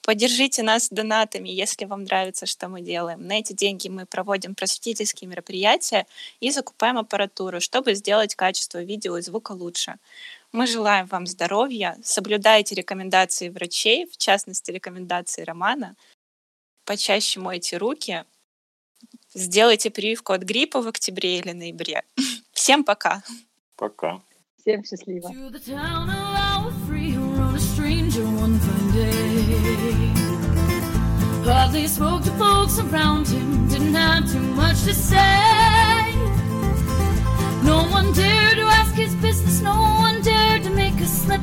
Поддержите 0.09 0.63
нас 0.63 0.89
донатами, 0.89 1.49
если 1.49 1.85
вам 1.85 2.03
нравится, 2.03 2.47
что 2.47 2.67
мы 2.67 2.81
делаем. 2.81 3.27
На 3.27 3.33
эти 3.33 3.53
деньги 3.53 3.89
мы 3.89 4.07
проводим 4.07 4.55
просветительские 4.55 5.29
мероприятия 5.29 6.07
и 6.39 6.49
закупаем 6.49 6.97
аппаратуру, 6.97 7.61
чтобы 7.61 7.93
сделать 7.93 8.33
качество 8.33 8.81
видео 8.81 9.17
и 9.17 9.21
звука 9.21 9.51
лучше. 9.51 9.97
Мы 10.51 10.65
желаем 10.65 11.05
вам 11.05 11.27
здоровья, 11.27 11.95
соблюдайте 12.01 12.73
рекомендации 12.73 13.49
врачей, 13.49 14.07
в 14.07 14.17
частности, 14.17 14.71
рекомендации 14.71 15.43
Романа, 15.43 15.95
почаще 16.85 17.39
мойте 17.39 17.77
руки, 17.77 18.25
сделайте 19.35 19.91
прививку 19.91 20.33
от 20.33 20.41
гриппа 20.41 20.81
в 20.81 20.87
октябре 20.87 21.37
или 21.37 21.51
ноябре. 21.51 22.01
Всем 22.51 22.83
пока! 22.83 23.21
Пока. 23.75 24.23
Всем 24.57 24.83
счастливо. 24.83 25.31
Hardly 31.51 31.87
spoke 31.87 32.23
to 32.25 32.31
folks 32.33 32.77
around 32.77 33.27
him, 33.27 33.67
didn't 33.67 33.95
have 33.95 34.31
too 34.31 34.39
much 34.39 34.83
to 34.83 34.93
say. 34.93 36.13
No 37.63 37.87
one 37.89 38.13
dared 38.13 38.57
to 38.57 38.65
ask 38.79 38.93
his 38.93 39.15
business, 39.15 39.59
no 39.59 39.73
one 39.73 40.21
dared 40.21 40.63
to 40.63 40.69
make 40.69 40.99
a 41.01 41.07
slip. 41.07 41.41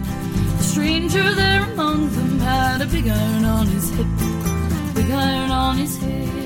The 0.59 0.63
stranger 0.63 1.35
there 1.35 1.65
among 1.65 2.11
them 2.11 2.39
had 2.39 2.83
a 2.83 2.87
big 2.87 3.09
iron 3.09 3.45
on 3.45 3.67
his 3.67 3.91
hip, 3.91 4.07
big 4.95 5.11
iron 5.11 5.51
on 5.51 5.77
his 5.77 5.99
head. 5.99 6.46